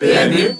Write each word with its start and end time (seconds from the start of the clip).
PMU 0.00 0.54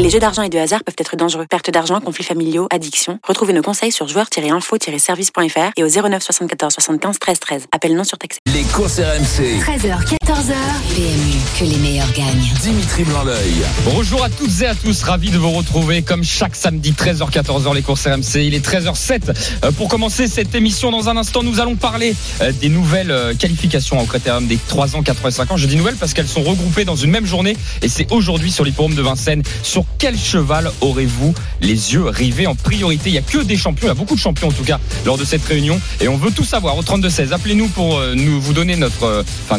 Les 0.00 0.10
jeux 0.10 0.18
d'argent 0.18 0.42
et 0.42 0.48
de 0.48 0.58
hasard 0.58 0.82
peuvent 0.84 0.94
être 0.98 1.16
dangereux. 1.16 1.46
Perte 1.48 1.70
d'argent, 1.70 2.00
conflits 2.00 2.24
familiaux, 2.24 2.66
addiction. 2.70 3.18
Retrouvez 3.26 3.52
nos 3.52 3.62
conseils 3.62 3.92
sur 3.92 4.06
joueurs-info-service.fr 4.08 5.72
et 5.76 5.84
au 5.84 5.88
09 5.88 6.22
74 6.22 6.72
75 6.74 7.18
13 7.18 7.40
13. 7.40 7.66
Appel 7.72 7.94
non 7.94 8.04
surtaxé. 8.04 8.38
Les 8.52 8.62
courses 8.64 8.98
RMC. 8.98 9.60
13h, 9.60 10.04
14h. 10.04 10.54
PMU, 10.94 11.38
que 11.58 11.64
les 11.64 11.78
meilleurs 11.78 12.12
gagnent. 12.12 12.52
Dimitri 12.62 13.04
Blanc-L'œil. 13.04 13.64
Bonjour 13.84 14.22
à 14.24 14.30
toutes 14.30 14.60
et 14.62 14.66
à 14.66 14.74
tous, 14.74 15.02
ravi 15.02 15.30
de 15.30 15.38
vous 15.38 15.50
retrouver 15.50 16.02
comme 16.02 16.24
chaque 16.24 16.56
samedi 16.56 16.92
13h-14h 16.92 17.74
les 17.74 17.82
courses 17.82 18.06
RMC. 18.06 18.44
Il 18.44 18.54
est 18.54 18.66
13h07 18.66 19.32
Euh, 19.64 19.72
pour 19.72 19.88
commencer 19.88 20.26
cette 20.26 20.54
émission. 20.54 20.90
Dans 20.90 21.08
un 21.08 21.16
instant, 21.16 21.42
nous 21.42 21.60
allons 21.60 21.76
parler 21.76 22.14
euh, 22.40 22.52
des 22.52 22.68
nouvelles 22.68 23.10
euh, 23.10 23.34
qualifications 23.34 24.00
au 24.00 24.04
critérium 24.04 24.46
des 24.46 24.58
3 24.68 24.96
ans, 24.96 25.02
4 25.02 25.24
ans 25.24 25.28
et 25.28 25.32
5 25.32 25.50
ans. 25.52 25.56
Je 25.56 25.66
dis 25.66 25.76
nouvelles 25.76 25.96
parce 25.96 26.14
qu'elles 26.14 26.28
sont 26.28 26.42
regroupées 26.42 26.84
dans 26.84 26.96
une 26.96 27.10
même 27.10 27.26
journée 27.26 27.56
et 27.82 27.88
c'est 27.88 28.10
aujourd'hui 28.12 28.50
sur 28.50 28.64
l'hippodrome 28.64 28.94
de 28.94 29.02
Vincennes. 29.02 29.42
Sur 29.74 29.86
quel 29.98 30.16
cheval 30.16 30.70
aurez-vous 30.82 31.34
les 31.60 31.94
yeux 31.94 32.04
rivés 32.04 32.46
en 32.46 32.54
priorité? 32.54 33.10
Il 33.10 33.12
n'y 33.14 33.18
a 33.18 33.22
que 33.22 33.38
des 33.38 33.56
champions, 33.56 33.88
il 33.88 33.88
y 33.88 33.90
a 33.90 33.94
beaucoup 33.94 34.14
de 34.14 34.20
champions 34.20 34.46
en 34.46 34.52
tout 34.52 34.62
cas 34.62 34.78
lors 35.04 35.18
de 35.18 35.24
cette 35.24 35.44
réunion 35.44 35.80
et 36.00 36.06
on 36.06 36.16
veut 36.16 36.30
tout 36.30 36.44
savoir 36.44 36.76
au 36.76 36.82
32-16. 36.84 37.32
Appelez-nous 37.32 37.66
pour 37.66 37.98
euh, 37.98 38.14
nous 38.14 38.40
vous 38.40 38.52
donner 38.52 38.76
notre, 38.76 39.02
euh, 39.02 39.22
euh, 39.50 39.58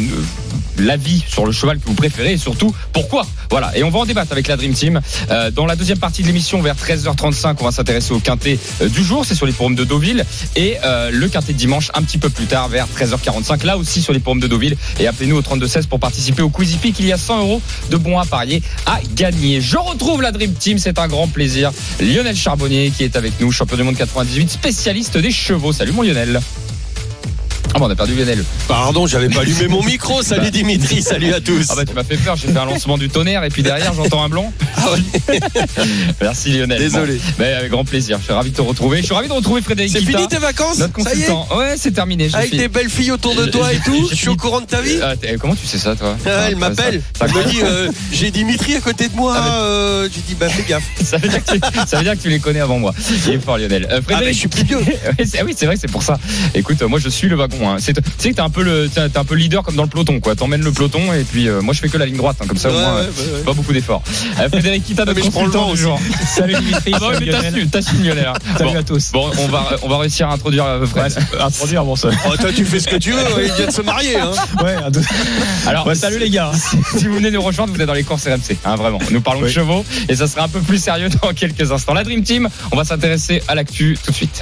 l'avis 0.78 1.22
sur 1.28 1.46
le 1.46 1.52
cheval 1.52 1.80
que 1.80 1.88
vous 1.88 1.96
préférez 1.96 2.32
et 2.32 2.38
surtout 2.38 2.74
pourquoi. 2.94 3.28
Voilà, 3.50 3.78
et 3.78 3.84
on 3.84 3.90
va 3.90 4.00
en 4.00 4.06
débattre 4.06 4.32
avec 4.32 4.48
la 4.48 4.56
Dream 4.56 4.74
Team. 4.74 5.02
Dans 5.54 5.66
la 5.66 5.76
deuxième 5.76 6.00
partie 6.00 6.22
de 6.22 6.28
l'émission, 6.28 6.62
vers 6.62 6.76
13h35, 6.76 7.58
on 7.60 7.66
va 7.66 7.72
s'intéresser 7.72 8.14
au 8.14 8.20
quintet 8.20 8.58
du 8.82 9.04
jour, 9.04 9.24
c'est 9.26 9.36
sur 9.36 9.46
les 9.46 9.54
forums 9.54 9.76
de 9.76 9.86
Deauville, 9.86 10.26
et 10.58 10.76
le 10.84 11.28
quintet 11.28 11.54
de 11.54 11.58
dimanche 11.58 11.92
un 11.94 12.02
petit 12.02 12.18
peu 12.18 12.30
plus 12.30 12.48
tard, 12.48 12.68
vers 12.68 12.88
13h45, 12.88 13.66
là 13.66 13.78
aussi 13.78 14.02
sur 14.02 14.12
les 14.12 14.20
forums 14.20 14.42
de 14.42 14.48
Deauville. 14.48 14.76
Et 15.00 15.08
appelez-nous 15.08 15.38
au 15.38 15.42
3216 15.42 15.86
pour 15.86 16.02
participer 16.02 16.42
au 16.42 16.50
Quizy 16.50 16.76
Peak. 16.76 17.00
Il 17.00 17.06
y 17.06 17.14
a 17.14 17.18
100 17.18 17.40
euros 17.40 17.62
de 17.90 17.96
bons 17.96 18.20
à 18.20 18.26
parier 18.26 18.62
à 18.86 19.00
gagner. 19.16 19.62
Je 19.62 19.78
retrouve 19.78 20.05
la 20.22 20.32
Dream 20.32 20.54
Team, 20.54 20.78
c'est 20.78 21.00
un 21.00 21.08
grand 21.08 21.28
plaisir. 21.28 21.72
Lionel 22.00 22.36
Charbonnier 22.36 22.92
qui 22.96 23.04
est 23.04 23.16
avec 23.16 23.40
nous, 23.40 23.52
champion 23.52 23.76
du 23.76 23.84
monde 23.84 23.98
98, 23.98 24.50
spécialiste 24.50 25.18
des 25.18 25.32
chevaux. 25.32 25.74
Salut 25.74 25.92
mon 25.92 26.04
Lionel. 26.04 26.40
Ah 27.76 27.80
bon, 27.80 27.88
on 27.88 27.90
a 27.90 27.96
perdu 27.96 28.16
Lionel. 28.16 28.42
Pardon, 28.70 29.06
j'avais 29.06 29.28
pas 29.28 29.42
allumé 29.42 29.68
mon 29.68 29.84
micro. 29.84 30.24
Salut 30.24 30.50
Dimitri, 30.50 31.02
salut 31.02 31.34
à 31.34 31.42
tous. 31.42 31.66
Ah 31.70 31.76
bah 31.76 31.84
tu 31.84 31.94
m'as 31.94 32.06
fait 32.06 32.16
peur, 32.16 32.38
j'ai 32.38 32.48
fait 32.48 32.58
un 32.58 32.64
lancement 32.64 32.98
du 32.98 33.10
tonnerre 33.10 33.44
et 33.44 33.50
puis 33.50 33.64
derrière 33.64 33.94
j'entends 33.94 34.24
un 34.24 34.30
blanc. 34.30 34.54
Merci 36.22 36.54
Lionel. 36.54 36.80
Désolé. 36.80 37.16
Bon, 37.16 37.22
mais 37.40 37.52
avec 37.52 37.72
grand 37.72 37.84
plaisir, 37.84 38.18
je 38.20 38.24
suis 38.24 38.32
ravi 38.32 38.52
de 38.52 38.56
te 38.56 38.62
retrouver. 38.62 39.00
Je 39.02 39.06
suis 39.08 39.14
ravi 39.14 39.28
de 39.28 39.34
retrouver 39.34 39.62
Frédéric 39.62 39.92
C'est 39.92 40.06
fini 40.06 40.26
tes 40.30 40.38
vacances 40.38 40.78
notre 40.78 41.02
Ça 41.02 41.14
y 41.16 41.24
est 41.24 41.26
consultant. 41.26 41.58
Ouais, 41.58 41.76
c'est 41.78 41.92
terminé. 41.92 42.30
Avec 42.34 42.52
fait- 42.52 42.58
des 42.58 42.68
belles 42.70 42.90
filles 42.90 43.12
autour 43.12 43.36
de 43.36 43.46
toi 43.48 43.74
et 43.74 43.80
tout 43.84 44.08
Je 44.10 44.16
suis 44.16 44.30
au 44.30 44.38
courant 44.38 44.62
de 44.62 44.68
ta 44.68 44.80
vie 44.80 44.98
Ah, 45.04 45.16
comment 45.38 45.56
tu 45.56 45.66
sais 45.68 45.78
ça 45.78 45.98
toi 45.98 46.16
Ah, 46.26 46.30
Elle 46.48 46.54
Ah, 46.56 46.60
m'appelle. 46.60 47.02
Elle 47.20 47.34
me 47.34 47.44
dit 47.44 47.60
euh, 47.62 47.92
J'ai 48.14 48.32
Dimitri 48.32 48.76
à 48.78 48.80
côté 48.80 49.10
de 49.10 49.16
moi. 49.18 49.36
Ah, 49.38 49.60
euh, 49.64 50.08
J'ai 50.14 50.22
dit 50.22 50.36
Bah 50.40 50.48
fais 50.48 50.64
gaffe. 50.64 50.86
Ça 51.04 51.18
veut, 51.18 51.28
dire 51.28 51.44
que 51.44 51.52
tu, 51.52 51.60
ça 51.88 51.98
veut 51.98 52.04
dire 52.04 52.14
que 52.14 52.22
tu 52.22 52.30
les 52.30 52.40
connais 52.40 52.62
avant 52.62 52.80
moi. 52.80 52.94
Il 53.28 53.34
est 53.34 53.40
fort 53.40 53.58
Lionel. 53.58 53.86
Euh, 53.92 54.00
Ah, 54.14 54.20
mais 54.22 54.32
je 54.32 54.38
suis 54.40 54.48
plus 54.48 54.64
vieux. 54.64 54.78
Ouais, 54.78 54.98
ah 55.40 55.42
oui, 55.46 55.54
c'est 55.58 55.66
vrai, 55.66 55.76
c'est 55.80 55.92
pour 55.92 56.04
ça. 56.04 56.18
Écoute, 56.54 56.82
moi 56.84 57.00
je 57.00 57.10
suis 57.10 57.28
le 57.28 57.36
wagon. 57.36 57.65
C'est- 57.80 57.94
Tu 57.94 58.02
sais 58.18 58.30
que 58.32 58.36
t'es 58.36 58.42
un 58.42 58.50
peu 58.50 58.64
le, 58.64 58.90
t'es 58.90 59.18
un 59.18 59.24
peu 59.24 59.36
leader 59.36 59.64
comme 59.64 59.76
dans 59.76 59.84
le 59.84 59.90
peloton, 59.90 60.20
quoi. 60.20 60.36
T'emmènes 60.36 60.62
le 60.64 60.72
peloton 60.72 61.14
et 61.14 61.24
puis 61.24 61.48
euh, 61.48 61.62
moi 61.62 61.74
je 61.74 61.80
fais 61.80 61.90
que 61.90 61.98
la 61.98 62.06
ligne 62.06 62.18
droite, 62.18 62.38
hein, 62.42 62.46
comme 62.48 62.58
ça 62.58 62.70
au 62.70 62.74
moins. 62.74 62.96
ouais, 62.96 63.02
euh, 63.20 63.38
ouais. 63.38 63.44
Pas 63.44 63.54
beaucoup 63.54 63.74
d'efforts. 63.74 64.02
Euh, 64.40 64.50
Frédéric 64.52 64.84
Kita, 64.86 65.06
notre 65.06 65.20
consultant 65.22 65.72
du 65.72 65.78
jour. 65.78 66.00
Salut 66.36 66.56
Dimitri, 66.56 66.92
Ah 66.96 67.00
salut 67.00 67.26
mais 67.26 67.32
t'as 67.32 67.42
Lionel. 67.42 67.54
su, 67.62 67.68
t'as 67.70 67.82
su 67.82 67.96
Lionel. 67.98 68.32
Salut 68.58 68.72
Bon. 68.72 68.80
à 68.80 68.84
tous. 68.84 69.12
Bon, 69.12 69.32
on 69.40 69.48
va, 69.48 69.70
on 69.84 69.90
va 69.90 69.98
réussir 70.00 70.30
à 70.30 70.34
introduire 70.34 70.66
Fred. 70.86 71.16
Introduire, 71.40 71.84
bon 71.84 71.96
ça. 71.96 72.10
Oh, 72.28 72.36
toi, 72.38 72.52
tu 72.56 72.66
fais 72.66 72.80
ce 72.80 72.88
que 72.88 72.96
tu 72.98 73.12
veux. 73.12 73.20
Il 73.46 73.52
vient 73.54 73.68
de 73.68 73.72
se 73.72 73.82
marier. 73.82 74.16
Hein. 74.20 74.32
Ouais. 74.64 74.76
Alors, 75.68 75.96
salut 75.96 76.20
les 76.20 76.30
gars. 76.30 76.52
si 76.98 77.08
vous 77.08 77.16
venez 77.16 77.32
nous 77.32 77.42
rejoindre, 77.42 77.74
vous 77.74 77.80
êtes 77.82 77.88
dans 77.88 77.94
les 77.94 78.04
courses 78.04 78.26
RMC, 78.28 78.58
hein, 78.66 78.76
vraiment. 78.76 79.00
Nous 79.12 79.22
parlons 79.22 79.42
de 79.42 79.48
chevaux 79.48 79.86
et 80.10 80.16
ça 80.16 80.28
sera 80.28 80.44
un 80.46 80.48
peu 80.48 80.60
plus 80.60 80.78
sérieux 80.82 81.10
dans 81.22 81.34
quelques 81.34 81.72
instants. 81.72 81.94
La 81.94 82.04
Dream 82.04 82.24
Team, 82.24 82.50
on 82.72 82.76
va 82.78 82.84
s'intéresser 82.84 83.42
à 83.48 83.56
l'actu 83.56 83.98
tout 84.04 84.12
de 84.12 84.16
suite. 84.16 84.42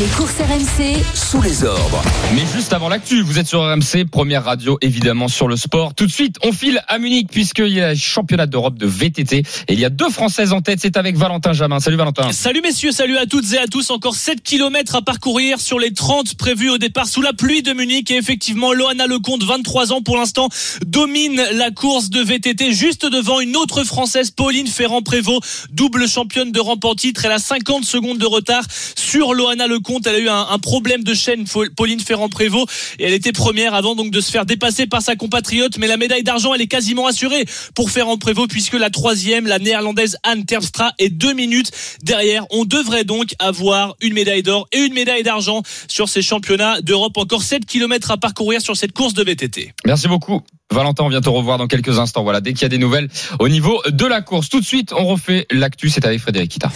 Les 0.00 0.06
courses 0.06 0.40
RMC, 0.40 1.04
Sous 1.14 1.40
les 1.40 1.62
ordres. 1.62 2.02
Mais 2.34 2.42
juste 2.52 2.72
avant 2.72 2.88
l'actu, 2.88 3.22
vous 3.22 3.38
êtes 3.38 3.46
sur 3.46 3.60
RMC, 3.60 4.06
première 4.10 4.42
radio 4.42 4.76
évidemment 4.80 5.28
sur 5.28 5.46
le 5.46 5.54
sport. 5.54 5.94
Tout 5.94 6.06
de 6.06 6.10
suite, 6.10 6.34
on 6.42 6.50
file 6.50 6.82
à 6.88 6.98
Munich 6.98 7.28
puisqu'il 7.30 7.68
y 7.68 7.80
a 7.80 7.90
le 7.90 7.96
championnat 7.96 8.46
d'Europe 8.46 8.76
de 8.76 8.88
VTT 8.88 9.36
et 9.36 9.72
il 9.72 9.78
y 9.78 9.84
a 9.84 9.90
deux 9.90 10.10
Françaises 10.10 10.52
en 10.52 10.62
tête. 10.62 10.80
C'est 10.82 10.96
avec 10.96 11.16
Valentin 11.16 11.52
Jamin. 11.52 11.78
Salut 11.78 11.96
Valentin. 11.96 12.32
Salut 12.32 12.60
messieurs, 12.60 12.90
salut 12.90 13.16
à 13.18 13.26
toutes 13.26 13.52
et 13.52 13.58
à 13.58 13.68
tous. 13.68 13.90
Encore 13.90 14.16
7 14.16 14.42
km 14.42 14.96
à 14.96 15.02
parcourir 15.02 15.60
sur 15.60 15.78
les 15.78 15.92
30 15.92 16.34
prévus 16.34 16.70
au 16.70 16.78
départ 16.78 17.06
sous 17.06 17.22
la 17.22 17.32
pluie 17.32 17.62
de 17.62 17.72
Munich. 17.72 18.10
Et 18.10 18.16
effectivement, 18.16 18.72
Loana 18.72 19.06
Lecomte, 19.06 19.44
23 19.44 19.92
ans 19.92 20.02
pour 20.02 20.16
l'instant, 20.16 20.48
domine 20.84 21.40
la 21.52 21.70
course 21.70 22.10
de 22.10 22.20
VTT 22.20 22.72
juste 22.72 23.06
devant 23.06 23.38
une 23.38 23.54
autre 23.54 23.84
Française, 23.84 24.32
Pauline 24.32 24.66
Ferrand-Prévot, 24.66 25.38
double 25.70 26.08
championne 26.08 26.50
de 26.50 26.58
rampe 26.58 26.84
en 26.84 26.96
titre. 26.96 27.26
Elle 27.26 27.32
a 27.32 27.38
50 27.38 27.84
secondes 27.84 28.18
de 28.18 28.26
retard 28.26 28.64
sur 28.96 29.34
Loana 29.34 29.68
Lecomte. 29.68 29.83
Elle 30.06 30.14
a 30.14 30.18
eu 30.18 30.28
un, 30.28 30.46
un 30.50 30.58
problème 30.58 31.02
de 31.02 31.14
chaîne, 31.14 31.44
Pauline 31.76 32.00
Ferrand-Prévot. 32.00 32.66
Et 32.98 33.04
elle 33.04 33.12
était 33.12 33.32
première 33.32 33.74
avant 33.74 33.94
donc 33.94 34.10
de 34.10 34.20
se 34.20 34.30
faire 34.30 34.46
dépasser 34.46 34.86
par 34.86 35.02
sa 35.02 35.16
compatriote. 35.16 35.78
Mais 35.78 35.86
la 35.86 35.96
médaille 35.96 36.22
d'argent, 36.22 36.54
elle 36.54 36.60
est 36.60 36.66
quasiment 36.66 37.06
assurée 37.06 37.44
pour 37.74 37.90
Ferrand-Prévot 37.90 38.46
puisque 38.46 38.74
la 38.74 38.90
troisième, 38.90 39.46
la 39.46 39.58
néerlandaise 39.58 40.16
Anne 40.22 40.44
Terpstra, 40.44 40.92
est 40.98 41.10
deux 41.10 41.32
minutes 41.32 41.70
derrière. 42.02 42.46
On 42.50 42.64
devrait 42.64 43.04
donc 43.04 43.34
avoir 43.38 43.96
une 44.00 44.14
médaille 44.14 44.42
d'or 44.42 44.68
et 44.72 44.78
une 44.78 44.94
médaille 44.94 45.22
d'argent 45.22 45.62
sur 45.88 46.08
ces 46.08 46.22
championnats 46.22 46.80
d'Europe. 46.80 47.16
Encore 47.16 47.42
7 47.42 47.66
km 47.66 48.10
à 48.10 48.16
parcourir 48.16 48.60
sur 48.60 48.76
cette 48.76 48.92
course 48.92 49.14
de 49.14 49.22
VTT. 49.22 49.72
Merci 49.86 50.08
beaucoup. 50.08 50.42
Valentin, 50.72 51.04
on 51.04 51.08
vient 51.08 51.20
te 51.20 51.28
revoir 51.28 51.58
dans 51.58 51.66
quelques 51.66 51.98
instants. 51.98 52.24
Voilà, 52.24 52.40
dès 52.40 52.52
qu'il 52.52 52.62
y 52.62 52.64
a 52.64 52.68
des 52.68 52.78
nouvelles 52.78 53.08
au 53.38 53.48
niveau 53.48 53.80
de 53.86 54.06
la 54.06 54.22
course. 54.22 54.48
Tout 54.48 54.60
de 54.60 54.64
suite, 54.64 54.92
on 54.92 55.04
refait 55.04 55.46
l'actu. 55.50 55.88
C'est 55.88 56.04
avec 56.04 56.20
Frédéric 56.20 56.52
Kita. 56.52 56.70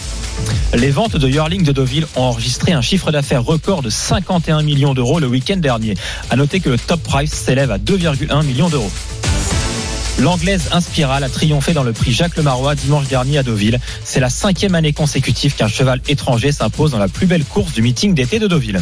Les 0.75 0.91
ventes 0.91 1.17
de 1.17 1.27
Yearling 1.27 1.63
de 1.63 1.71
Deauville 1.71 2.05
ont 2.15 2.21
enregistré 2.21 2.73
un 2.73 2.81
chiffre 2.81 2.98
d'affaires 3.07 3.43
record 3.43 3.81
de 3.81 3.89
51 3.89 4.61
millions 4.61 4.93
d'euros 4.93 5.19
le 5.19 5.27
week-end 5.27 5.57
dernier. 5.57 5.95
À 6.29 6.35
noter 6.35 6.59
que 6.59 6.69
le 6.69 6.77
top 6.77 7.01
price 7.01 7.33
s'élève 7.33 7.71
à 7.71 7.77
2,1 7.77 8.45
millions 8.45 8.69
d'euros. 8.69 8.91
L'anglaise 10.19 10.69
Inspiral 10.73 11.23
a 11.23 11.29
triomphé 11.29 11.73
dans 11.73 11.83
le 11.83 11.93
prix 11.93 12.11
Jacques 12.11 12.35
Lemarois 12.35 12.75
dimanche 12.75 13.07
dernier 13.07 13.37
à 13.37 13.43
Deauville. 13.43 13.79
C'est 14.03 14.19
la 14.19 14.29
cinquième 14.29 14.75
année 14.75 14.91
consécutive 14.91 15.55
qu'un 15.55 15.69
cheval 15.69 16.01
étranger 16.09 16.51
s'impose 16.51 16.91
dans 16.91 16.99
la 16.99 17.07
plus 17.07 17.25
belle 17.25 17.45
course 17.45 17.71
du 17.71 17.81
meeting 17.81 18.13
d'été 18.13 18.37
de 18.37 18.47
Deauville. 18.47 18.81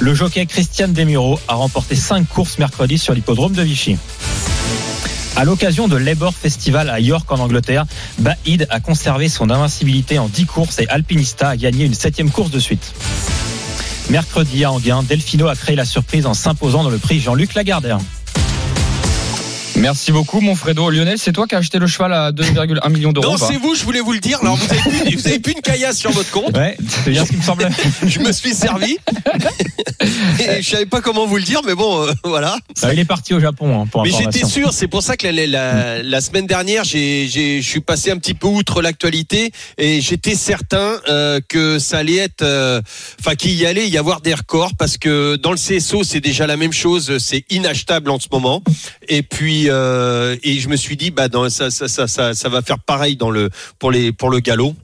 Le 0.00 0.14
jockey 0.14 0.44
Christian 0.44 0.88
Demuro 0.88 1.40
a 1.48 1.54
remporté 1.54 1.96
cinq 1.96 2.28
courses 2.28 2.58
mercredi 2.58 2.98
sur 2.98 3.14
l'hippodrome 3.14 3.54
de 3.54 3.62
Vichy. 3.62 3.96
À 5.36 5.44
l'occasion 5.44 5.88
de 5.88 5.96
l'Ebor 5.96 6.32
Festival 6.32 6.88
à 6.88 7.00
York 7.00 7.30
en 7.32 7.40
Angleterre, 7.40 7.86
Baïd 8.18 8.68
a 8.70 8.78
conservé 8.78 9.28
son 9.28 9.50
invincibilité 9.50 10.20
en 10.20 10.28
10 10.28 10.46
courses 10.46 10.78
et 10.78 10.88
Alpinista 10.88 11.48
a 11.48 11.56
gagné 11.56 11.84
une 11.86 11.94
septième 11.94 12.30
course 12.30 12.52
de 12.52 12.60
suite. 12.60 12.94
Mercredi 14.10 14.62
à 14.64 14.70
Anguin, 14.70 15.02
Delfino 15.02 15.48
a 15.48 15.56
créé 15.56 15.74
la 15.74 15.84
surprise 15.84 16.26
en 16.26 16.34
s'imposant 16.34 16.84
dans 16.84 16.90
le 16.90 16.98
prix 16.98 17.18
Jean-Luc 17.18 17.54
Lagardère. 17.54 17.98
Merci 19.76 20.12
beaucoup, 20.12 20.40
mon 20.40 20.54
Fredo. 20.54 20.88
Lionel, 20.88 21.18
c'est 21.18 21.32
toi 21.32 21.46
qui 21.46 21.54
as 21.54 21.58
acheté 21.58 21.78
le 21.78 21.86
cheval 21.86 22.12
à 22.12 22.30
2,1 22.32 22.90
millions 22.92 23.12
d'euros 23.12 23.32
Non, 23.32 23.36
c'est 23.36 23.56
vous, 23.56 23.74
je 23.74 23.82
voulais 23.84 24.00
vous 24.00 24.12
le 24.12 24.20
dire. 24.20 24.38
Alors, 24.40 24.56
vous 24.56 24.70
avez 24.70 24.80
plus, 24.80 25.16
vous 25.16 25.26
avez 25.26 25.38
plus 25.40 25.52
une 25.52 25.60
caillasse 25.60 25.98
sur 25.98 26.10
votre 26.12 26.30
compte. 26.30 26.56
Ouais, 26.56 26.76
c'est 27.04 27.10
bien 27.10 27.24
ce 27.24 27.30
qui 27.30 27.36
me 27.36 27.42
semblait. 27.42 27.68
Je 28.06 28.20
me 28.20 28.32
suis 28.32 28.54
servi. 28.54 28.96
Et 30.40 30.62
je 30.62 30.68
savais 30.70 30.86
pas 30.86 31.00
comment 31.00 31.26
vous 31.26 31.36
le 31.36 31.42
dire, 31.42 31.60
mais 31.64 31.74
bon, 31.74 32.02
euh, 32.02 32.12
voilà. 32.24 32.58
Ah, 32.82 32.92
il 32.92 32.98
est 32.98 33.04
parti 33.04 33.32
au 33.32 33.40
Japon 33.40 33.82
hein, 33.82 33.86
pour 33.90 34.02
Mais 34.02 34.10
j'étais 34.10 34.44
sûr, 34.44 34.72
c'est 34.72 34.86
pour 34.88 35.02
ça 35.02 35.16
que 35.16 35.26
la, 35.26 35.46
la- 35.46 36.02
la 36.02 36.20
semaine 36.20 36.46
dernière, 36.46 36.84
je 36.84 37.60
suis 37.62 37.80
passé 37.80 38.10
un 38.10 38.18
petit 38.18 38.34
peu 38.34 38.46
outre 38.46 38.82
l'actualité 38.82 39.50
et 39.78 40.00
j'étais 40.00 40.34
certain 40.34 40.96
euh, 41.08 41.40
que 41.48 41.78
ça 41.78 41.98
allait 41.98 42.16
être, 42.16 42.42
euh, 42.42 42.80
enfin 43.20 43.34
qu'il 43.34 43.52
y 43.54 43.64
allait 43.66 43.88
y 43.88 43.96
avoir 43.96 44.20
des 44.20 44.34
records 44.34 44.72
parce 44.78 44.98
que 44.98 45.36
dans 45.36 45.52
le 45.52 45.56
CSO 45.56 46.04
c'est 46.04 46.20
déjà 46.20 46.46
la 46.46 46.56
même 46.56 46.72
chose, 46.72 47.16
c'est 47.18 47.44
inachetable 47.50 48.10
en 48.10 48.18
ce 48.20 48.26
moment. 48.30 48.62
Et 49.08 49.22
puis 49.22 49.63
euh, 49.68 50.36
et 50.42 50.58
je 50.58 50.68
me 50.68 50.76
suis 50.76 50.96
dit 50.96 51.10
bah 51.10 51.28
dans, 51.28 51.48
ça, 51.48 51.70
ça 51.70 51.88
ça 51.88 52.06
ça 52.06 52.34
ça 52.34 52.48
va 52.48 52.62
faire 52.62 52.78
pareil 52.78 53.16
dans 53.16 53.30
le 53.30 53.50
pour 53.78 53.90
les 53.90 54.12
pour 54.12 54.30
le 54.30 54.40
galop. 54.40 54.74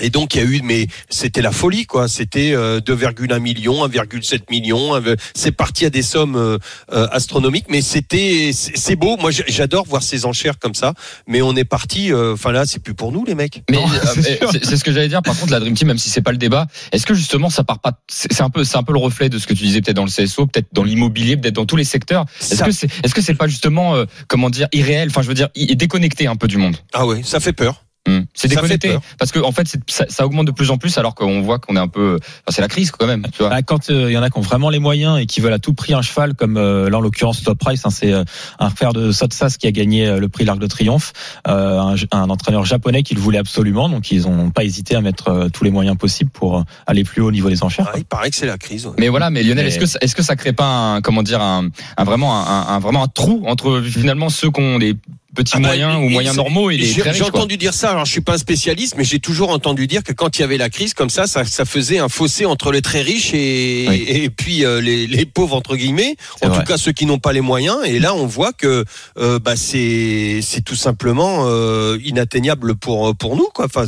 Et 0.00 0.10
donc 0.10 0.34
il 0.34 0.38
y 0.38 0.44
a 0.44 0.46
eu, 0.46 0.60
mais 0.62 0.86
c'était 1.10 1.42
la 1.42 1.52
folie 1.52 1.86
quoi. 1.86 2.08
C'était 2.08 2.52
euh, 2.54 2.80
2,1 2.80 3.38
millions, 3.40 3.86
1,7 3.86 4.50
million. 4.50 5.00
C'est 5.34 5.52
parti 5.52 5.84
à 5.86 5.90
des 5.90 6.02
sommes 6.02 6.36
euh, 6.36 6.58
euh, 6.92 7.06
astronomiques, 7.12 7.66
mais 7.68 7.82
c'était 7.82 8.50
c'est 8.52 8.96
beau. 8.96 9.16
Moi 9.16 9.30
j'adore 9.30 9.86
voir 9.86 10.02
ces 10.02 10.24
enchères 10.26 10.58
comme 10.58 10.74
ça. 10.74 10.94
Mais 11.26 11.42
on 11.42 11.54
est 11.56 11.64
parti. 11.64 12.12
euh, 12.12 12.34
Enfin 12.34 12.52
là, 12.52 12.66
c'est 12.66 12.82
plus 12.82 12.94
pour 12.94 13.12
nous 13.12 13.24
les 13.24 13.34
mecs. 13.34 13.62
Mais 13.70 13.78
euh, 13.78 14.22
c'est 14.62 14.76
ce 14.76 14.84
que 14.84 14.92
j'allais 14.92 15.08
dire. 15.08 15.22
Par 15.22 15.36
contre, 15.38 15.52
la 15.52 15.60
Dream 15.60 15.74
Team, 15.74 15.88
même 15.88 15.98
si 15.98 16.10
c'est 16.10 16.20
pas 16.22 16.32
le 16.32 16.38
débat, 16.38 16.66
est-ce 16.92 17.06
que 17.06 17.14
justement 17.14 17.50
ça 17.50 17.64
part 17.64 17.78
pas 17.78 17.92
C'est 18.08 18.40
un 18.40 18.50
peu, 18.50 18.64
c'est 18.64 18.76
un 18.76 18.82
peu 18.82 18.92
le 18.92 18.98
reflet 18.98 19.28
de 19.28 19.38
ce 19.38 19.46
que 19.46 19.54
tu 19.54 19.64
disais 19.64 19.80
peut-être 19.80 19.96
dans 19.96 20.04
le 20.04 20.10
CSO, 20.10 20.46
peut-être 20.46 20.68
dans 20.72 20.84
l'immobilier, 20.84 21.36
peut-être 21.36 21.54
dans 21.54 21.66
tous 21.66 21.76
les 21.76 21.84
secteurs. 21.84 22.26
Est-ce 22.40 22.62
que 22.62 22.70
c'est, 22.70 22.88
est-ce 23.04 23.14
que 23.14 23.22
c'est 23.22 23.34
pas 23.34 23.46
justement, 23.48 23.94
euh, 23.94 24.04
comment 24.28 24.50
dire, 24.50 24.68
irréel? 24.72 25.08
Enfin, 25.08 25.22
je 25.22 25.28
veux 25.28 25.34
dire, 25.34 25.48
déconnecté 25.54 26.26
un 26.26 26.36
peu 26.36 26.48
du 26.48 26.56
monde. 26.58 26.76
Ah 26.92 27.06
ouais, 27.06 27.22
ça 27.22 27.40
fait 27.40 27.52
peur. 27.52 27.82
Hmm. 28.06 28.20
C'est 28.34 28.48
déconnecté 28.48 28.96
parce 29.18 29.32
que 29.32 29.40
en 29.40 29.52
fait 29.52 29.66
ça, 29.88 30.04
ça 30.08 30.24
augmente 30.26 30.46
de 30.46 30.52
plus 30.52 30.70
en 30.70 30.78
plus 30.78 30.96
alors 30.98 31.14
qu'on 31.14 31.40
voit 31.42 31.58
qu'on 31.58 31.74
est 31.76 31.80
un 31.80 31.88
peu 31.88 32.18
enfin, 32.22 32.50
c'est 32.50 32.60
la 32.60 32.68
crise 32.68 32.90
quand 32.92 33.06
même 33.06 33.26
tu 33.32 33.38
vois 33.38 33.48
Bah, 33.50 33.62
quand 33.62 33.88
il 33.88 34.10
y 34.10 34.16
en 34.18 34.22
a 34.22 34.30
qui 34.30 34.38
ont 34.38 34.42
vraiment 34.42 34.70
les 34.70 34.78
moyens 34.78 35.18
et 35.20 35.26
qui 35.26 35.40
veulent 35.40 35.52
à 35.52 35.58
tout 35.58 35.72
prix 35.74 35.92
un 35.94 36.02
cheval, 36.02 36.34
comme 36.34 36.56
euh, 36.56 36.88
là 36.88 36.98
en 36.98 37.00
l'occurrence 37.00 37.42
Top 37.42 37.58
Price, 37.58 37.82
hein, 37.84 37.90
c'est 37.90 38.12
euh, 38.12 38.24
un 38.58 38.70
frère 38.70 38.92
de 38.92 39.10
Sotsas 39.12 39.56
qui 39.58 39.66
a 39.66 39.72
gagné 39.72 40.06
euh, 40.06 40.20
le 40.20 40.28
prix 40.28 40.44
l'Arc 40.44 40.58
de 40.58 40.66
Triomphe, 40.66 41.12
euh, 41.48 41.78
un, 41.80 41.94
un 42.12 42.30
entraîneur 42.30 42.64
japonais 42.64 43.02
qui 43.02 43.14
le 43.14 43.20
voulait 43.20 43.38
absolument, 43.38 43.88
donc 43.88 44.10
ils 44.10 44.22
n'ont 44.22 44.50
pas 44.50 44.64
hésité 44.64 44.94
à 44.94 45.00
mettre 45.00 45.28
euh, 45.28 45.48
tous 45.48 45.64
les 45.64 45.70
moyens 45.70 45.96
possibles 45.96 46.30
pour 46.30 46.58
euh, 46.58 46.62
aller 46.86 47.02
plus 47.04 47.22
haut 47.22 47.28
au 47.28 47.32
niveau 47.32 47.48
des 47.48 47.62
enchères. 47.64 47.90
Ah, 47.92 47.98
il 47.98 48.04
paraît 48.04 48.30
que 48.30 48.36
c'est 48.36 48.46
la 48.46 48.58
crise. 48.58 48.86
ouais. 48.86 48.92
mais 48.98 49.08
voilà 49.08 49.30
mais 49.30 49.42
Lionel 49.42 49.64
Mais- 49.64 49.70
est-ce 49.70 49.78
que 49.78 49.86
ça- 49.86 49.98
est-ce 50.00 50.14
que 50.14 50.22
ça 50.22 50.36
crée 50.36 50.52
pas 50.52 50.66
un 50.68 51.00
comment 51.00 51.22
dire 51.22 51.40
un, 51.40 51.68
un 51.96 52.04
vraiment 52.04 52.34
un, 52.46 52.68
un- 52.74 52.78
vraiment 52.78 53.02
un 53.02 53.08
trou 53.08 53.42
entre 53.46 53.80
finalement 53.82 54.28
ceux 54.28 54.50
qui 54.50 54.60
ont 54.60 54.78
des 54.78 54.94
petits 55.36 55.52
Ah 55.54 55.60
bah, 55.60 55.68
moyens 55.68 55.96
ou 55.98 56.08
moyens 56.08 56.34
normaux 56.36 56.70
J'ai 56.72 57.22
entendu 57.22 57.56
dire 57.56 57.74
ça. 57.74 57.90
Alors, 57.90 58.04
je 58.04 58.10
suis 58.12 58.20
pas 58.20 58.34
un 58.34 58.38
spécialiste, 58.38 58.94
mais 58.98 59.04
j'ai 59.04 59.20
toujours 59.20 59.50
entendu 59.50 59.86
dire 59.86 60.02
que 60.02 60.12
quand 60.12 60.38
il 60.38 60.40
y 60.40 60.44
avait 60.44 60.56
la 60.58 60.68
crise 60.70 60.94
comme 60.94 61.10
ça, 61.10 61.26
ça, 61.28 61.44
ça 61.44 61.64
faisait 61.64 61.98
un 61.98 62.08
fossé 62.08 62.46
entre 62.46 62.72
les 62.72 62.82
très 62.82 63.02
riches 63.02 63.32
et, 63.34 63.86
Oui. 63.88 64.04
et 64.08 64.30
puis 64.30 64.64
euh, 64.64 64.80
les, 64.80 65.06
les 65.06 65.26
pauvres 65.26 65.54
entre 65.54 65.76
guillemets. 65.76 66.16
En 66.42 66.48
vrai. 66.48 66.58
tout 66.58 66.64
cas, 66.64 66.78
ceux 66.78 66.92
qui 66.92 67.06
n'ont 67.06 67.18
pas 67.18 67.32
les 67.32 67.40
moyens. 67.42 67.78
Et 67.84 67.98
là, 68.00 68.14
on 68.14 68.26
voit 68.26 68.52
que 68.52 68.84
euh, 69.18 69.38
bah, 69.38 69.54
c'est 69.56 70.40
c'est 70.42 70.62
tout 70.64 70.74
simplement 70.76 71.44
euh, 71.46 71.98
inatteignable 72.04 72.74
pour 72.74 73.14
pour 73.16 73.36
nous. 73.36 73.48
Quoi. 73.54 73.66
Enfin, 73.66 73.84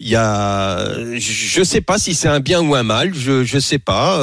il 0.00 0.08
y 0.08 0.16
a, 0.16 0.86
je- 1.14 1.18
je 1.18 1.62
sais 1.64 1.80
pas 1.80 1.98
si 1.98 2.14
c'est 2.14 2.28
un 2.28 2.40
bien 2.40 2.60
ou 2.60 2.74
un 2.74 2.84
mal. 2.84 3.12
Je 3.14 3.44
je 3.44 3.58
sais 3.58 3.78
pas. 3.80 4.18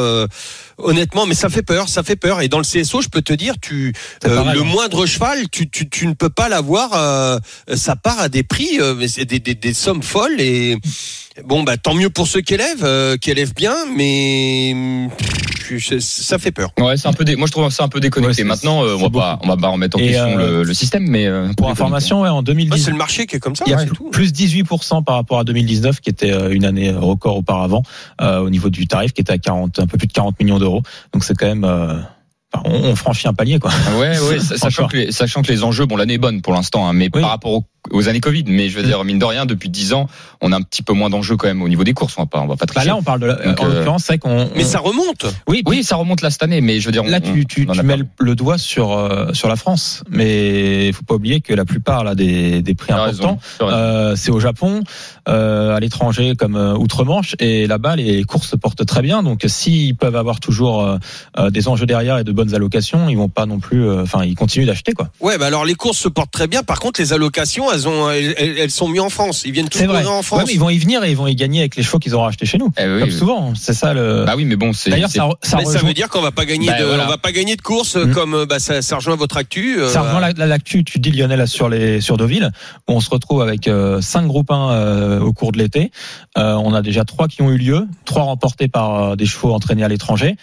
Honnêtement, 0.80 1.26
mais 1.26 1.36
ça 1.36 1.50
fait 1.50 1.62
peur, 1.62 1.90
ça 1.90 2.04
fait 2.04 2.16
peur. 2.16 2.42
Et 2.42 2.48
dans 2.48 2.58
le 2.58 2.64
CSO, 2.64 3.02
je 3.02 3.10
peux 3.10 3.22
te 3.22 3.34
dire, 3.34 3.56
tu 3.62 3.94
euh, 4.26 4.54
le 4.54 4.62
moindre 4.64 5.06
cheval, 5.06 5.50
tu, 5.50 5.70
tu, 5.70 5.90
tu 5.90 6.08
ne 6.08 6.14
peux 6.14 6.30
pas 6.30 6.50
l'avoir. 6.50 6.94
euh, 6.94 7.40
ça 7.76 7.96
part 7.96 8.20
à 8.20 8.30
des 8.30 8.44
prix, 8.44 8.80
euh, 8.80 8.96
mais 8.96 9.08
c'est 9.08 9.26
des, 9.26 9.40
des, 9.40 9.56
des 9.56 9.74
sommes 9.74 10.04
folles. 10.04 10.40
Et 10.40 10.78
bon, 11.46 11.64
bah 11.64 11.78
tant 11.78 11.94
mieux 11.94 12.10
pour 12.10 12.28
ceux 12.28 12.42
qui 12.42 12.54
élèvent, 12.54 12.84
euh, 12.84 13.18
qui 13.18 13.32
élèvent 13.32 13.54
bien, 13.54 13.76
mais 13.96 14.76
ça 16.00 16.38
fait 16.40 16.52
peur. 16.52 16.72
Ouais, 16.80 16.98
c'est 16.98 17.08
un 17.08 17.14
peu 17.14 17.24
dé... 17.26 17.36
moi 17.36 17.48
je 17.48 17.52
trouve 17.52 17.70
ça 17.70 17.84
un 17.84 17.88
peu 17.90 18.00
déconnecté. 18.00 18.42
Ouais, 18.42 18.48
Maintenant 18.48 18.84
euh, 18.84 18.96
on 18.96 19.04
va 19.04 19.10
pas 19.10 19.40
on 19.44 19.48
va 19.48 19.58
pas 19.58 19.68
remettre 19.68 19.98
en 19.98 20.00
Et, 20.02 20.08
question 20.08 20.40
euh, 20.40 20.58
le, 20.60 20.64
le 20.64 20.74
système 20.74 21.06
mais 21.08 21.28
euh, 21.28 21.50
Pour 21.58 21.70
information, 21.70 22.22
ouais, 22.22 22.30
en 22.30 22.38
Ouais, 22.40 22.44
2010, 22.44 22.84
c'est 22.84 22.92
le 22.92 22.98
marché 22.98 23.28
qui 23.28 23.36
est 23.36 23.40
comme 23.40 23.56
ça. 23.56 23.66
il 23.68 23.72
y 23.72 23.74
a 23.76 23.80
c'est 23.80 23.86
plus, 23.86 23.96
tout. 23.96 24.10
plus 24.10 24.32
18% 24.34 25.04
par 25.04 25.16
rapport 25.16 25.40
à 25.40 25.44
2019, 25.44 26.00
qui 26.00 26.10
était 26.10 26.32
une 26.52 26.66
année 26.66 26.92
record 26.92 27.38
auparavant, 27.38 27.84
euh, 28.22 28.40
au 28.40 28.50
niveau 28.50 28.70
du 28.70 28.88
tarif, 28.88 29.14
qui 29.14 29.22
était 29.22 29.34
à 29.34 29.38
40, 29.38 29.80
un 29.80 29.86
peu 29.88 29.98
plus 29.98 30.08
de 30.08 30.14
40 30.14 30.40
millions 30.40 30.58
d'euros. 30.60 30.82
Donc 31.14 31.24
c'est 31.24 31.36
quand 31.38 31.46
même, 31.48 31.64
euh, 31.64 32.00
enfin, 32.54 32.64
on, 32.70 32.90
on 32.90 32.96
franchit 32.96 33.28
un 33.28 33.34
palier, 33.34 33.60
quoi. 33.60 33.72
Ouais, 34.00 34.18
ouais, 34.20 34.40
sa- 34.40 34.58
sachant 34.58 34.88
que, 34.88 34.98
les, 34.98 35.12
sachant 35.12 35.42
que 35.42 35.52
les 35.52 35.64
enjeux, 35.64 35.86
bon, 35.86 35.96
l'année 35.98 36.16
est 36.16 36.18
bonne 36.20 36.42
pour 36.42 36.54
l'instant, 36.54 36.88
hein, 36.88 36.94
mais 36.94 37.10
Oui. 37.14 37.22
par 37.22 37.30
rapport 37.32 37.52
aux, 37.54 37.64
aux 37.92 38.10
années 38.10 38.20
Covid, 38.20 38.44
mais 38.48 38.70
je 38.70 38.78
veux 38.78 38.84
dire, 38.84 39.04
mine 39.06 39.20
de 39.20 39.26
rien, 39.26 39.46
depuis 39.46 39.70
10 39.70 39.94
ans, 39.94 40.08
on 40.42 40.52
a 40.52 40.56
un 40.58 40.62
petit 40.62 40.84
peu 40.84 40.94
moins 40.94 41.10
d'enjeux 41.10 41.38
quand 41.38 41.48
même 41.48 41.62
au 41.62 41.70
niveau 41.70 41.84
des 41.84 41.94
courses, 41.94 42.16
on 42.18 42.24
va 42.24 42.26
pas, 42.28 42.40
on 42.42 42.46
va 42.48 42.56
pas 42.58 42.66
Bah 42.66 42.74
tricher. 42.74 42.88
là, 42.88 42.98
on 42.98 43.02
parle 43.04 43.22
de, 43.22 43.26
la- 43.28 43.36
Donc, 43.36 43.60
en 43.62 43.66
euh, 43.70 43.74
l'occurrence, 43.80 44.04
c'est 44.04 44.14
vrai 44.14 44.18
qu'on. 44.20 44.50
Mais 44.56 44.64
on- 44.64 44.68
ça 44.68 44.80
remonte. 44.80 45.26
oui, 45.48 45.64
oui, 45.66 45.84
ça 45.84 45.96
remonte 45.96 46.22
là 46.22 46.30
cette 46.30 46.44
année, 46.44 46.60
mais 46.62 46.80
je 46.80 46.86
veux 46.86 46.92
dire, 46.92 47.04
Là, 47.06 47.20
on- 47.24 47.34
tu, 47.34 47.46
tu, 47.46 47.66
tu 47.66 47.80
a 47.80 47.84
mets 47.84 47.98
le, 48.20 48.36
doigt 48.36 48.58
sur 48.58 48.92
euh, 48.92 49.32
sur 49.34 49.48
la 49.48 49.56
France, 49.56 50.04
mais 50.10 50.88
il 50.88 50.94
faut 50.94 51.04
pas 51.04 51.16
oublier 51.16 51.40
que 51.42 51.54
la 51.54 51.66
plupart 51.66 52.04
là 52.04 52.16
des, 52.16 52.62
des 52.62 52.76
prix 52.76 52.92
importants, 52.94 53.40
euh, 53.62 54.16
c'est 54.18 54.32
au 54.32 54.40
Japon, 54.42 54.82
euh, 55.30 55.76
à 55.76 55.80
l'étranger 55.80 56.34
comme 56.38 56.56
euh, 56.58 56.74
outre-Manche, 56.76 57.36
et 57.40 57.66
là-bas 57.66 57.96
les 57.96 58.24
courses 58.24 58.50
se 58.50 58.56
portent 58.58 58.86
très 58.86 59.02
bien. 59.02 59.24
Donc 59.24 59.44
s'ils 59.48 59.96
peuvent 59.96 60.16
avoir 60.18 60.40
toujours 60.42 60.84
euh, 61.38 61.50
des 61.50 61.68
enjeux 61.70 61.86
derrière 61.86 62.18
et 62.20 62.24
de 62.24 62.32
bonnes 62.40 62.56
allocations, 62.56 63.10
ils 63.10 63.18
vont 63.18 63.30
pas 63.30 63.46
non 63.46 63.60
plus, 63.60 63.84
euh, 63.86 64.04
enfin 64.04 64.24
ils 64.24 64.36
continuent 64.36 64.66
d'acheter 64.66 64.94
quoi. 64.94 65.10
Ouais, 65.20 65.38
bah 65.38 65.48
alors 65.48 65.66
les 65.66 65.76
courses 65.76 65.98
se 66.00 66.08
portent 66.08 66.32
très 66.32 66.48
bien. 66.48 66.64
Par 66.64 66.80
contre, 66.80 67.02
les 67.02 67.12
allocations, 67.14 67.72
elles 67.72 67.88
ont, 67.88 68.10
elles, 68.10 68.72
sont 68.72 68.88
mises 68.88 69.02
en 69.02 69.10
France. 69.10 69.44
Ils 69.46 69.52
viennent 69.52 69.68
tous 69.70 69.82
en 69.84 69.88
Ouais, 69.90 70.24
France. 70.24 70.44
mais 70.48 70.54
ils 70.54 70.60
vont 70.60 70.70
y 70.70 70.78
venir 70.78 71.04
et 71.04 71.12
ils 71.12 71.18
vont 71.18 71.28
y 71.28 71.36
gagner 71.36 71.60
avec 71.60 71.76
les 71.76 71.84
chevaux 71.84 72.00
qu'ils 72.00 72.16
auront 72.16 72.26
achetés 72.26 72.46
chez 72.46 72.58
nous. 72.58 72.72
Eh 72.78 72.86
oui, 72.88 73.00
Comme 73.02 73.10
oui. 73.10 73.16
souvent, 73.16 73.54
c'est 73.56 73.74
ça 73.74 73.94
le. 73.94 74.24
Bah 74.26 74.34
oui, 74.38 74.46
mais 74.46 74.56
bon, 74.56 74.72
c'est. 74.74 74.90
D'ailleurs, 74.90 75.10
ça, 75.10 75.28
ça, 75.42 75.58
Mais 75.58 75.66
ça 75.66 75.72
rejoint- 75.74 75.88
veut 75.90 75.94
dire 75.94 76.10
qu'on 76.10 76.22
va 76.22 76.32
pas 76.32 76.46
gagner 76.46 76.68
Bah, 76.68 76.80
de, 76.80 76.86
voilà. 76.86 77.06
on 77.06 77.10
va 77.10 77.18
pas 77.18 77.32
gagner 77.32 77.56
de 77.56 77.62
course 77.62 77.96
Mhm. 77.98 78.14
comme 78.14 78.34
euh, 78.34 78.46
bah, 78.46 78.60
ça, 78.60 78.82
ça 78.82 78.96
rejoint 78.96 79.16
votre 79.16 79.38
actu. 79.38 79.80
euh, 79.80 79.90
Ça 79.90 80.02
rejoint 80.02 80.20
la, 80.22 80.32
la- 80.32 80.46
l'actu, 80.48 80.84
tu 80.84 81.00
dis 81.00 81.12
Lionel 81.12 81.48
sur 81.48 81.68
les 81.70 82.00
sur 82.02 82.16
Deauville, 82.18 82.52
où 82.88 82.94
on 82.94 83.00
se 83.02 83.10
retrouve 83.10 83.42
avec 83.42 83.68
euh, 83.68 84.00
cinq 84.02 84.26
groupes 84.28 84.52
1 84.52 84.72
euh, 84.72 85.20
au 85.20 85.34
cours 85.34 85.52
de 85.52 85.58
l'été. 85.58 85.92
Euh, 86.38 86.54
on 86.56 86.74
a 86.74 86.82
déjà 86.82 87.04
trois 87.04 87.28
qui 87.28 87.42
ont 87.42 87.50
eu 87.52 87.58
lieu, 87.58 87.88
trois 88.06 88.24
remportés 88.24 88.68
par 88.70 89.04
euh, 89.12 89.16
des 89.16 89.26
chevaux 89.26 89.54
entraînés 89.54 89.84
à 89.84 89.88
l'étranger, 89.88 90.36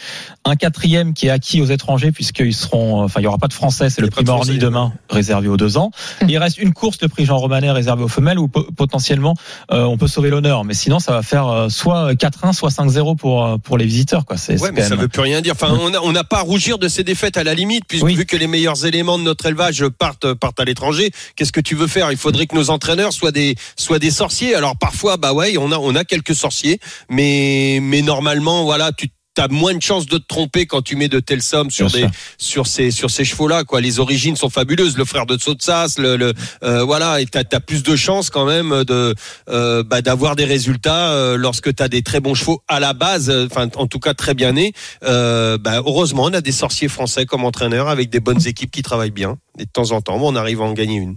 un 0.45 0.57
quatrième 0.57 1.15
qui 1.15 1.27
est 1.29 1.31
acquis 1.31 1.61
aux 1.61 1.67
étrangers 1.67 1.86
puisqu'ils 2.13 2.55
seront, 2.55 3.03
enfin 3.05 3.21
il 3.21 3.25
y 3.25 3.27
aura 3.27 3.39
pas 3.39 3.47
de 3.49 3.53
français, 3.53 3.91
c'est 3.91 4.01
le 4.01 4.09
a 4.09 4.11
prix 4.11 4.25
de 4.25 4.31
Morny 4.31 4.59
demain 4.59 4.93
réservé 5.11 5.49
aux 5.49 5.57
deux 5.57 5.77
ans. 5.77 5.91
Il 6.29 6.37
reste 6.39 6.59
une 6.59 6.73
course, 6.73 6.99
le 7.01 7.09
prix 7.09 7.25
Jean 7.25 7.39
Romanet 7.39 7.71
réservé 7.71 8.03
aux 8.05 8.09
femelles 8.09 8.39
où 8.39 8.49
po- 8.49 8.67
potentiellement 8.77 9.35
euh, 9.73 9.85
on 9.85 9.97
peut 9.97 10.09
sauver 10.09 10.31
l'honneur, 10.31 10.65
mais 10.65 10.75
sinon 10.75 10.99
ça 10.99 11.13
va 11.13 11.23
faire 11.23 11.47
euh, 11.49 11.69
soit 11.69 12.13
4-1, 12.15 12.53
soit 12.53 12.71
5-0 12.71 13.17
pour 13.17 13.45
euh, 13.45 13.57
pour 13.59 13.79
les 13.79 13.87
visiteurs 13.87 14.25
quoi. 14.25 14.37
C'est 14.37 14.55
Ouais, 14.61 14.69
c'est 14.69 14.73
mais 14.73 14.83
quand 14.83 14.89
ça 14.89 14.97
veut 14.97 15.09
plus 15.09 15.21
rien 15.23 15.41
dire. 15.41 15.53
Enfin, 15.55 15.77
on 15.81 15.91
n'a 15.91 16.03
on 16.03 16.13
n'a 16.13 16.25
pas 16.25 16.39
à 16.39 16.43
rougir 16.43 16.79
de 16.79 16.89
ces 16.89 17.05
défaites 17.05 17.37
à 17.37 17.45
la 17.45 17.55
limite, 17.55 17.85
puisque 17.89 18.05
Oui. 18.05 18.15
vu 18.15 18.27
que 18.27 18.37
les 18.37 18.47
meilleurs 18.47 18.85
éléments 18.85 19.19
de 19.19 19.23
notre 19.25 19.47
élevage 19.47 19.85
partent 19.89 20.33
partent 20.35 20.61
à 20.61 20.65
l'étranger, 20.65 21.11
qu'est-ce 21.37 21.53
que 21.53 21.61
tu 21.61 21.75
veux 21.75 21.87
faire? 21.87 22.11
Il 22.11 22.17
faudrait 22.19 22.47
que 22.47 22.55
nos 22.57 22.71
entraîneurs 22.71 23.13
soient 23.13 23.33
des 23.33 23.55
soient 23.77 23.99
des 23.99 24.11
sorciers. 24.11 24.55
Alors 24.55 24.77
parfois, 24.77 25.17
bah 25.17 25.33
ouais, 25.33 25.57
on 25.59 25.73
a 25.73 25.79
on 25.79 25.95
a 25.95 26.05
quelques 26.05 26.35
sorciers, 26.35 26.81
mais 27.11 27.79
mais 27.83 28.03
normalement, 28.03 28.65
voilà, 28.65 28.93
tu 28.93 29.09
T'as 29.37 29.49
moins 29.49 29.75
de 29.75 29.83
chances 29.83 30.07
de 30.07 30.17
te 30.19 30.27
tromper 30.27 30.67
quand 30.67 30.83
tu 30.83 30.97
mets 30.97 31.09
de 31.09 31.21
telles 31.21 31.43
sommes 31.43 31.71
sur 31.71 31.87
Bien 31.89 31.97
des 31.97 32.03
sûr. 32.05 32.11
sur 32.39 32.67
ces 32.67 32.91
sur 32.91 33.11
ces 33.11 33.25
chevaux 33.25 33.47
là 33.49 33.63
quoi. 33.65 33.81
Les 33.83 34.01
origines 34.01 34.35
sont 34.35 34.49
fabuleuses. 34.51 34.97
Le 34.97 35.05
frère 35.05 35.27
de 35.27 35.37
Tsotsas, 35.37 35.97
le, 35.99 36.17
le 36.17 36.33
euh, 36.65 36.83
voilà, 36.85 37.21
et 37.21 37.27
t'as 37.27 37.45
as 37.53 37.61
plus 37.61 37.83
de 37.83 37.95
chances 37.97 38.31
quand 38.31 38.47
même 38.47 38.83
de 38.85 39.15
euh, 39.51 39.83
bah, 39.85 40.01
d'avoir 40.03 40.37
des 40.37 40.47
résultats 40.47 41.13
euh, 41.13 41.37
lorsque 41.37 41.75
t'as 41.75 41.89
des 41.89 42.03
très 42.03 42.21
bons 42.21 42.35
chevaux 42.35 42.63
à 42.67 42.81
la 42.81 42.95
base. 42.95 43.29
euh, 43.31 43.47
Enfin, 43.51 43.69
en 43.77 43.87
tout 43.87 44.01
cas 44.01 44.15
très 44.15 44.33
bien 44.35 44.53
nés. 44.53 44.73
Euh, 45.05 45.59
bah, 45.59 45.83
heureusement, 45.85 46.25
on 46.25 46.33
a 46.33 46.41
des 46.41 46.51
sorciers 46.53 46.89
français 46.89 47.27
comme 47.27 47.45
entraîneurs 47.45 47.89
avec 47.89 48.09
des 48.09 48.21
bonnes 48.21 48.45
équipes 48.47 48.71
qui 48.71 48.83
travaillent 48.83 49.11
bien. 49.11 49.37
Et 49.59 49.67
de 49.67 49.71
temps 49.71 49.91
en 49.93 50.01
temps, 50.01 50.17
on 50.21 50.35
arrive 50.35 50.63
à 50.63 50.65
en 50.65 50.73
gagner 50.73 50.97
une. 50.97 51.17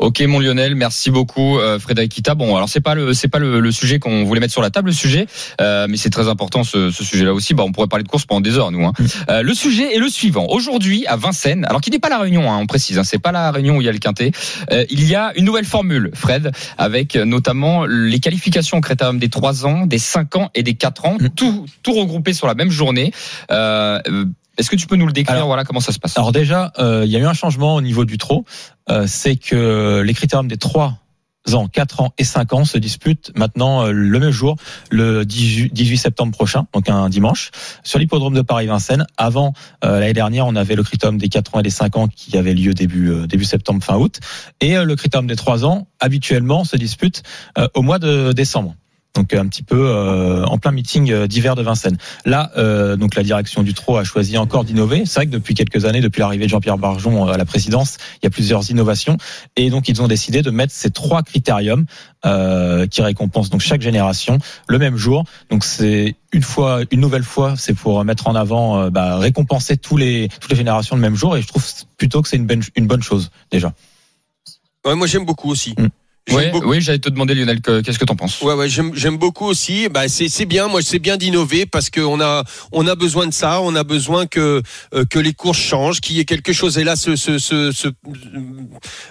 Ok, 0.00 0.20
mon 0.22 0.40
Lionel, 0.40 0.74
merci 0.76 1.10
beaucoup, 1.10 1.58
euh, 1.58 1.78
Frédéric 1.78 2.10
Kita. 2.12 2.34
Bon, 2.34 2.56
alors 2.56 2.70
c'est 2.70 2.80
pas 2.80 2.94
le 2.94 3.12
c'est 3.12 3.28
pas 3.28 3.38
le, 3.38 3.60
le 3.60 3.70
sujet 3.70 3.98
qu'on 3.98 4.24
voulait 4.24 4.40
mettre 4.40 4.52
sur 4.54 4.62
la 4.62 4.70
table, 4.70 4.88
le 4.88 4.94
sujet, 4.94 5.26
euh, 5.60 5.86
mais 5.90 5.98
c'est 5.98 6.08
très 6.08 6.26
important 6.26 6.64
ce, 6.64 6.90
ce 6.90 7.04
sujet-là 7.04 7.34
aussi. 7.34 7.52
Bah, 7.52 7.64
on 7.66 7.72
pourrait 7.72 7.86
parler 7.86 8.02
de 8.02 8.08
course 8.08 8.24
pendant 8.24 8.40
des 8.40 8.56
heures, 8.56 8.70
nous. 8.70 8.86
Hein. 8.86 8.92
Euh, 9.28 9.42
le 9.42 9.52
sujet 9.52 9.94
est 9.94 9.98
le 9.98 10.08
suivant. 10.08 10.46
Aujourd'hui, 10.48 11.06
à 11.06 11.16
Vincennes, 11.16 11.66
alors 11.66 11.82
qui 11.82 11.90
n'est 11.90 11.98
pas 11.98 12.08
la 12.08 12.18
Réunion, 12.18 12.50
hein, 12.50 12.56
on 12.58 12.66
précise, 12.66 12.98
hein, 12.98 13.04
c'est 13.04 13.18
pas 13.18 13.30
la 13.30 13.50
Réunion 13.50 13.76
où 13.76 13.82
il 13.82 13.84
y 13.84 13.88
a 13.90 13.92
le 13.92 13.98
quintet. 13.98 14.32
euh, 14.72 14.86
il 14.88 15.06
y 15.06 15.14
a 15.14 15.32
une 15.36 15.44
nouvelle 15.44 15.66
formule, 15.66 16.10
Fred, 16.14 16.50
avec 16.78 17.16
notamment 17.16 17.84
les 17.84 18.20
qualifications 18.20 18.78
au 18.78 18.80
critérium 18.80 19.18
des 19.18 19.28
3 19.28 19.66
ans, 19.66 19.84
des 19.86 19.98
5 19.98 20.34
ans 20.36 20.50
et 20.54 20.62
des 20.62 20.74
4 20.74 21.04
ans, 21.04 21.16
Mm. 21.20 21.28
tout 21.36 21.66
tout 21.82 21.92
regroupé 21.92 22.32
sur 22.32 22.46
la 22.46 22.54
même 22.54 22.70
journée. 22.70 23.12
Est-ce 24.60 24.70
que 24.70 24.76
tu 24.76 24.86
peux 24.86 24.96
nous 24.96 25.06
le 25.06 25.12
décrire 25.12 25.36
Alors- 25.36 25.46
Voilà 25.48 25.64
comment 25.64 25.80
ça 25.80 25.90
se 25.92 25.98
passe? 25.98 26.16
Alors 26.18 26.32
déjà, 26.32 26.72
euh, 26.78 27.02
il 27.06 27.10
y 27.10 27.16
a 27.16 27.18
eu 27.18 27.24
un 27.24 27.32
changement 27.32 27.74
au 27.76 27.80
niveau 27.80 28.04
du 28.04 28.18
trot. 28.18 28.44
Euh, 28.90 29.06
c'est 29.06 29.36
que 29.36 30.02
les 30.04 30.12
critériums 30.14 30.48
des 30.48 30.58
3 30.58 30.98
ans, 31.54 31.66
4 31.68 32.02
ans 32.02 32.12
et 32.18 32.24
5 32.24 32.52
ans 32.52 32.64
se 32.66 32.76
disputent 32.76 33.32
maintenant 33.34 33.86
euh, 33.86 33.90
le 33.92 34.18
même 34.18 34.30
jour, 34.30 34.56
le 34.90 35.24
18 35.24 35.72
18 35.72 35.96
septembre 35.96 36.32
prochain, 36.32 36.66
donc 36.74 36.90
un 36.90 37.08
dimanche, 37.08 37.50
sur 37.82 37.98
l'hippodrome 37.98 38.34
de 38.34 38.42
Paris-Vincennes. 38.42 39.06
Avant, 39.16 39.54
euh, 39.82 39.98
l'année 40.00 40.12
dernière, 40.12 40.46
on 40.46 40.54
avait 40.54 40.74
le 40.74 40.82
critérium 40.82 41.16
des 41.16 41.30
4 41.30 41.54
ans 41.54 41.60
et 41.60 41.62
des 41.62 41.70
5 41.70 41.96
ans 41.96 42.08
qui 42.08 42.36
avait 42.36 42.52
lieu 42.52 42.74
début, 42.74 43.10
euh, 43.10 43.26
début 43.26 43.44
septembre, 43.46 43.82
fin 43.82 43.96
août. 43.96 44.20
Et 44.60 44.76
euh, 44.76 44.84
le 44.84 44.94
critérium 44.94 45.26
des 45.26 45.36
3 45.36 45.64
ans, 45.64 45.88
habituellement, 45.98 46.64
se 46.64 46.76
dispute 46.76 47.22
euh, 47.56 47.66
au 47.74 47.80
mois 47.80 47.98
de 47.98 48.32
décembre. 48.32 48.74
Donc 49.14 49.34
un 49.34 49.46
petit 49.48 49.64
peu 49.64 49.88
euh, 49.88 50.44
en 50.44 50.58
plein 50.58 50.70
meeting 50.70 51.10
euh, 51.10 51.26
d'hiver 51.26 51.56
de 51.56 51.62
Vincennes. 51.62 51.98
Là, 52.24 52.52
euh, 52.56 52.96
donc 52.96 53.16
la 53.16 53.24
direction 53.24 53.62
du 53.62 53.74
trot 53.74 53.96
a 53.96 54.04
choisi 54.04 54.38
encore 54.38 54.64
d'innover. 54.64 55.02
C'est 55.04 55.16
vrai 55.16 55.26
que 55.26 55.32
depuis 55.32 55.54
quelques 55.54 55.84
années, 55.84 56.00
depuis 56.00 56.20
l'arrivée 56.20 56.44
de 56.44 56.50
Jean-Pierre 56.50 56.78
Barjon 56.78 57.26
euh, 57.26 57.32
à 57.32 57.36
la 57.36 57.44
présidence, 57.44 57.98
il 58.14 58.24
y 58.24 58.28
a 58.28 58.30
plusieurs 58.30 58.70
innovations. 58.70 59.16
Et 59.56 59.68
donc 59.70 59.88
ils 59.88 60.00
ont 60.00 60.06
décidé 60.06 60.42
de 60.42 60.50
mettre 60.50 60.72
ces 60.72 60.90
trois 60.90 61.22
critériums 61.22 61.86
euh, 62.24 62.86
qui 62.86 63.02
récompensent 63.02 63.50
donc 63.50 63.62
chaque 63.62 63.82
génération 63.82 64.38
le 64.68 64.78
même 64.78 64.96
jour. 64.96 65.24
Donc 65.50 65.64
c'est 65.64 66.14
une 66.32 66.42
fois, 66.42 66.82
une 66.92 67.00
nouvelle 67.00 67.24
fois, 67.24 67.54
c'est 67.56 67.74
pour 67.74 68.04
mettre 68.04 68.28
en 68.28 68.36
avant, 68.36 68.78
euh, 68.78 68.90
bah, 68.90 69.18
récompenser 69.18 69.76
tous 69.76 69.96
les 69.96 70.28
toutes 70.40 70.52
les 70.52 70.56
générations 70.56 70.94
le 70.94 71.02
même 71.02 71.16
jour. 71.16 71.36
Et 71.36 71.42
je 71.42 71.48
trouve 71.48 71.64
plutôt 71.96 72.22
que 72.22 72.28
c'est 72.28 72.36
une 72.36 72.46
bonne 72.46 72.62
une 72.76 72.86
bonne 72.86 73.02
chose 73.02 73.30
déjà. 73.50 73.72
Ouais, 74.84 74.94
moi 74.94 75.08
j'aime 75.08 75.26
beaucoup 75.26 75.50
aussi. 75.50 75.74
Mm. 75.76 75.88
Beaucoup. 76.52 76.68
oui, 76.70 76.80
j'allais 76.80 76.98
te 76.98 77.08
demander, 77.08 77.34
Lionel, 77.34 77.60
que- 77.60 77.80
qu'est-ce 77.80 77.98
que 77.98 78.04
t'en 78.04 78.14
penses? 78.14 78.40
Ouais, 78.42 78.54
ouais, 78.54 78.68
j'aime, 78.68 79.16
beaucoup 79.16 79.46
aussi. 79.46 79.88
Bah, 79.88 80.06
c'est, 80.08 80.28
c'est 80.28 80.44
bien. 80.44 80.68
Moi, 80.68 80.80
c'est 80.82 80.98
bien 81.00 81.16
d'innover 81.16 81.66
parce 81.66 81.90
qu'on 81.90 82.20
a, 82.20 82.44
on 82.72 82.86
a 82.86 82.94
besoin 82.94 83.26
de 83.26 83.32
ça. 83.32 83.60
On 83.62 83.74
a 83.74 83.82
besoin 83.82 84.26
que, 84.26 84.62
euh, 84.94 85.04
que 85.10 85.18
les 85.18 85.32
courses 85.32 85.58
changent, 85.58 86.00
qu'il 86.00 86.16
y 86.16 86.20
ait 86.20 86.24
quelque 86.24 86.52
chose. 86.52 86.78
Et 86.78 86.84
là, 86.84 86.94
ce, 86.94 87.16
ce, 87.16 87.38
ce, 87.38 87.72
ce- 87.72 87.88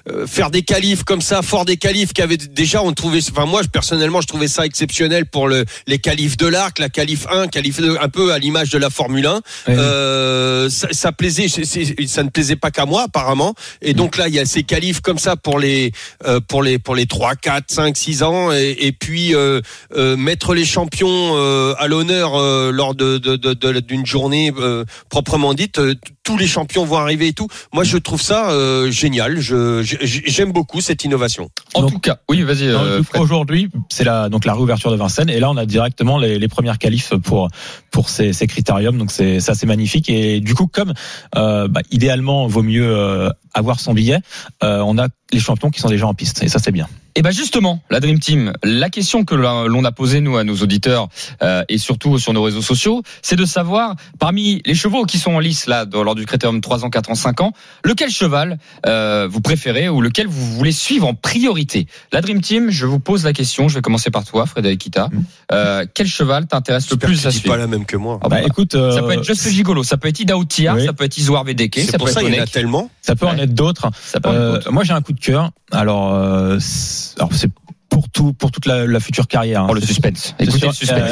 euh, 0.08 0.26
faire 0.28 0.50
des 0.50 0.62
qualifs 0.62 1.04
comme 1.04 1.22
ça, 1.22 1.42
fort 1.42 1.66
des 1.66 1.78
qualifs 1.78 2.14
qui 2.14 2.22
avaient 2.22 2.38
déjà, 2.38 2.82
on 2.84 2.94
trouvait, 2.94 3.20
enfin, 3.32 3.46
moi, 3.46 3.62
personnellement, 3.72 4.22
je 4.22 4.28
trouvais 4.28 4.48
ça 4.48 4.66
exceptionnel 4.66 5.26
pour 5.26 5.48
le, 5.50 5.66
les 5.88 6.00
qualifs 6.00 6.38
de 6.38 6.48
l'arc, 6.48 6.80
la 6.80 6.90
qualif 6.90 7.26
1, 7.30 7.48
qualif 7.48 7.82
2, 7.82 7.98
un 8.00 8.10
peu 8.10 8.32
à 8.32 8.40
l'image 8.40 8.70
de 8.70 8.78
la 8.78 8.90
Formule 8.90 9.26
1. 9.26 9.42
Euh, 9.70 10.70
ça, 10.70 10.88
ça 10.92 11.12
plaisait, 11.12 11.48
ça 11.50 12.24
ne 12.24 12.30
plaisait 12.30 12.56
pas 12.56 12.72
qu'à 12.72 12.86
moi 12.86 13.04
apparemment. 13.04 13.54
Et 13.82 13.94
donc 13.94 14.16
là, 14.18 14.28
il 14.28 14.36
y 14.36 14.40
a 14.40 14.46
ces 14.46 14.64
qualifs 14.64 15.02
comme 15.02 15.20
ça 15.20 15.36
pour 15.36 15.60
les, 15.60 15.92
euh, 16.26 16.40
pour 16.40 16.64
les, 16.64 16.80
pour 16.80 16.96
les 16.96 16.99
les 17.00 17.06
3, 17.08 17.36
4, 17.36 17.72
5, 17.72 17.96
6 17.98 18.24
ans 18.24 18.52
et, 18.52 18.76
et 18.80 18.92
puis 18.92 19.34
euh, 19.34 19.62
euh, 19.96 20.16
mettre 20.18 20.54
les 20.54 20.66
champions 20.66 21.08
euh, 21.36 21.74
à 21.80 21.88
l'honneur 21.88 22.36
euh, 22.36 22.72
lors 22.72 22.94
de 22.94 23.18
de- 23.18 23.36
de- 23.38 23.54
de- 23.54 23.80
d'une 23.80 24.06
journée 24.06 24.52
euh, 24.58 24.84
proprement 25.10 25.54
dite. 25.54 25.80
Tous 26.24 26.38
les 26.38 26.46
champions 26.48 26.86
vont 26.86 26.98
arriver 26.98 27.28
et 27.30 27.34
tout. 27.34 27.48
Moi, 27.74 27.84
je 27.84 27.98
trouve 27.98 28.22
ça 28.22 28.52
euh, 28.52 28.92
génial. 28.92 29.40
Je 29.40 29.82
j'aime 29.84 30.52
beaucoup 30.52 30.80
cette 30.82 31.04
innovation. 31.04 31.50
En 31.74 31.82
Donc- 31.82 31.92
tout 31.94 32.00
cas, 32.00 32.18
oui, 32.30 32.44
vas-y. 32.44 32.68
Non, 32.68 32.84
euh. 32.84 33.02
Aujourd'hui, 33.18 33.70
c'est 33.90 34.04
la 34.04 34.30
donc 34.30 34.46
la 34.46 34.54
réouverture 34.54 34.92
de 34.92 34.98
Vincennes 34.98 35.30
et 35.30 35.40
là 35.40 35.50
on 35.50 35.58
a 35.58 35.66
directement 35.66 36.18
les, 36.20 36.38
les 36.38 36.48
premières 36.48 36.78
qualifs 36.78 37.14
pour 37.24 37.48
pour 37.92 38.10
ces, 38.10 38.34
ces 38.34 38.46
critériums. 38.46 38.98
Donc 38.98 39.12
c'est 39.12 39.40
ça 39.40 39.56
c'est 39.56 39.66
magnifique 39.66 40.10
et 40.10 40.40
du 40.42 40.54
coup 40.54 40.68
comme 40.68 40.94
euh, 41.36 41.68
bah, 41.68 41.82
idéalement 41.90 42.46
vaut 42.48 42.62
mieux 42.64 42.86
euh, 42.88 43.30
avoir 43.56 43.80
son 43.80 43.94
billet, 43.94 44.20
euh, 44.64 44.82
on 44.86 44.98
a 45.00 45.08
les 45.32 45.40
champions 45.40 45.70
qui 45.70 45.80
sont 45.80 45.90
déjà 45.90 46.08
en 46.08 46.14
piste 46.14 46.44
et 46.44 46.50
ça 46.50 46.60
c'est 46.60 46.72
bien. 46.72 46.88
Et 47.16 47.22
ben 47.22 47.32
justement, 47.32 47.82
la 47.90 48.00
Dream 48.00 48.20
Team, 48.20 48.54
la 48.64 48.90
question 48.90 49.26
que 49.26 49.36
l'on 49.36 49.84
a 49.84 49.92
posée 49.92 50.22
nous 50.22 50.38
à 50.38 50.44
nos 50.44 50.56
auditeurs 50.58 51.10
euh, 51.42 51.64
et 51.70 51.78
surtout 51.78 52.18
sur 52.20 52.34
nos 52.34 52.44
réseaux 52.44 52.62
sociaux, 52.62 53.02
c'est 53.22 53.36
de 53.36 53.46
savoir 53.46 53.96
parmi 54.20 54.62
les 54.66 54.76
chevaux 54.76 55.06
qui 55.06 55.18
sont 55.18 55.32
en 55.34 55.40
lice 55.40 55.68
là 55.68 55.86
dans- 55.86 56.04
lors 56.04 56.16
du 56.16 56.26
critérium 56.26 56.62
3 56.62 56.86
ans, 56.86 56.90
4 56.90 57.10
ans, 57.12 57.16
5 57.16 57.42
ans, 57.42 57.54
lequel 57.84 58.10
cheval 58.10 58.58
euh, 58.86 59.28
vous 59.30 59.42
préférez 59.42 59.90
ou 59.90 60.02
lequel 60.02 60.28
vous 60.28 60.46
voulez 60.56 60.72
suivre 60.72 61.08
en 61.08 61.14
priorité? 61.14 61.88
La 62.12 62.22
Dream 62.22 62.42
Team, 62.42 62.70
je 62.70 62.86
vous 62.86 63.00
pose 63.00 63.26
la 63.26 63.34
question, 63.34 63.68
je 63.68 63.76
vais 63.76 63.82
commencer 63.82 64.12
par 64.12 64.24
toi, 64.24 64.46
Frédéric 64.46 64.80
Kita. 64.80 65.10
Mm. 65.12 65.24
Euh, 65.52 65.86
quel 65.94 66.08
cheval 66.08 66.48
t'intéresse 66.48 66.90
le 66.92 66.98
plus 66.98 67.26
à 67.26 67.32
suivre? 67.32 67.54
pas 67.54 67.58
la 67.58 67.68
même 67.68 67.86
que 67.86 67.98
moi. 67.98 68.20
Ah 68.22 68.30
Bah, 68.30 68.38
bah, 68.42 68.48
écoute, 68.48 68.76
euh, 68.76 68.92
Ça 68.96 69.02
peut 69.02 69.12
être 69.12 69.24
Just 69.24 69.50
Gigolo, 69.50 69.84
ça 69.84 69.98
peut 69.98 70.08
être 70.08 70.20
Ida 70.20 70.38
Outia, 70.38 70.76
Oui. 70.76 70.86
ça 70.86 70.94
peut 70.94 71.04
être 71.06 71.18
Isoar 71.18 71.44
Vedeke, 71.44 71.76
C'est 71.76 71.92
ça 71.92 71.98
pour 71.98 72.08
peut 72.08 72.14
ça 72.14 72.22
être 72.22 72.28
il 72.30 72.36
y 72.36 72.40
en 72.40 72.44
a 72.44 72.48
tellement. 72.48 72.90
ça 73.02 73.16
peut 73.16 73.26
en 73.26 73.36
Ouais. 73.36 73.44
être 73.44 73.54
d'autres. 73.54 73.90
ça 74.06 74.20
peut 74.20 74.30
en 74.30 74.34
être 74.34 74.38
Euh, 74.40 74.52
d'autres. 74.54 74.72
moi 74.72 74.84
j'ai 74.84 74.94
un 74.94 75.02
coup 75.02 75.14
de 75.14 75.20
cœur. 75.20 75.52
Alors, 75.72 76.14
euh, 76.14 76.58
c'est- 76.60 76.99
alors 77.18 77.34
c'est 77.34 77.50
pour 77.90 78.08
tout 78.10 78.34
pour 78.34 78.52
toute 78.52 78.68
la, 78.68 78.86
la 78.86 79.00
future 79.00 79.28
carrière. 79.28 79.64
hein. 79.64 79.68
Oh, 79.70 79.74
le 79.74 79.82
suspense. 79.82 80.36
Écoutez 80.40 80.68
le 80.68 80.72
euh, 80.94 81.08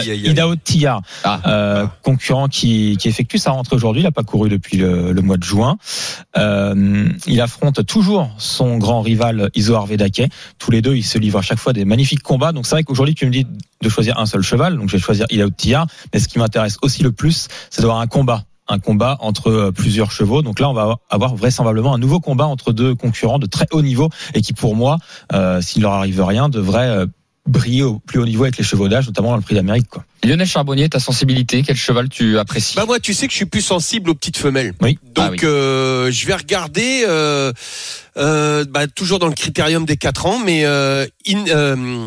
Ah. 1.24 1.42
euh, 1.48 1.88
concurrent 2.04 2.48
qui, 2.48 2.98
qui 2.98 3.08
effectue 3.10 3.38
sa 3.40 3.50
rentrée 3.52 3.76
aujourd'hui. 3.76 4.04
Il 4.04 4.06
n'a 4.06 4.12
pas 4.12 4.22
couru 4.24 4.48
depuis 4.48 4.78
le, 4.78 5.12
le 5.12 5.22
mois 5.24 5.38
de 5.38 5.44
juin. 5.44 5.78
Euh, 6.38 7.10
il 7.26 7.42
affronte 7.42 7.84
toujours 7.86 8.30
son 8.38 8.78
grand 8.78 9.02
rival 9.02 9.50
Isoar 9.56 9.86
Vedake. 9.88 10.30
Tous 10.60 10.70
les 10.72 10.82
deux, 10.84 10.96
ils 10.96 11.04
se 11.04 11.18
livrent 11.18 11.40
à 11.40 11.42
chaque 11.42 11.60
fois 11.60 11.74
des 11.74 11.84
magnifiques 11.86 12.22
combats. 12.22 12.52
Donc 12.52 12.66
c'est 12.68 12.76
vrai 12.76 12.84
qu'aujourd'hui, 12.84 13.16
tu 13.16 13.26
me 13.26 13.32
dis 13.32 13.48
de 13.82 13.90
choisir 13.90 14.20
un 14.20 14.26
seul 14.28 14.42
cheval. 14.44 14.78
Donc 14.78 14.90
je 14.90 14.98
vais 14.98 15.02
choisir 15.02 15.26
Idao 15.30 15.50
Tia. 15.50 15.86
Mais 16.14 16.20
ce 16.20 16.28
qui 16.28 16.38
m'intéresse 16.38 16.78
aussi 16.84 17.02
le 17.02 17.12
plus, 17.12 17.48
c'est 17.72 17.82
d'avoir 17.82 18.00
un 18.00 18.08
combat 18.08 18.44
un 18.70 18.80
combat 18.80 19.18
entre 19.22 19.50
euh, 19.50 19.72
plusieurs 19.72 20.12
chevaux. 20.12 20.42
Donc 20.42 20.60
là, 20.60 20.70
on 20.70 20.74
va 20.74 20.98
avoir 21.10 21.36
vraisemblablement 21.36 21.94
un 21.94 22.00
nouveau 22.00 22.20
combat 22.20 22.46
entre 22.46 22.74
deux 22.74 22.96
concurrents 22.96 23.40
de 23.40 23.46
très 23.48 23.68
haut 23.72 23.82
niveau 23.82 24.10
et 24.34 24.42
qui, 24.42 24.54
pour 24.54 24.76
moi, 24.76 24.98
euh, 25.34 25.62
s'il 25.62 25.82
leur 25.84 25.94
arrive 25.94 26.22
rien, 26.24 26.50
devrait 26.50 26.88
euh, 26.88 27.06
briller 27.46 27.84
au 27.84 28.00
plus 28.00 28.20
haut 28.20 28.26
niveau 28.26 28.44
avec 28.44 28.58
les 28.58 28.64
chevaux 28.66 28.90
d'âge, 28.90 29.08
notamment 29.08 29.30
dans 29.30 29.38
le 29.38 29.42
Prix 29.42 29.56
d'Amérique. 29.56 29.88
Quoi. 29.90 30.04
Lionel 30.24 30.46
Charbonnier, 30.46 30.90
ta 30.90 31.00
sensibilité, 31.00 31.64
quel 31.64 31.78
cheval 31.78 32.10
tu 32.10 32.38
apprécies? 32.38 32.76
Bah 32.76 32.84
moi, 32.86 33.00
tu 33.00 33.14
sais 33.14 33.26
que 33.28 33.32
je 33.32 33.38
suis 33.38 33.46
plus 33.46 33.62
sensible 33.62 34.10
aux 34.10 34.16
petites 34.16 34.36
femelles. 34.38 34.74
Oui. 34.82 35.00
Donc 35.16 35.26
Ah 35.26 35.30
oui. 35.32 35.38
euh, 35.44 36.12
je 36.12 36.28
vais 36.28 36.36
regarder 36.36 37.06
euh, 37.08 37.54
euh, 38.18 38.66
bah, 38.70 38.88
toujours 38.88 39.20
dans 39.20 39.28
le 39.28 39.34
critérium 39.34 39.86
des 39.86 39.96
4 39.96 40.26
ans, 40.26 40.40
mais 40.44 40.66
euh, 40.66 41.06
in, 41.26 41.46
euh, 41.48 42.04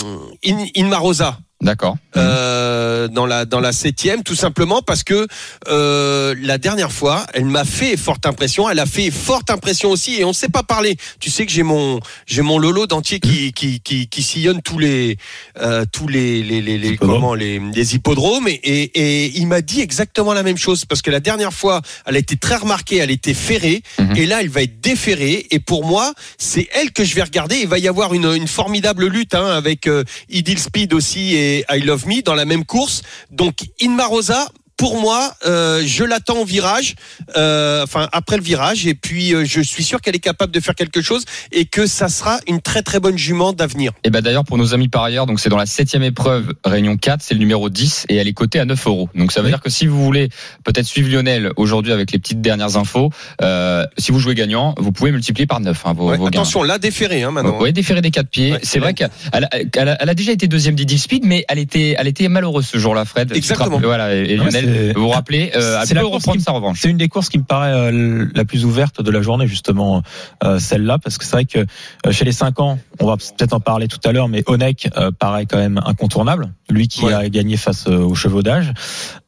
in, 0.46 0.64
Inma 0.74 0.98
Rosa. 0.98 1.38
D'accord. 1.62 1.96
euh, 2.16 3.06
dans 3.08 3.26
la 3.26 3.44
dans 3.44 3.60
la 3.60 3.72
septième, 3.72 4.22
tout 4.22 4.34
simplement 4.34 4.80
parce 4.82 5.04
que 5.04 5.26
euh, 5.68 6.34
la 6.42 6.56
dernière 6.58 6.90
fois, 6.90 7.26
elle 7.34 7.44
m'a 7.44 7.64
fait 7.64 7.96
forte 7.98 8.24
impression. 8.26 8.68
Elle 8.70 8.78
a 8.78 8.86
fait 8.86 9.10
forte 9.10 9.50
impression 9.50 9.90
aussi, 9.90 10.14
et 10.20 10.24
on 10.24 10.28
ne 10.28 10.34
sait 10.34 10.48
pas 10.48 10.62
parler. 10.62 10.96
Tu 11.18 11.28
sais 11.30 11.44
que 11.44 11.52
j'ai 11.52 11.62
mon 11.62 12.00
j'ai 12.26 12.42
mon 12.42 12.58
Lolo 12.58 12.86
dentier 12.86 13.20
qui 13.20 13.52
qui 13.52 13.80
qui, 13.80 14.08
qui 14.08 14.22
sillonne 14.22 14.62
tous 14.62 14.78
les 14.78 15.18
euh, 15.60 15.84
tous 15.92 16.08
les 16.08 16.42
les 16.42 16.62
les, 16.62 16.78
les 16.78 16.88
Hippodromes. 16.92 17.20
comment 17.20 17.34
les, 17.34 17.58
les 17.74 17.94
hippodromes, 17.94 18.48
et, 18.48 18.52
et 18.54 19.26
et 19.26 19.32
il 19.36 19.46
m'a 19.46 19.60
dit 19.60 19.80
exactement 19.82 20.32
la 20.32 20.42
même 20.42 20.56
chose 20.56 20.84
parce 20.86 21.02
que 21.02 21.10
la 21.10 21.20
dernière 21.20 21.52
fois, 21.52 21.82
elle 22.06 22.16
a 22.16 22.18
été 22.18 22.36
très 22.36 22.56
remarquée, 22.56 22.96
elle 22.96 23.10
était 23.10 23.34
ferrée, 23.34 23.82
Mhm. 23.98 24.16
et 24.16 24.26
là, 24.26 24.40
elle 24.40 24.48
va 24.48 24.62
être 24.62 24.80
déférée. 24.80 25.46
Et 25.50 25.58
pour 25.58 25.84
moi, 25.84 26.12
c'est 26.38 26.68
elle 26.72 26.90
que 26.92 27.04
je 27.04 27.14
vais 27.14 27.22
regarder. 27.22 27.56
Il 27.56 27.68
va 27.68 27.78
y 27.78 27.86
avoir 27.88 28.14
une 28.14 28.34
une 28.34 28.48
formidable 28.48 29.06
lutte 29.06 29.34
hein, 29.34 29.46
avec 29.46 29.86
euh, 29.86 30.04
Idil 30.30 30.58
Speed 30.58 30.94
aussi 30.94 31.34
et 31.34 31.49
I 31.58 31.80
Love 31.80 32.06
Me 32.06 32.22
dans 32.22 32.34
la 32.34 32.44
même 32.44 32.64
course. 32.64 33.02
Donc 33.30 33.56
Inma 33.80 34.06
Rosa, 34.06 34.48
pour 34.80 34.98
moi, 34.98 35.34
euh, 35.46 35.82
je 35.84 36.04
l'attends 36.04 36.38
au 36.38 36.44
virage, 36.46 36.94
euh, 37.36 37.82
enfin 37.84 38.08
après 38.12 38.38
le 38.38 38.42
virage, 38.42 38.86
et 38.86 38.94
puis 38.94 39.34
euh, 39.34 39.44
je 39.44 39.60
suis 39.60 39.84
sûr 39.84 40.00
qu'elle 40.00 40.16
est 40.16 40.20
capable 40.20 40.52
de 40.54 40.58
faire 40.60 40.74
quelque 40.74 41.02
chose 41.02 41.24
et 41.52 41.66
que 41.66 41.86
ça 41.86 42.08
sera 42.08 42.38
une 42.48 42.62
très 42.62 42.80
très 42.80 42.98
bonne 42.98 43.18
jument 43.18 43.52
d'avenir. 43.52 43.92
Et 44.04 44.10
ben 44.10 44.22
d'ailleurs 44.22 44.44
pour 44.46 44.56
nos 44.56 44.72
amis 44.72 44.88
par 44.88 45.02
ailleurs, 45.04 45.26
donc 45.26 45.38
c'est 45.38 45.50
dans 45.50 45.58
la 45.58 45.66
septième 45.66 46.02
épreuve, 46.02 46.54
Réunion 46.64 46.96
4, 46.96 47.20
c'est 47.22 47.34
le 47.34 47.40
numéro 47.40 47.68
10 47.68 48.06
et 48.08 48.16
elle 48.16 48.26
est 48.26 48.32
cotée 48.32 48.58
à 48.58 48.64
9 48.64 48.86
euros. 48.86 49.10
Donc 49.14 49.32
ça 49.32 49.40
veut 49.40 49.48
Oui. 49.48 49.52
dire 49.52 49.60
que 49.60 49.68
si 49.68 49.86
vous 49.86 50.02
voulez 50.02 50.30
peut-être 50.64 50.86
suivre 50.86 51.10
Lionel 51.12 51.52
aujourd'hui 51.56 51.92
avec 51.92 52.10
les 52.12 52.18
petites 52.18 52.40
dernières 52.40 52.78
infos, 52.78 53.10
euh, 53.42 53.84
si 53.98 54.12
vous 54.12 54.18
jouez 54.18 54.34
gagnant, 54.34 54.74
vous 54.78 54.92
pouvez 54.92 55.12
multiplier 55.12 55.46
par 55.46 55.60
9 55.60 55.78
hein, 55.84 55.92
vos, 55.92 56.08
Ouais, 56.08 56.16
vos 56.16 56.24
gains. 56.24 56.28
attention, 56.40 56.62
là 56.62 56.78
déféré 56.78 57.22
hein, 57.22 57.32
maintenant. 57.32 57.58
Oui, 57.60 57.74
déféré 57.74 58.00
des 58.00 58.10
quatre 58.10 58.30
pieds. 58.30 58.52
Ouais, 58.52 58.60
c'est 58.62 58.78
vrai 58.78 58.94
qu'elle 58.94 59.10
a, 59.30 59.48
elle 59.52 59.88
a, 59.90 60.02
elle 60.02 60.08
a 60.08 60.14
déjà 60.14 60.32
été 60.32 60.46
deuxième 60.48 60.74
d'Idil 60.74 60.98
Speed, 60.98 61.26
mais 61.26 61.44
elle 61.48 61.58
était, 61.58 61.96
elle 61.98 62.06
était 62.08 62.28
malheureuse 62.28 62.66
ce 62.66 62.78
jour-là, 62.78 63.04
Fred. 63.04 63.30
Exactement. 63.36 63.76
rappelles- 63.76 63.84
Voilà, 63.86 64.14
et, 64.16 64.38
c'est- 64.50 64.69
vous 64.94 65.02
vous 65.02 65.08
rappelez, 65.08 65.52
euh, 65.54 65.80
c'est 65.84 65.94
la 65.94 66.02
course 66.02 66.14
reprendre 66.14 66.38
qui- 66.38 66.44
sa 66.44 66.52
revanche. 66.52 66.78
C'est 66.80 66.88
une 66.90 66.96
des 66.98 67.08
courses 67.08 67.28
qui 67.28 67.38
me 67.38 67.44
paraît 67.44 67.72
euh, 67.72 68.26
la 68.34 68.44
plus 68.44 68.64
ouverte 68.64 69.02
de 69.02 69.10
la 69.10 69.22
journée, 69.22 69.46
justement, 69.46 70.02
euh, 70.44 70.58
celle-là, 70.58 70.98
parce 70.98 71.18
que 71.18 71.24
c'est 71.24 71.32
vrai 71.32 71.44
que 71.44 71.66
chez 72.12 72.24
les 72.24 72.32
5 72.32 72.60
ans, 72.60 72.78
on 73.00 73.06
va 73.06 73.16
peut-être 73.16 73.52
en 73.52 73.60
parler 73.60 73.88
tout 73.88 74.00
à 74.04 74.12
l'heure, 74.12 74.28
mais 74.28 74.42
Onek 74.46 74.88
paraît 75.18 75.46
quand 75.46 75.58
même 75.58 75.80
incontournable, 75.84 76.52
lui 76.68 76.88
qui 76.88 77.04
Ouais. 77.04 77.12
a 77.14 77.28
gagné 77.28 77.56
face 77.56 77.86
aux. 77.86 78.14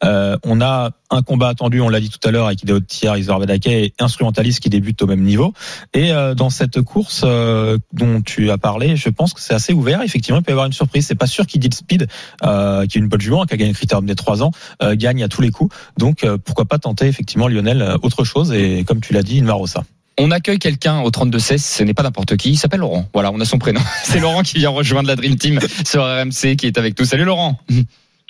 Euh, 0.05 0.37
on 0.45 0.61
a 0.61 0.91
un 1.12 1.23
combat 1.23 1.49
attendu, 1.49 1.81
on 1.81 1.88
l'a 1.88 2.00
dit 2.00 2.11
tout 2.11 2.26
à 2.26 2.31
l'heure, 2.31 2.47
avec 2.47 2.62
Ideo 2.62 2.81
Tier, 2.81 3.12
Isor 3.16 3.38
Vedake 3.38 3.66
et 3.66 3.95
Instrumentalist 4.00 4.61
qui 4.61 4.71
débute 4.71 5.00
au 5.02 5.07
même 5.07 5.23
niveau. 5.23 5.52
Et 5.95 6.12
euh, 6.12 6.35
dans 6.35 6.50
cette 6.50 6.81
course 6.81 7.23
euh, 7.25 7.78
dont 7.92 8.23
tu 8.23 8.50
as 8.50 8.59
parlé, 8.59 8.97
je 8.97 9.09
pense 9.11 9.35
que 9.35 9.40
c'est 9.40 9.54
assez 9.54 9.73
ouvert. 9.73 10.02
Effectivement, 10.02 10.40
il 10.40 10.42
peut 10.42 10.52
y 10.52 10.54
avoir 10.54 10.66
une 10.66 10.73
surprise. 10.73 11.07
C'est 11.07 11.14
pas 11.14 11.26
sûr 11.26 11.47
qu'Idil 11.47 11.73
Speed, 11.75 12.09
euh, 12.45 12.87
qui 12.87 12.99
est 12.99 13.00
une 13.00 13.09
bonne 13.09 13.21
jument, 13.21 13.45
qui 13.45 13.54
a 13.54 13.57
gagné 13.57 13.71
le 13.71 13.76
critérium 13.76 14.07
des 14.07 14.14
3 14.14 14.42
ans, 14.42 14.50
euh, 14.83 14.97
gagne 14.97 15.23
à 15.23 15.28
tous 15.28 15.42
les 15.42 15.50
coups. 15.50 15.75
Donc 15.99 16.25
euh, 16.25 16.38
pourquoi 16.38 16.64
pas 16.64 16.78
tenter 16.78 17.07
effectivement 17.07 17.49
Lionel 17.49 17.97
autre 18.02 18.25
chose 18.25 18.52
et 18.52 18.85
comme 18.85 19.00
tu 19.00 19.12
l'as 19.12 19.23
dit, 19.23 19.38
une 19.38 19.45
Marossa. 19.45 19.85
On 20.19 20.31
accueille 20.31 20.59
quelqu'un 20.59 21.00
au 21.00 21.11
32-16, 21.11 21.59
ce 21.59 21.83
n'est 21.83 21.95
pas 21.95 22.02
n'importe 22.02 22.37
qui, 22.37 22.50
il 22.50 22.57
s'appelle 22.57 22.81
Laurent. 22.81 23.09
Voilà, 23.14 23.33
on 23.33 23.40
a 23.40 23.45
son 23.45 23.59
prénom. 23.59 23.81
C'est 24.04 24.21
Laurent 24.21 24.42
qui 24.42 24.59
vient 24.59 24.71
rejoindre 24.71 25.09
la 25.09 25.16
Dream 25.16 25.37
Team 25.37 25.59
sur 25.87 26.02
RMC 26.02 26.57
qui 26.57 26.66
est 26.66 26.78
avec 26.78 26.99
nous. 26.99 27.07
Salut 27.07 27.25
Laurent. 27.25 27.59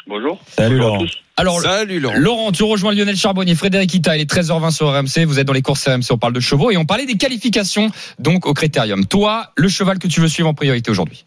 Bonjour. 0.06 0.40
Salut 0.46 0.76
Bonjour 0.76 0.86
Laurent. 0.94 0.98
tous. 1.04 1.18
Alors, 1.36 1.60
Salut 1.60 2.00
Laurent. 2.00 2.16
Laurent, 2.18 2.52
tu 2.52 2.62
rejoins 2.64 2.92
Lionel 2.94 3.16
Charbonnier, 3.16 3.54
Frédéric 3.54 3.94
Ita, 3.94 4.16
il 4.16 4.22
est 4.22 4.30
13h20 4.30 4.70
sur 4.70 4.88
RMC, 4.88 5.24
vous 5.26 5.38
êtes 5.38 5.46
dans 5.46 5.52
les 5.52 5.62
courses 5.62 5.86
RMC, 5.88 6.10
on 6.10 6.18
parle 6.18 6.32
de 6.32 6.40
chevaux 6.40 6.70
et 6.70 6.76
on 6.76 6.84
parlait 6.84 7.06
des 7.06 7.16
qualifications 7.16 7.88
donc 8.18 8.46
au 8.46 8.52
critérium. 8.54 9.06
Toi, 9.06 9.46
le 9.56 9.68
cheval 9.68 9.98
que 9.98 10.08
tu 10.08 10.20
veux 10.20 10.28
suivre 10.28 10.48
en 10.48 10.54
priorité 10.54 10.90
aujourd'hui? 10.90 11.24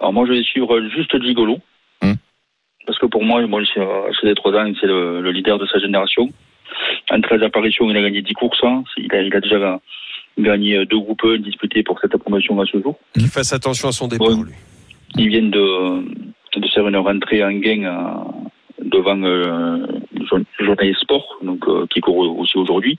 Alors 0.00 0.12
moi 0.12 0.26
je 0.26 0.32
vais 0.32 0.42
suivre 0.42 0.80
juste 0.94 1.20
Gigolo. 1.22 1.58
Hmm. 2.02 2.14
Parce 2.86 2.98
que 2.98 3.06
pour 3.06 3.24
moi, 3.24 3.44
bon, 3.46 3.64
c'est 3.74 3.80
c'est 4.20 4.26
des 4.28 4.34
trois 4.34 4.52
ans, 4.52 4.72
c'est 4.80 4.86
le, 4.86 5.20
le 5.20 5.30
leader 5.32 5.58
de 5.58 5.66
sa 5.66 5.78
génération. 5.78 6.28
En 7.10 7.20
13 7.20 7.42
apparitions, 7.42 7.88
il 7.90 7.96
a 7.96 8.02
gagné 8.02 8.22
10 8.22 8.32
courses. 8.34 8.58
hein. 8.62 8.84
Il, 8.96 9.12
a, 9.14 9.22
il 9.22 9.34
a 9.34 9.40
déjà 9.40 9.80
gagné 10.38 10.84
deux 10.86 10.98
groupes 10.98 11.22
1 11.24 11.38
disputés 11.38 11.82
pour 11.82 11.98
cette 12.00 12.16
promotion 12.18 12.60
à 12.60 12.66
ce 12.66 12.80
jour. 12.82 12.98
Qu'il 13.14 13.28
fasse 13.28 13.52
attention 13.52 13.88
à 13.88 13.92
son 13.92 14.06
départ, 14.08 14.28
Ouais. 14.28 14.44
lui. 14.44 14.52
Ils 15.16 15.28
viennent 15.28 15.50
de, 15.50 16.04
de 16.56 16.68
faire 16.68 16.86
une 16.88 16.96
rentrée 16.96 17.44
en 17.44 17.52
gain 17.52 17.84
euh, 17.84 18.84
devant 18.84 19.20
euh, 19.22 19.86
le 20.18 20.26
jour- 20.26 20.38
le 20.58 20.64
journaliste 20.66 21.00
sport, 21.00 21.38
donc 21.42 21.66
euh, 21.68 21.86
qui 21.90 22.00
court 22.00 22.38
aussi 22.38 22.56
aujourd'hui. 22.56 22.96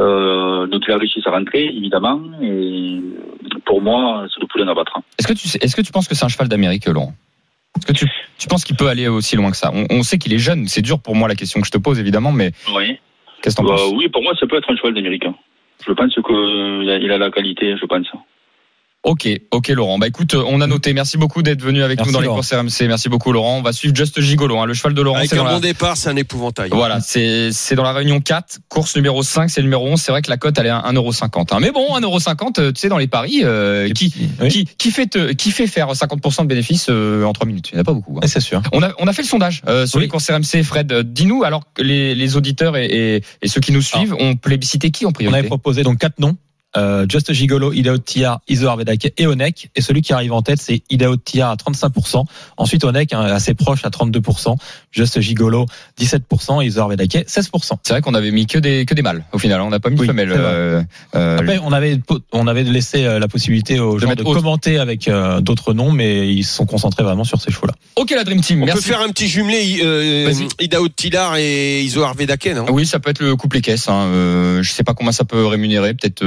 Euh, 0.00 0.66
donc 0.66 0.82
il 0.88 0.92
a 0.92 0.98
réussi 0.98 1.20
sa 1.22 1.30
rentrée, 1.30 1.66
évidemment, 1.66 2.20
et 2.42 2.98
pour 3.64 3.80
moi, 3.80 4.26
c'est 4.32 4.40
le 4.40 4.46
poulain 4.48 4.66
à 4.68 4.74
battre. 4.74 4.98
Est-ce 5.18 5.28
que 5.28 5.32
tu 5.34 5.46
est-ce 5.62 5.76
que 5.76 5.82
tu 5.82 5.92
penses 5.92 6.08
que 6.08 6.14
c'est 6.16 6.24
un 6.24 6.28
cheval 6.28 6.48
d'Amérique, 6.48 6.86
Laurent? 6.86 7.12
Est-ce 7.76 7.86
que 7.86 7.92
tu, 7.92 8.06
tu 8.38 8.46
penses 8.48 8.64
qu'il 8.64 8.76
peut 8.76 8.88
aller 8.88 9.06
aussi 9.08 9.36
loin 9.36 9.50
que 9.50 9.56
ça? 9.56 9.70
On, 9.72 9.86
on 9.90 10.02
sait 10.02 10.18
qu'il 10.18 10.32
est 10.32 10.38
jeune, 10.38 10.66
c'est 10.66 10.82
dur 10.82 11.00
pour 11.00 11.14
moi 11.14 11.28
la 11.28 11.34
question 11.36 11.60
que 11.60 11.66
je 11.66 11.72
te 11.72 11.78
pose 11.78 11.98
évidemment, 12.00 12.32
mais 12.32 12.50
Oui. 12.74 12.98
qu'est-ce 13.42 13.54
que 13.56 13.62
t'en 13.62 13.68
Bah, 13.68 13.76
penses? 13.76 13.92
oui, 13.96 14.08
pour 14.08 14.22
moi, 14.22 14.32
ça 14.38 14.46
peut 14.48 14.56
être 14.56 14.70
un 14.70 14.76
cheval 14.76 14.94
d'américain. 14.94 15.34
Je 15.86 15.92
pense 15.92 16.14
qu'il 16.14 16.90
a, 16.90 16.96
il 16.98 17.10
a 17.12 17.18
la 17.18 17.30
qualité, 17.30 17.76
je 17.76 17.84
pense. 17.86 18.06
Ok, 19.04 19.28
ok 19.50 19.68
Laurent. 19.68 19.98
Bah 19.98 20.06
écoute, 20.08 20.34
on 20.34 20.62
a 20.62 20.66
noté. 20.66 20.94
Merci 20.94 21.18
beaucoup 21.18 21.42
d'être 21.42 21.60
venu 21.60 21.82
avec 21.82 21.98
Merci, 21.98 22.10
nous 22.10 22.14
dans 22.16 22.22
les 22.22 22.26
courses 22.28 22.54
RMC. 22.54 22.88
Merci 22.88 23.10
beaucoup 23.10 23.32
Laurent. 23.32 23.58
On 23.58 23.62
va 23.62 23.74
suivre 23.74 23.94
Just 23.94 24.18
Gigolo, 24.18 24.58
hein. 24.58 24.64
le 24.64 24.72
cheval 24.72 24.94
de 24.94 25.02
Laurent. 25.02 25.18
Avec 25.18 25.28
c'est 25.28 25.38
un 25.38 25.44
la- 25.44 25.52
bon 25.52 25.60
départ, 25.60 25.98
c'est 25.98 26.08
un 26.08 26.16
épouvantail. 26.16 26.70
Voilà, 26.72 27.00
c'est 27.00 27.52
c'est 27.52 27.74
dans 27.74 27.82
la 27.82 27.92
réunion 27.92 28.20
4, 28.22 28.60
course 28.70 28.96
numéro 28.96 29.22
5, 29.22 29.50
c'est 29.50 29.60
le 29.60 29.66
numéro 29.66 29.86
11. 29.86 30.00
C'est 30.00 30.10
vrai 30.10 30.22
que 30.22 30.30
la 30.30 30.38
cote 30.38 30.56
elle 30.58 30.66
est 30.66 30.70
à 30.70 30.80
1,50€. 30.90 31.54
Hein. 31.54 31.58
Mais 31.60 31.70
bon, 31.70 31.86
1,50€, 31.98 32.58
euh, 32.60 32.72
tu 32.72 32.80
sais, 32.80 32.88
dans 32.88 32.96
les 32.96 33.06
paris, 33.06 33.40
euh, 33.44 33.90
qui, 33.90 34.10
Oui. 34.40 34.48
qui, 34.48 34.64
qui, 34.64 34.90
fait 34.90 35.06
te- 35.06 35.32
qui 35.32 35.50
fait 35.50 35.66
faire 35.66 35.92
50% 35.92 36.42
de 36.44 36.46
bénéfices 36.48 36.86
euh, 36.88 37.24
en 37.24 37.34
3 37.34 37.46
minutes? 37.46 37.68
Il 37.72 37.74
n'y 37.74 37.80
en 37.80 37.82
a 37.82 37.84
pas 37.84 37.92
beaucoup. 37.92 38.12
hein. 38.16 38.20
Ouais, 38.22 38.28
c'est 38.28 38.40
sûr. 38.40 38.62
On 38.72 38.82
a, 38.82 38.92
on 38.98 39.06
a 39.06 39.12
fait 39.12 39.20
le 39.22 39.28
sondage 39.28 39.60
euh, 39.68 39.84
sur 39.86 39.98
Oui. 39.98 40.04
les 40.04 40.08
courses 40.08 40.30
RMC. 40.30 40.62
Fred, 40.62 40.90
euh, 40.92 41.02
dis-nous, 41.04 41.44
alors 41.44 41.64
que 41.74 41.82
les, 41.82 42.14
les 42.14 42.36
auditeurs 42.38 42.74
et, 42.78 42.86
et, 42.86 43.22
et 43.42 43.48
ceux 43.48 43.60
qui 43.60 43.72
nous 43.72 43.82
suivent 43.82 44.14
ont 44.18 44.34
plébiscité 44.36 44.90
qui 44.90 45.04
en 45.04 45.10
On 45.10 45.12
priorité? 45.12 45.40
avait 45.40 45.46
proposé 45.48 45.82
donc 45.82 45.98
quatre 45.98 46.18
noms. 46.20 46.38
Euh, 46.76 47.06
Just 47.08 47.32
Gigolo, 47.32 47.72
Idaho 47.72 47.98
Tia, 47.98 48.40
Iso 48.48 48.66
Arvedake 48.68 49.12
et 49.16 49.26
Onek. 49.26 49.70
Et 49.76 49.80
celui 49.80 50.02
qui 50.02 50.12
arrive 50.12 50.32
en 50.32 50.42
tête, 50.42 50.60
c'est 50.60 50.82
Idaho 50.90 51.16
Tia 51.16 51.50
à 51.50 51.54
35%. 51.56 52.24
Ensuite, 52.56 52.84
Onek, 52.84 53.12
hein, 53.12 53.20
assez 53.22 53.54
proche 53.54 53.84
à 53.84 53.88
32%. 53.90 54.56
Just 54.92 55.20
Gigolo, 55.20 55.66
17%. 56.00 56.64
Iso 56.64 56.80
Arvedake, 56.80 57.24
16%. 57.28 57.72
C'est 57.82 57.92
vrai 57.92 58.00
qu'on 58.02 58.14
avait 58.14 58.30
mis 58.30 58.46
que 58.46 58.58
des 58.58 58.84
que 58.86 58.94
des 58.94 59.02
mâles 59.02 59.24
au 59.32 59.38
final. 59.38 59.60
On 59.60 59.70
n'a 59.70 59.80
pas 59.80 59.90
mis 59.90 59.96
de 59.96 60.00
Oui, 60.00 60.06
femelles. 60.06 60.32
euh, 60.32 60.82
euh, 61.14 61.38
Après, 61.38 61.58
on 61.62 61.72
avait, 61.72 61.98
on 62.32 62.46
avait 62.46 62.64
laissé 62.64 63.04
euh, 63.04 63.18
la 63.18 63.28
possibilité 63.28 63.78
aux 63.80 63.98
gens 63.98 64.14
de 64.14 64.22
commenter 64.22 64.78
avec 64.78 65.08
euh, 65.08 65.40
d'autres 65.40 65.74
noms, 65.74 65.92
mais 65.92 66.28
ils 66.32 66.44
se 66.44 66.54
sont 66.54 66.66
concentrés 66.66 67.02
vraiment 67.02 67.24
sur 67.24 67.40
ces 67.40 67.50
chevaux-là. 67.50 67.74
Ok 67.96 68.10
la 68.10 68.24
Dream 68.24 68.40
Team. 68.40 68.62
On 68.62 68.66
Merci. 68.66 68.82
peut 68.82 68.88
faire 68.92 69.00
un 69.00 69.08
petit 69.08 69.28
jumelé 69.28 69.80
euh. 69.82 70.32
Idaho 70.60 70.88
Tilar 70.88 71.36
et 71.36 71.82
Iso 71.82 72.02
Arvedake, 72.02 72.46
non? 72.54 72.66
Oui, 72.70 72.86
ça 72.86 72.98
peut 73.00 73.10
être 73.10 73.20
le 73.20 73.36
couplet 73.36 73.60
caisse. 73.60 73.88
Hein. 73.88 74.04
Euh, 74.12 74.62
je 74.62 74.70
sais 74.70 74.84
pas 74.84 74.94
combien 74.94 75.12
ça 75.12 75.24
peut 75.24 75.44
rémunérer. 75.46 75.94
Peut-être 75.94 76.22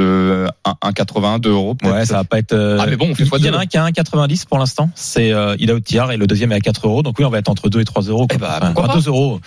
euh, 0.46 0.48
un- 0.66 0.90
1,80, 0.92 1.40
2 1.40 1.52
euros. 1.52 1.76
Ouais, 1.84 2.06
ça 2.06 2.16
va 2.18 2.24
pas 2.24 2.40
être. 2.40 2.54
euh, 2.54 2.78
Ah, 2.82 2.86
mais 2.88 2.96
bon, 2.96 3.08
on 3.12 3.16
fait 3.16 3.24
il 3.24 3.46
y 3.46 3.50
en 3.50 3.54
a 3.54 3.60
un 3.62 3.66
qui 3.66 3.78
a 3.78 3.84
1,90 3.86 4.46
pour 4.46 4.58
l'instant. 4.58 4.90
C'est 4.96 5.32
euh, 5.32 5.56
Idaho 5.60 5.80
Tiar 5.80 6.12
et 6.12 6.18
le 6.18 6.28
deuxième 6.28 6.52
est 6.52 6.56
à 6.56 6.60
4 6.60 6.88
euros. 6.88 7.04
Donc 7.04 7.16
oui, 7.20 7.26
on 7.26 7.30
va 7.30 7.40
être 7.40 7.50
entre 7.50 7.70
2 7.70 7.80
et 7.82 7.86
3 7.86 8.04
euros. 8.04 8.28
Eh 8.34 8.38
bah, 8.38 8.58
Enfin, 8.62 8.72
pourquoi 8.74 8.94
pas 8.94 9.00
2 9.00 9.08
euros. 9.08 9.40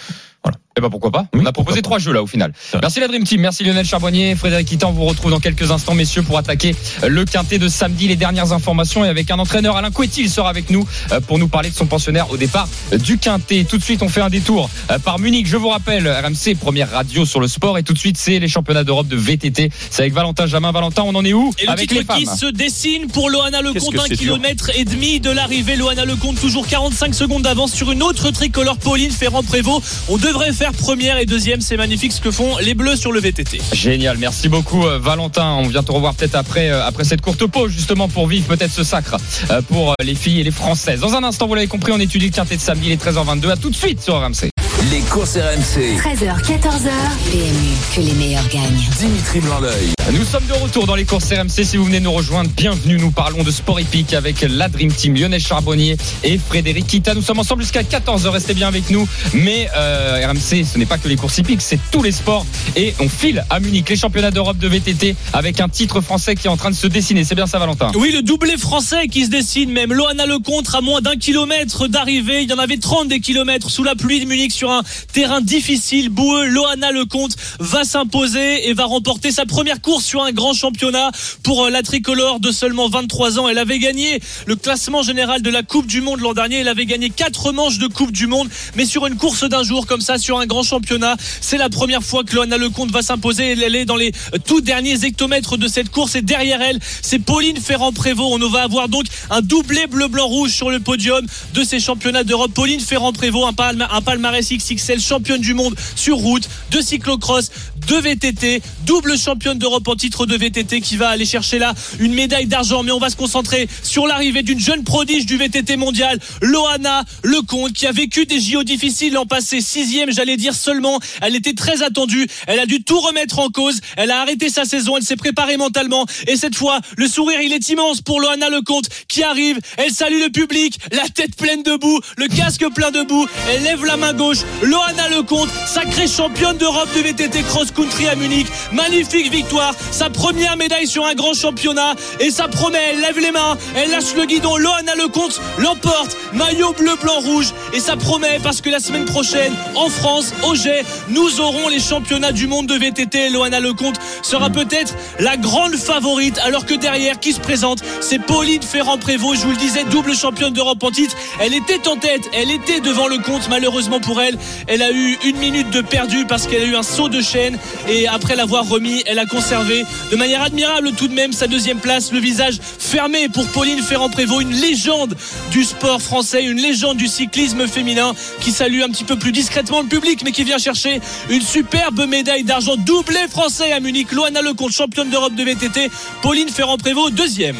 Eh 0.81 0.83
ben 0.83 0.89
pourquoi 0.89 1.11
pas 1.11 1.27
Oui, 1.35 1.41
On 1.43 1.47
a 1.47 1.53
proposé 1.53 1.83
trois 1.83 1.99
jeux 1.99 2.15
là 2.15 2.23
au 2.23 2.27
final. 2.27 2.55
Merci 2.81 3.01
la 3.01 3.09
Dream 3.09 3.25
Team, 3.25 3.43
merci 3.43 3.65
Lionel 3.65 3.85
Charbonnier, 3.85 4.35
Frédéric 4.35 4.73
Itan. 4.73 4.89
On 4.89 4.93
vous 4.93 5.05
retrouve 5.05 5.31
dans 5.31 5.39
quelques 5.39 5.71
instants, 5.71 5.93
messieurs, 5.93 6.23
pour 6.23 6.39
attaquer 6.39 6.75
le 7.07 7.27
quintet 7.27 7.59
de 7.59 7.69
samedi. 7.69 8.09
Les 8.09 8.17
dernières 8.17 8.55
informations 8.55 9.05
et 9.05 9.09
avec 9.09 9.31
un 9.31 9.39
entraîneur 9.39 9.77
Alain 9.77 9.91
Couetti, 9.91 10.23
il 10.23 10.31
sera 10.31 10.49
avec 10.49 10.71
nous 10.71 10.89
euh, 11.13 11.21
pour 11.21 11.39
nous 11.39 11.49
parler 11.49 11.69
de 11.69 11.75
son 11.75 11.85
pensionnaire 11.85 12.31
au 12.31 12.39
départ 12.39 12.67
euh, 12.95 12.97
du 12.99 13.19
quintet. 13.19 13.65
Tout 13.65 13.77
de 13.77 13.83
suite, 13.83 14.03
on 14.03 14.09
fait 14.09 14.23
un 14.23 14.31
détour 14.31 14.71
euh, 14.91 14.99
par 14.99 15.19
Munich. 15.19 15.47
Je 15.47 15.59
vous 15.59 15.69
rappelle, 15.69 16.09
RMC 16.09 16.55
première 16.59 16.91
radio 16.91 17.27
sur 17.27 17.41
le 17.41 17.47
sport 17.49 17.77
et 17.77 17.83
tout 17.83 17.93
de 17.93 17.99
suite, 17.99 18.17
c'est 18.17 18.39
les 18.39 18.49
championnats 18.49 18.83
d'Europe 18.85 19.07
de 19.09 19.17
VTT. 19.17 19.71
C'est 19.91 20.01
avec 20.01 20.15
Valentin 20.15 20.47
Jamin. 20.47 20.73
Valentin, 20.73 21.03
on 21.05 21.15
en 21.15 21.25
est 21.27 21.35
où? 21.35 21.53
Et 21.59 21.67
le 21.67 21.73
Avec 21.73 21.91
les 21.91 22.07
qui 22.07 22.25
femmes. 22.25 22.37
se 22.39 22.47
dessine 22.47 23.09
pour 23.09 23.29
Loana 23.29 23.61
Lecomte, 23.61 23.93
que 23.93 23.99
un 23.99 24.03
c'est 24.05 24.17
dur. 24.17 24.19
kilomètre 24.37 24.71
et 24.75 24.85
demi 24.87 25.21
de 25.21 25.31
l'arrivée. 25.31 25.77
Loana 25.77 26.07
Lecomte, 26.07 26.41
toujours 26.41 26.67
45 26.67 27.15
secondes 27.15 27.43
d'avance 27.43 27.73
sur 27.75 27.91
une 27.93 28.03
autre 28.03 28.31
tricolore, 28.31 28.79
Pauline 28.79 29.11
Ferrand-Prévot. 29.11 29.83
On 30.09 30.17
devrait 30.17 30.53
faire 30.55 30.70
première 30.73 31.19
et 31.19 31.27
deuxième. 31.27 31.61
C'est 31.61 31.77
magnifique 31.77 32.13
ce 32.13 32.21
que 32.21 32.31
font 32.31 32.57
les 32.59 32.75
Bleus 32.75 32.97
sur 32.97 33.13
le 33.13 33.21
VTT. 33.21 33.61
Génial, 33.73 34.19
merci 34.19 34.49
beaucoup 34.49 34.87
euh, 34.87 34.99
Valentin. 34.99 35.57
On 35.59 35.69
vient 35.69 35.83
te 35.83 35.93
revoir 35.93 36.15
peut-être 36.15 36.35
après 36.35 36.71
euh, 36.71 36.85
après 36.85 37.05
cette 37.05 37.21
courte 37.21 37.47
pause 37.47 37.71
justement 37.71 38.09
pour 38.09 38.27
vivre 38.27 38.47
peut-être 38.47 38.73
ce 38.73 38.85
sacre 38.85 39.17
euh, 39.51 39.63
pour 39.63 39.95
les 40.03 40.15
filles 40.15 40.41
et 40.41 40.45
les 40.45 40.51
françaises. 40.51 41.01
Dans 41.01 41.15
un 41.15 41.25
instant, 41.25 41.47
vous 41.47 41.55
l'avez 41.55 41.67
compris, 41.67 41.93
on 41.93 42.01
étudie 42.01 42.27
le 42.27 42.33
quintet 42.33 42.57
de 42.57 42.61
samedi, 42.61 42.87
il 42.87 42.93
est 42.93 43.03
13h22. 43.03 43.51
À 43.51 43.57
tout 43.57 43.71
de 43.71 43.77
suite 43.77 44.01
sur 44.01 44.21
RMC. 44.21 44.60
Les 44.91 45.03
courses 45.03 45.37
RMC. 45.37 45.99
13h, 45.99 46.43
14h. 46.43 46.91
PMU, 47.31 47.77
que 47.95 48.01
les 48.01 48.15
meilleurs 48.15 48.49
gagnent. 48.49 48.89
Dimitri 48.99 49.39
Blanc-L'œil. 49.41 49.93
Nous 50.13 50.25
sommes 50.25 50.47
de 50.47 50.55
retour 50.55 50.87
dans 50.87 50.97
les 50.97 51.05
courses 51.05 51.33
RMC. 51.33 51.65
Si 51.65 51.77
vous 51.77 51.85
venez 51.85 52.01
nous 52.01 52.11
rejoindre, 52.11 52.51
bienvenue. 52.57 52.97
Nous 52.97 53.13
parlons 53.13 53.45
de 53.45 53.51
sport 53.53 53.79
épique 53.79 54.13
avec 54.15 54.41
la 54.41 54.69
Dream 54.69 54.93
Team 54.93 55.15
Lionel 55.15 55.41
Charbonnier 55.41 55.97
et 56.25 56.37
Frédéric 56.39 56.89
Kita. 56.89 57.15
Nous 57.15 57.23
sommes 57.23 57.39
ensemble 57.39 57.63
jusqu'à 57.63 57.83
14h. 57.83 58.29
Restez 58.31 58.55
bien 58.55 58.67
avec 58.67 58.91
nous. 58.91 59.07
Mais 59.33 59.69
euh, 59.77 60.27
RMC, 60.27 60.65
ce 60.65 60.79
n'est 60.79 60.87
pas 60.87 60.99
que 60.99 61.07
les 61.07 61.15
courses 61.15 61.39
hippiques, 61.39 61.63
c'est 61.63 61.79
tous 61.93 62.03
les 62.03 62.11
sports. 62.11 62.45
Et 62.75 62.95
on 62.99 63.09
file 63.09 63.45
à 63.51 63.61
Munich 63.61 63.89
les 63.89 63.97
championnats 63.97 64.33
d'Europe 64.33 64.59
de 64.59 64.67
VTT 64.67 65.15
avec 65.33 65.61
un 65.61 65.69
titre 65.69 66.01
français 66.01 66.35
qui 66.35 66.49
est 66.49 66.51
en 66.51 66.57
train 66.57 66.71
de 66.71 66.77
se 66.77 66.89
dessiner. 66.89 67.23
C'est 67.23 67.37
bien 67.37 67.47
ça, 67.47 67.61
Valentin? 67.61 67.93
Oui, 67.95 68.11
le 68.11 68.23
doublé 68.23 68.57
français 68.57 69.07
qui 69.07 69.27
se 69.27 69.31
dessine 69.31 69.71
même. 69.71 69.93
Loana 69.93 70.27
Lecontre 70.27 70.75
à 70.75 70.81
moins 70.81 71.01
d'un 71.01 71.15
kilomètre 71.17 71.87
d'arrivée. 71.87 72.43
Il 72.43 72.51
y 72.51 72.53
en 72.53 72.59
avait 72.59 72.79
30 72.79 73.07
des 73.07 73.21
kilomètres 73.21 73.71
sous 73.71 73.85
la 73.85 73.95
pluie 73.95 74.19
de 74.19 74.25
Munich 74.25 74.51
sur 74.51 74.73
un 74.73 74.80
terrain 75.13 75.41
difficile, 75.41 76.09
boueux. 76.09 76.47
Loana 76.47 76.93
Lecomte 76.93 77.37
va 77.59 77.85
s'imposer 77.85 78.69
et 78.69 78.73
va 78.73 78.85
remporter 78.85 79.31
sa 79.31 79.45
première 79.47 79.81
course 79.81 80.05
sur 80.05 80.23
un 80.23 80.33
grand 80.33 80.55
championnat 80.55 81.11
pour 81.43 81.65
euh, 81.65 81.71
la 81.71 81.83
tricolore 81.83 82.41
de 82.41 82.51
seulement 82.51 82.89
23 82.89 83.39
ans. 83.39 83.49
Elle 83.49 83.59
avait 83.59 83.79
gagné 83.79 84.21
le 84.47 84.57
classement 84.57 85.03
général 85.03 85.43
de 85.43 85.51
la 85.51 85.63
Coupe 85.63 85.87
du 85.87 86.01
Monde 86.01 86.21
l'an 86.21 86.35
dernier. 86.35 86.57
Elle 86.57 86.69
avait 86.69 86.87
gagné 86.87 87.11
quatre 87.11 87.53
manches 87.53 87.79
de 87.79 87.87
Coupe 87.87 88.13
du 88.13 88.27
Monde, 88.27 88.49
mais 88.77 88.85
sur 88.85 89.07
une 89.07 89.17
course 89.17 89.45
d'un 89.45 89.63
jour 89.63 89.87
comme 89.87 90.01
ça, 90.01 90.19
sur 90.19 90.39
un 90.39 90.47
grand 90.47 90.63
championnat, 90.63 91.17
c'est 91.41 91.59
la 91.59 91.69
première 91.69 92.03
fois 92.03 92.25
que 92.25 92.35
Loana 92.35 92.57
Lecomte 92.59 92.91
va 92.91 93.03
s'imposer. 93.03 93.53
Elle 93.53 93.75
est 93.77 93.85
dans 93.85 93.97
les 93.97 94.13
euh, 94.35 94.39
tout 94.45 94.61
derniers 94.61 95.05
hectomètres 95.05 95.57
de 95.57 95.69
cette 95.69 95.91
course 95.91 96.15
et 96.15 96.23
derrière 96.23 96.61
elle, 96.63 96.79
c'est 97.03 97.19
Pauline 97.19 97.59
Ferrand-Prévot. 97.59 98.35
On 98.35 98.49
va 98.49 98.63
avoir 98.63 98.89
donc 98.89 99.05
un 99.31 99.41
doublé 99.43 99.87
bleu-blanc-rouge 99.87 100.51
sur 100.51 100.71
le 100.71 100.81
podium 100.81 101.25
de 101.55 101.63
ces 101.65 101.79
championnats 101.81 102.25
d'Europe. 102.25 102.53
Pauline 102.53 102.81
Ferrand-Prévot, 102.81 103.47
un, 103.47 103.53
palma- 103.53 103.89
un 103.93 104.01
palmarès 104.01 104.51
Championne 105.01 105.41
du 105.41 105.55
monde 105.55 105.75
sur 105.97 106.17
route, 106.17 106.49
de 106.71 106.81
cyclocross, 106.81 107.51
de 107.87 107.97
VTT, 107.97 108.63
double 108.87 109.19
championne 109.19 109.59
d'Europe 109.59 109.87
en 109.89 109.97
titre 109.97 110.27
de 110.27 110.37
VTT 110.37 110.81
qui 110.81 110.97
va 110.97 111.09
aller 111.09 111.25
chercher 111.25 111.59
là 111.59 111.75
une 111.99 112.15
médaille 112.15 112.47
d'argent. 112.47 112.83
Mais 112.83 112.93
on 112.93 112.99
va 112.99 113.11
se 113.11 113.17
concentrer 113.17 113.69
sur 113.83 114.07
l'arrivée 114.07 114.43
d'une 114.43 114.61
jeune 114.61 114.85
prodige 114.85 115.27
du 115.27 115.37
VTT 115.37 115.77
mondial, 115.77 116.19
Loana 116.41 117.05
Lecomte, 117.23 117.73
qui 117.73 117.87
a 117.87 117.93
vécu 117.93 118.27
des 118.27 118.41
JO 118.41 118.63
difficiles 118.63 119.15
l'an 119.15 119.27
passé, 119.27 119.61
sixième, 119.61 120.13
j'allais 120.13 120.37
dire 120.37 120.55
seulement. 120.55 120.99
Elle 121.21 121.37
était 121.37 121.55
très 121.55 121.83
attendue. 121.83 122.27
Elle 122.47 122.61
a 122.61 122.67
dû 122.67 122.83
tout 122.83 123.01
remettre 123.01 123.39
en 123.39 123.49
cause. 123.49 123.81
Elle 123.97 124.11
a 124.11 124.21
arrêté 124.21 124.49
sa 124.49 124.65
saison. 124.65 124.97
Elle 124.97 125.03
s'est 125.03 125.17
préparée 125.17 125.57
mentalement. 125.57 126.07
Et 126.27 126.37
cette 126.37 126.55
fois, 126.55 126.81
le 126.97 127.09
sourire, 127.09 127.41
il 127.41 127.53
est 127.53 127.69
immense 127.69 128.01
pour 128.01 128.21
Loana 128.21 128.49
Lecomte 128.49 128.89
qui 129.09 129.23
arrive. 129.23 129.59
Elle 129.77 129.91
salue 129.91 130.21
le 130.21 130.31
public, 130.31 130.79
la 130.93 131.09
tête 131.09 131.37
pleine 131.37 131.63
de 131.63 131.77
boue, 131.77 132.01
le 132.17 132.29
casque 132.29 132.65
plein 132.75 132.91
de 132.91 133.03
boue. 133.03 133.27
Elle 133.51 133.63
lève 133.63 133.85
la 133.85 133.97
main 133.97 134.13
gauche. 134.13 134.39
Loana 134.63 135.09
Lecomte, 135.09 135.51
sacrée 135.67 136.09
championne 136.09 136.57
d'Europe 136.59 136.89
de 136.95 137.01
VTT 137.01 137.43
cross-country 137.71 138.09
à 138.09 138.15
Munich. 138.15 138.47
Magnifique 138.73 139.31
victoire. 139.31 139.75
Sa 139.91 140.11
première 140.11 140.57
médaille 140.57 140.87
sur 140.87 141.05
un 141.05 141.15
grand 141.15 141.35
championnat. 141.35 141.95
Et 142.19 142.31
ça 142.31 142.49
promet. 142.49 142.79
Elle 142.93 143.01
lève 143.01 143.19
les 143.19 143.31
mains. 143.33 143.57
Elle 143.75 143.91
lâche 143.91 144.15
le 144.17 144.25
guidon. 144.27 144.57
Loana 144.57 144.95
Lecomte 144.95 145.41
l'emporte. 145.59 146.17
Maillot 146.33 146.73
bleu, 146.73 146.97
blanc, 147.01 147.21
rouge. 147.21 147.53
Et 147.73 147.81
ça 147.81 147.97
promet 147.97 148.39
parce 148.43 148.61
que 148.61 148.71
la 148.71 148.81
semaine 148.81 149.05
prochaine, 149.05 149.53
en 149.75 149.89
France, 149.89 150.33
au 150.45 150.55
Jet, 150.55 150.85
nous 151.09 151.41
aurons 151.41 151.69
les 151.69 151.81
championnats 151.81 152.33
du 152.33 152.47
monde 152.47 152.67
de 152.67 152.75
VTT. 152.75 153.31
Loana 153.31 153.61
Lecomte 153.61 153.99
sera 154.23 154.51
peut-être 154.51 154.95
la 155.19 155.37
grande 155.37 155.77
favorite. 155.77 156.39
Alors 156.45 156.67
que 156.67 156.75
derrière, 156.75 157.21
qui 157.21 157.33
se 157.33 157.41
présente, 157.41 157.83
c'est 158.01 158.19
Pauline 158.19 158.63
Ferrand-Prévot. 158.63 159.35
Je 159.35 159.41
vous 159.41 159.51
le 159.51 159.57
disais, 159.57 159.85
double 159.85 160.15
championne 160.15 160.53
d'Europe 160.53 160.83
en 160.83 160.91
titre. 160.91 161.17
Elle 161.41 161.55
était 161.55 161.89
en 161.89 161.97
tête. 161.97 162.23
Elle 162.33 162.51
était 162.51 162.81
devant 162.81 163.09
le 163.09 163.19
compte. 163.19 163.49
Malheureusement 163.49 164.01
pour 164.01 164.21
elle, 164.21 164.39
elle 164.67 164.83
a 164.83 164.91
eu 164.91 165.19
une 165.25 165.37
minute 165.37 165.71
de 165.71 165.81
perdu 165.81 166.27
parce 166.27 166.47
qu'elle 166.47 166.63
a 166.63 166.67
eu 166.67 166.77
un 166.77 166.83
saut 166.83 167.09
de 167.09 167.21
chaîne. 167.21 167.59
Et 167.89 168.07
après 168.07 168.37
l'avoir 168.37 168.69
remis, 168.69 169.03
elle 169.07 169.19
a 169.19 169.27
conservé 169.27 169.85
de 170.11 170.17
manière 170.17 170.43
admirable 170.43 170.93
tout 170.93 171.09
de 171.09 171.15
même 171.15 171.33
sa 171.33 171.47
deuxième 171.47 171.79
place. 171.79 172.13
Le 172.13 172.19
visage 172.19 172.59
fermé 172.63 173.29
pour 173.29 173.47
Pauline 173.49 173.83
Ferrand-Prévot, 173.83 174.41
une 174.41 174.53
légende 174.53 175.17
du 175.51 175.65
sport 175.65 176.01
français, 176.01 176.45
une 176.45 176.61
légende 176.61 176.97
du 176.97 177.09
cyclisme 177.09 177.67
féminin 177.67 178.15
qui 178.41 178.53
salue 178.53 178.83
un 178.83 178.89
petit 178.89 179.05
peu 179.05 179.17
plus 179.17 179.33
discrètement 179.33 179.83
le 179.83 179.89
public, 179.89 180.23
mais 180.25 180.33
qui 180.33 180.45
vient 180.45 180.59
chercher 180.59 181.01
une 181.29 181.43
superbe 181.43 182.07
médaille 182.07 182.45
d'argent 182.45 182.77
doublé 182.77 183.21
français 183.29 183.73
à 183.73 183.81
Munich. 183.81 184.13
Loana 184.13 184.43
Lecomte, 184.43 184.73
championne 184.73 185.11
d'Europe 185.11 185.35
de 185.35 185.45
VTT. 185.45 185.91
Pauline 186.23 186.49
Ferrand-Prévot, 186.49 187.11
deuxième. 187.11 187.57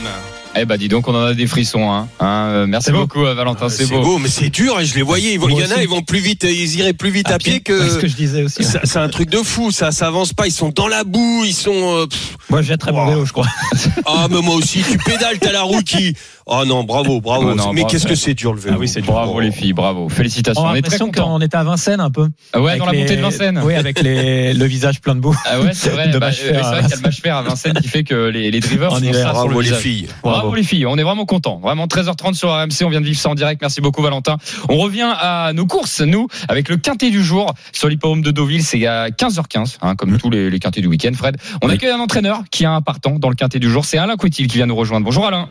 Eh 0.57 0.65
bah 0.65 0.77
dis 0.77 0.89
donc, 0.89 1.07
on 1.07 1.15
en 1.15 1.23
a 1.27 1.35
des 1.35 1.47
frissons. 1.47 1.91
Hein. 1.93 2.09
Hein, 2.19 2.49
euh, 2.51 2.67
merci 2.67 2.87
C'est 2.87 2.93
beau. 2.93 3.03
beaucoup, 3.03 3.25
euh, 3.25 3.35
Valentin. 3.35 3.69
c'est 3.69 3.85
C'est 3.87 3.95
beau. 3.95 4.03
beau, 4.03 4.19
mais 4.19 4.29
c'est 4.29 4.51
dur 4.51 4.81
et 4.81 4.85
je 4.85 4.97
les 4.97 5.03
voyais. 5.03 5.33
Ils 5.35 5.39
vont- 5.39 5.49
Il 5.49 5.57
y 5.57 5.63
en 5.65 5.71
a, 5.71 5.81
ils 5.81 5.89
vont 5.89 6.03
plus 6.03 6.19
vite, 6.19 6.43
ils 6.43 6.77
iraient 6.77 6.93
plus 6.93 7.11
vite 7.11 7.31
à, 7.31 7.39
pied, 7.39 7.63
Ouais, 7.69 7.89
ce 7.89 7.95
que. 7.97 8.01
que 8.01 8.09
je 8.09 8.17
disais 8.17 8.43
aussi. 8.43 8.65
Ça- 8.65 8.81
C'est 8.83 8.99
un 8.99 9.09
truc 9.09 9.31
de 9.31 9.39
fou, 9.39 9.71
ça, 9.71 9.93
ça 9.93 10.09
avance 10.09 10.33
pas. 10.33 10.49
Ils 10.49 10.53
sont 10.53 10.71
dans 10.71 10.89
la 10.89 11.05
boue, 11.05 11.45
ils 11.47 11.55
sont. 11.55 11.71
euh. 11.73 12.07
Moi, 12.51 12.63
j'ai 12.63 12.77
très 12.77 12.91
bon 12.91 13.07
vélo, 13.07 13.25
je 13.25 13.33
crois. 13.33 13.47
Ah, 14.07 14.27
mais 14.29 14.41
moi 14.43 14.57
aussi, 14.57 14.83
tu 14.83 14.99
pédales, 14.99 15.39
t'as 15.39 15.53
la 15.53 15.63
roue 15.63 15.83
qui. 15.83 16.15
Oh 16.47 16.65
non, 16.67 16.83
bravo, 16.83 17.21
bravo. 17.21 17.51
Oh 17.53 17.55
non, 17.55 17.69
mais 17.73 17.83
bravo. 17.83 17.87
qu'est-ce 17.93 18.07
que 18.09 18.17
c'est 18.17 18.35
dur 18.35 18.53
le 18.53 18.61
vélo. 18.61 18.75
Ah 18.77 18.81
oui, 18.81 18.89
c'est 18.89 19.03
dur. 19.03 19.13
Bravo 19.13 19.39
les 19.39 19.53
filles, 19.53 19.73
bravo. 19.73 20.09
Félicitations. 20.09 20.63
On 20.63 20.67
On, 20.67 20.71
a 20.71 20.75
l'impression 20.75 21.13
qu'on 21.13 21.41
était 21.41 21.57
à 21.57 21.63
Vincennes 21.63 22.01
un 22.01 22.11
peu. 22.11 22.27
Ah 22.53 22.61
ouais, 22.61 22.71
Avec 22.71 22.81
dans 22.81 22.87
la 22.87 22.93
les- 22.93 22.99
montée 23.03 23.17
de 23.17 23.23
Vincennes. 23.23 23.61
Oui, 23.65 23.75
avec 23.77 24.03
les, 24.03 24.53
le 24.53 24.65
visage 24.67 25.01
plein 25.01 25.15
de 25.15 25.21
boue. 25.21 25.37
Ah 25.45 25.61
ouais, 25.61 25.71
c'est 25.75 25.91
vrai. 25.91 26.11
Bah, 26.21 26.27
euh, 26.27 26.33
c'est 26.33 26.53
vrai 26.53 26.81
qu'il 26.83 26.91
y 26.91 26.93
a 26.93 26.97
le 26.97 27.03
mâche 27.03 27.21
fer 27.23 27.37
à 27.37 27.43
Vincennes 27.43 27.79
qui 27.81 27.89
fait 27.89 28.03
que 28.03 28.15
les, 28.29 28.51
les 28.51 28.61
drivers 28.61 28.99
hiver. 28.99 29.15
ça 29.15 29.21
sur 29.21 29.29
le 29.29 29.33
Bravo 29.55 29.61
les 29.61 29.67
visage. 29.69 29.83
filles. 29.83 30.09
Bravo. 30.43 30.55
les 30.57 30.63
filles, 30.63 30.87
on 30.87 30.97
est 30.97 31.03
vraiment 31.03 31.25
contents. 31.27 31.59
Vraiment 31.59 31.87
13h30 31.87 32.35
sur 32.35 32.51
RMC, 32.51 32.85
on 32.85 32.89
vient 32.91 33.01
de 33.01 33.07
vivre 33.07 33.19
ça 33.19 33.29
en 33.31 33.35
direct. 33.35 33.61
Merci 33.61 33.81
beaucoup 33.81 34.03
Valentin. 34.03 34.37
On 34.69 34.77
revient 34.79 35.11
à 35.21 35.53
nos 35.55 35.67
courses, 35.67 36.01
nous, 36.01 36.27
avec 36.49 36.69
le 36.69 36.77
quintet 36.77 37.11
du 37.11 37.23
jour 37.23 37.55
sur 37.73 37.89
l'hippodrome 37.89 38.23
de 38.23 38.31
Deauville. 38.31 38.63
C'est 38.63 38.87
à 38.87 39.09
15h15, 39.11 39.79
hein, 39.83 39.95
comme 39.97 40.17
tous 40.19 40.31
les, 40.31 40.51
les 40.51 40.59
quintets 40.59 40.81
du 40.81 40.87
week-end, 40.89 41.13
Fred. 41.15 41.37
On 41.63 41.69
Oui. 41.69 41.75
accueille 41.75 41.91
un 41.93 42.01
entraîneur 42.01 42.43
qui 42.51 42.65
a 42.65 42.73
un 42.73 42.83
partant 42.83 43.19
dans 43.19 43.29
le 43.29 43.35
quintet 43.35 43.59
du 43.59 43.71
jour. 43.71 43.85
C'est 43.85 43.99
Alain 43.99 44.17
Coutil 44.17 44.47
qui 44.47 44.57
vient 44.57 44.67
nous 44.67 44.77
rejoindre. 44.77 45.05
Bonjour 45.05 45.27
Alain. 45.27 45.49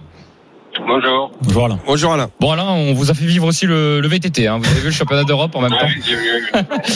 Bonjour. 0.87 1.31
Bonjour 1.41 1.65
Alain. 1.65 1.79
Bonjour 1.85 2.13
Alain. 2.13 2.29
Bon 2.39 2.51
Alain, 2.51 2.65
on 2.65 2.93
vous 2.93 3.11
a 3.11 3.13
fait 3.13 3.25
vivre 3.25 3.45
aussi 3.45 3.65
le, 3.65 3.99
le 4.01 4.07
VTT. 4.07 4.47
Hein. 4.47 4.57
Vous 4.59 4.69
avez 4.69 4.79
vu 4.79 4.87
le 4.87 4.91
championnat 4.91 5.23
d'Europe 5.23 5.55
en 5.55 5.61
même 5.61 5.71
temps. 5.71 5.85
Ouais, 5.85 5.99
j'ai 6.05 6.15
vu. 6.15 6.51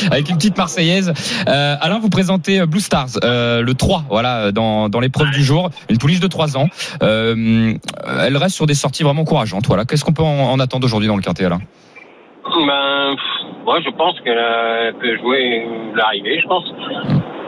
avec 0.12 0.30
une 0.30 0.38
petite 0.38 0.58
Marseillaise. 0.58 1.14
Euh, 1.48 1.76
Alain, 1.80 2.00
vous 2.00 2.10
présentez 2.10 2.60
euh, 2.62 2.66
Blue 2.66 2.80
Stars, 2.80 3.10
euh, 3.24 3.62
le 3.62 3.74
3, 3.74 4.06
voilà, 4.10 4.52
dans, 4.52 4.90
dans 4.90 5.00
l'épreuve 5.00 5.32
du 5.32 5.44
jour, 5.44 5.70
une 5.90 5.98
pouliche 5.98 6.20
de 6.20 6.28
3 6.28 6.58
ans. 6.58 6.68
Euh, 7.02 7.74
elle 8.20 8.38
reste 8.38 8.56
sur 8.56 8.66
des 8.66 8.74
sorties 8.74 9.04
vraiment 9.04 9.22
encourageantes. 9.22 9.68
Voilà. 9.68 9.86
Qu'est-ce 9.86 10.04
qu'on 10.04 10.14
peut 10.14 10.24
en, 10.24 10.52
en 10.52 10.60
attendre 10.60 10.86
aujourd'hui 10.86 11.08
dans 11.08 11.16
le 11.16 11.22
quintet, 11.22 11.46
Alain? 11.46 11.60
Ben, 12.46 13.16
pff, 13.16 13.64
moi, 13.66 13.80
je 13.84 13.90
pense 13.92 14.16
qu'elle 14.22 14.94
peut 15.00 15.18
jouer 15.18 15.66
l'arrivée, 15.96 16.40
je 16.42 16.48
pense. 16.48 16.64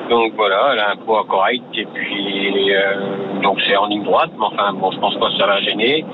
Donc 0.09 0.33
voilà, 0.35 0.69
elle 0.73 0.79
a 0.79 0.91
un 0.91 0.95
poids 0.97 1.25
correct 1.27 1.63
et 1.73 1.85
puis 1.85 2.73
euh, 2.75 3.41
donc 3.41 3.57
c'est 3.67 3.75
en 3.75 3.87
ligne 3.87 4.03
droite, 4.03 4.29
mais 4.37 4.45
enfin 4.45 4.73
bon, 4.73 4.91
je 4.91 4.99
pense 4.99 5.15
pas 5.17 5.29
que 5.31 5.37
ça 5.37 5.47
va 5.47 5.59
gêner. 5.61 6.05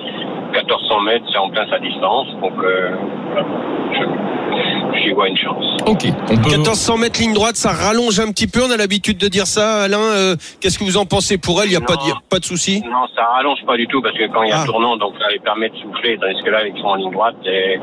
1400 0.54 1.00
mètres, 1.02 1.26
c'est 1.32 1.38
en 1.38 1.50
plein 1.50 1.66
sa 1.70 1.80
distance, 1.80 2.28
donc 2.42 2.54
euh, 2.64 2.92
voilà. 3.32 3.46
je, 3.94 5.00
j'y 5.00 5.12
vois 5.12 5.28
une 5.30 5.38
chance. 5.38 5.66
Ok. 5.88 6.04
On 6.30 6.36
peut... 6.38 6.50
1400 6.50 6.98
mètres 6.98 7.20
ligne 7.22 7.34
droite, 7.34 7.56
ça 7.56 7.72
rallonge 7.72 8.20
un 8.20 8.32
petit 8.32 8.48
peu. 8.48 8.60
On 8.68 8.72
a 8.72 8.76
l'habitude 8.78 9.18
de 9.18 9.28
dire 9.30 9.46
ça, 9.48 9.84
Alain. 9.84 9.98
euh, 10.00 10.36
Qu'est-ce 10.62 10.78
que 10.80 10.84
vous 10.84 10.98
en 10.98 11.06
pensez 11.06 11.38
pour 11.38 11.62
elle? 11.62 11.68
Il 11.68 11.72
n'y 11.78 11.78
a 11.78 11.82
pas 11.86 11.96
de, 11.96 12.12
pas 12.30 12.40
de 12.40 12.46
souci? 12.46 12.82
Non, 12.86 13.08
ça 13.16 13.24
rallonge 13.26 13.64
pas 13.66 13.78
du 13.78 13.88
tout 13.88 14.02
parce 14.02 14.18
que 14.18 14.28
quand 14.28 14.44
il 14.44 14.50
y 14.50 14.52
a 14.54 14.58
Ah. 14.60 14.64
un 14.64 14.66
tournant, 14.66 14.98
donc 14.98 15.14
ça 15.22 15.30
les 15.30 15.40
permet 15.40 15.70
de 15.70 15.76
souffler, 15.78 16.18
tandis 16.20 16.42
que 16.44 16.50
là, 16.50 16.66
ils 16.68 16.78
sont 16.82 16.88
en 16.88 16.96
ligne 16.96 17.12
droite, 17.12 17.36
et 17.46 17.80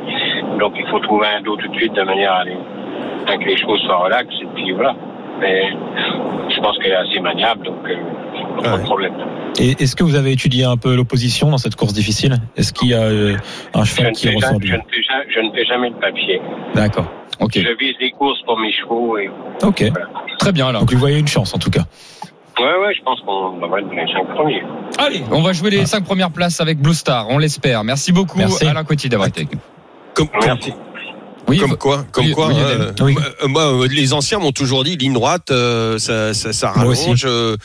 donc 0.58 0.72
il 0.78 0.86
faut 0.90 1.00
trouver 1.00 1.26
un 1.38 1.40
dos 1.42 1.56
tout 1.56 1.68
de 1.68 1.76
suite 1.76 1.92
de 1.94 2.02
manière 2.02 2.32
à, 2.32 2.44
les- 2.44 2.56
à 3.32 3.36
que 3.38 3.44
les 3.44 3.56
chevaux 3.56 3.78
soient 3.78 3.96
relax, 4.04 4.28
et 4.42 4.46
puis 4.54 4.72
voilà. 4.72 4.94
Mais 5.40 5.62
je 6.54 6.60
pense 6.60 6.76
qu'elle 6.78 6.92
est 6.92 6.96
assez 6.96 7.20
maniable, 7.20 7.64
donc 7.64 7.76
euh, 7.86 8.62
pas 8.62 8.72
Ouais. 8.72 8.78
de 8.78 8.84
problème. 8.84 9.12
Et 9.60 9.70
est-ce 9.82 9.94
que 9.96 10.04
vous 10.04 10.14
avez 10.14 10.32
étudié 10.32 10.64
un 10.64 10.76
peu 10.76 10.94
l'opposition 10.94 11.50
dans 11.50 11.58
cette 11.58 11.74
course 11.76 11.92
difficile? 11.92 12.36
Est-ce 12.56 12.72
qu'il 12.72 12.88
y 12.88 12.94
a 12.94 13.02
euh, 13.02 13.36
un 13.74 13.84
cheval 13.84 14.12
qui 14.12 14.26
jamais, 14.26 14.38
je, 14.40 14.56
bien 14.58 14.76
ne 14.76 14.82
fais 14.82 15.02
jamais, 15.02 15.24
je 15.34 15.40
ne 15.40 15.50
fais 15.52 15.64
jamais 15.64 15.90
de 15.90 15.94
papier. 15.96 16.40
D'accord. 16.74 17.06
Ok. 17.40 17.52
Je 17.54 17.76
vise 17.78 17.96
des 17.98 18.10
courses 18.10 18.40
pour 18.44 18.58
mes 18.58 18.72
chevaux 18.72 19.16
et 19.18 19.30
Ok. 19.62 19.84
Très 20.38 20.52
bien 20.52 20.72
là. 20.72 20.80
Donc 20.80 20.92
vous 20.92 20.98
voyez 20.98 21.18
une 21.18 21.28
chance 21.28 21.54
en 21.54 21.58
tout 21.58 21.70
cas. 21.70 21.84
ouais, 22.58 22.64
ouais, 22.64 22.94
je 22.96 23.02
pense 23.02 23.20
qu'on 23.20 23.58
va 23.58 23.78
être 23.80 23.90
les 23.90 24.12
cinq 24.12 24.26
premiers. 24.34 24.62
Allez, 24.98 25.22
on 25.30 25.42
va 25.42 25.52
jouer 25.52 25.70
les 25.70 25.86
cinq 25.86 26.04
premières 26.04 26.30
places 26.30 26.60
avec 26.60 26.78
Blue 26.78 26.94
Star. 26.94 27.26
On 27.28 27.38
l'espère. 27.38 27.84
Merci 27.84 28.12
beaucoup, 28.12 28.38
Merci. 28.38 28.66
Alain 28.66 28.84
Coty, 28.84 29.08
d'avoir 29.08 29.28
été 29.28 29.40
avec 29.42 29.52
nous. 29.54 29.60
Comme, 30.14 30.28
Merci. 30.44 30.72
Oui, 31.48 31.58
comme 31.58 31.76
quoi, 31.76 32.04
comme 32.12 32.26
oui, 32.26 32.32
quoi. 32.32 32.48
oui. 32.48 32.54
Oui. 33.00 33.16
euh, 33.42 33.48
moi, 33.48 33.72
euh, 33.72 33.88
les 33.88 34.12
anciens 34.12 34.38
m'ont 34.38 34.52
toujours 34.52 34.84
dit 34.84 34.96
ligne 34.96 35.14
droite, 35.14 35.50
euh, 35.50 35.98
ça, 35.98 36.34
ça, 36.34 36.52
ça 36.52 36.70
rallonge. 36.72 37.22
euh, 37.24 37.56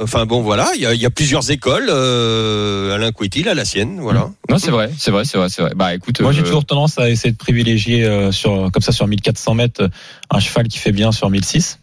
enfin 0.00 0.26
bon, 0.26 0.42
voilà, 0.42 0.70
il 0.76 0.80
y 0.82 0.86
a, 0.86 0.94
il 0.94 1.00
y 1.00 1.06
a 1.06 1.10
plusieurs 1.10 1.50
écoles. 1.50 1.88
Euh, 1.90 2.94
Alain 2.94 3.10
Couetil, 3.12 3.40
il 3.40 3.48
a 3.48 3.54
la 3.54 3.64
sienne, 3.64 3.98
voilà. 4.00 4.30
Non, 4.48 4.58
c'est 4.58 4.70
vrai, 4.70 4.90
c'est 4.96 5.10
vrai, 5.10 5.24
c'est 5.24 5.38
vrai, 5.38 5.48
c'est 5.48 5.62
vrai. 5.62 5.72
Bah 5.74 5.94
écoute, 5.94 6.20
Moi 6.20 6.32
j'ai 6.32 6.40
euh, 6.40 6.44
toujours 6.44 6.64
tendance 6.64 6.98
à 6.98 7.10
essayer 7.10 7.32
de 7.32 7.36
privilégier 7.36 8.04
euh, 8.04 8.30
sur 8.32 8.70
comme 8.72 8.82
ça 8.82 8.92
sur 8.92 9.06
1400 9.06 9.54
mètres 9.54 9.88
un 10.30 10.40
cheval 10.40 10.68
qui 10.68 10.78
fait 10.78 10.92
bien 10.92 11.10
sur 11.12 11.28
1006. 11.28 11.78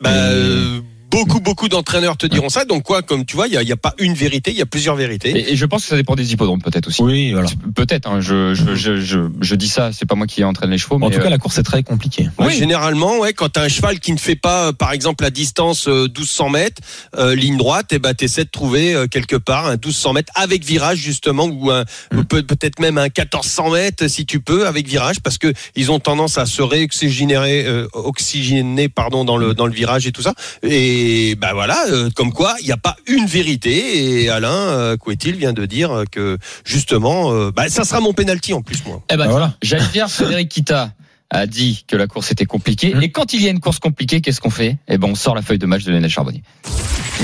Bah, 0.00 0.10
Et- 0.10 0.14
euh, 0.14 0.80
beaucoup, 1.14 1.40
beaucoup 1.40 1.68
d'entraîneurs 1.68 2.16
te 2.16 2.26
diront 2.26 2.48
ça. 2.48 2.64
Donc 2.64 2.82
quoi, 2.82 3.02
comme 3.02 3.24
tu 3.24 3.36
vois, 3.36 3.48
il 3.48 3.54
y 3.54 3.72
a, 3.72 3.76
pas 3.76 3.94
une 3.98 4.14
vérité, 4.14 4.50
il 4.50 4.56
y 4.56 4.62
a 4.62 4.66
plusieurs 4.66 4.96
vérités. 4.96 5.30
et, 5.30 5.52
et 5.52 5.56
je 5.56 5.66
pense 5.66 5.82
que 5.82 5.88
ça 5.88 5.96
dépend 5.96 6.14
des 6.14 6.32
hippodromes 6.32 6.62
peut-être 6.62 6.88
aussi. 6.88 7.02
Oui, 7.02 7.32
voilà. 7.32 7.48
Peut-être. 7.74 8.08
Hein, 8.08 8.20
je, 8.20 8.54
je, 8.54 8.74
je, 8.74 8.96
je, 9.00 9.18
je 9.40 9.54
dis 9.54 9.68
ça. 9.68 9.90
C'est 9.92 10.06
pas 10.06 10.14
moi 10.14 10.26
qui 10.26 10.42
entraîne 10.44 10.70
les 10.70 10.78
chevaux, 10.78 10.96
En 10.96 10.98
mais 10.98 11.10
tout 11.10 11.18
cas 11.20 11.26
euh, 11.26 11.30
la 11.30 11.38
course 11.38 11.58
est 11.58 11.62
très 11.62 11.82
compliquée. 11.82 12.28
Ouais. 12.38 12.52
Généralement, 12.52 13.18
ouais, 13.18 13.32
quand 13.32 13.48
t'as 13.48 13.62
un 13.64 13.68
cheval 13.68 14.00
qui 14.00 14.12
ne 14.12 14.18
fait 14.18 14.36
pas, 14.36 14.68
euh, 14.68 14.72
par 14.72 14.92
exemple, 14.92 15.24
la 15.24 15.30
distance 15.30 15.88
euh, 15.88 16.04
1200 16.04 16.50
mètres, 16.50 16.82
euh, 17.16 17.34
ligne 17.34 17.56
droite, 17.56 17.92
et 17.92 17.98
ben 17.98 18.14
t'essaies 18.14 18.44
de 18.44 18.50
trouver 18.50 18.94
euh, 18.94 19.06
quelque 19.06 19.36
part 19.36 19.66
un 19.66 19.72
1200 19.72 20.12
mètres 20.14 20.32
avec 20.36 20.64
virage 20.64 20.98
justement, 20.98 21.44
ou 21.46 21.70
un 21.70 21.84
Mm. 22.12 22.18
ou 22.18 22.24
peut-être 22.24 22.80
même 22.80 22.98
un 22.98 23.04
1400 23.04 23.70
mètres 23.70 24.08
si 24.08 24.26
tu 24.26 24.40
peux 24.40 24.66
avec 24.66 24.86
virage, 24.86 25.20
parce 25.20 25.38
que 25.38 25.52
ils 25.76 25.90
ont 25.90 25.98
tendance 26.00 26.38
à 26.38 26.46
se 26.46 26.62
réoxygéner, 26.62 27.64
euh, 27.66 27.86
oxygéner, 27.92 28.88
pardon, 28.88 29.24
dans 29.24 29.36
le 29.36 29.54
dans 29.54 29.66
le 29.66 29.72
virage 29.72 30.06
et 30.06 30.12
tout 30.12 30.22
ça. 30.22 30.34
Et 30.62 31.03
ben 31.36 31.52
voilà, 31.52 31.76
euh, 31.88 32.10
comme 32.14 32.32
quoi, 32.32 32.54
il 32.60 32.66
n'y 32.66 32.72
a 32.72 32.76
pas 32.76 32.96
une 33.06 33.26
vérité. 33.26 34.22
Et 34.22 34.28
Alain 34.30 34.48
euh, 34.48 34.96
Couetil 34.96 35.32
vient 35.32 35.52
de 35.52 35.66
dire 35.66 36.04
que 36.10 36.38
justement, 36.64 37.32
euh, 37.32 37.50
bah, 37.50 37.68
ça 37.68 37.84
sera 37.84 38.00
mon 38.00 38.12
penalty 38.12 38.52
en 38.52 38.62
plus 38.62 38.84
moi. 38.86 39.02
eh 39.10 39.16
ben, 39.16 39.24
Bah, 39.24 39.30
voilà. 39.30 39.54
J'allais 39.62 39.86
dire, 39.92 40.08
Frédéric 40.10 40.48
Kita 40.48 40.92
a 41.34 41.46
dit 41.46 41.84
que 41.88 41.96
la 41.96 42.06
course 42.06 42.30
était 42.30 42.44
compliquée. 42.46 42.94
Mmh. 42.94 43.02
Et 43.02 43.10
quand 43.10 43.32
il 43.32 43.42
y 43.42 43.48
a 43.48 43.50
une 43.50 43.60
course 43.60 43.78
compliquée, 43.78 44.20
qu'est-ce 44.20 44.40
qu'on 44.40 44.50
fait? 44.50 44.76
Eh 44.88 44.98
ben, 44.98 45.08
on 45.08 45.14
sort 45.14 45.34
la 45.34 45.42
feuille 45.42 45.58
de 45.58 45.66
match 45.66 45.84
de 45.84 45.90
Lionel 45.92 46.10
Charbonnier. 46.10 46.42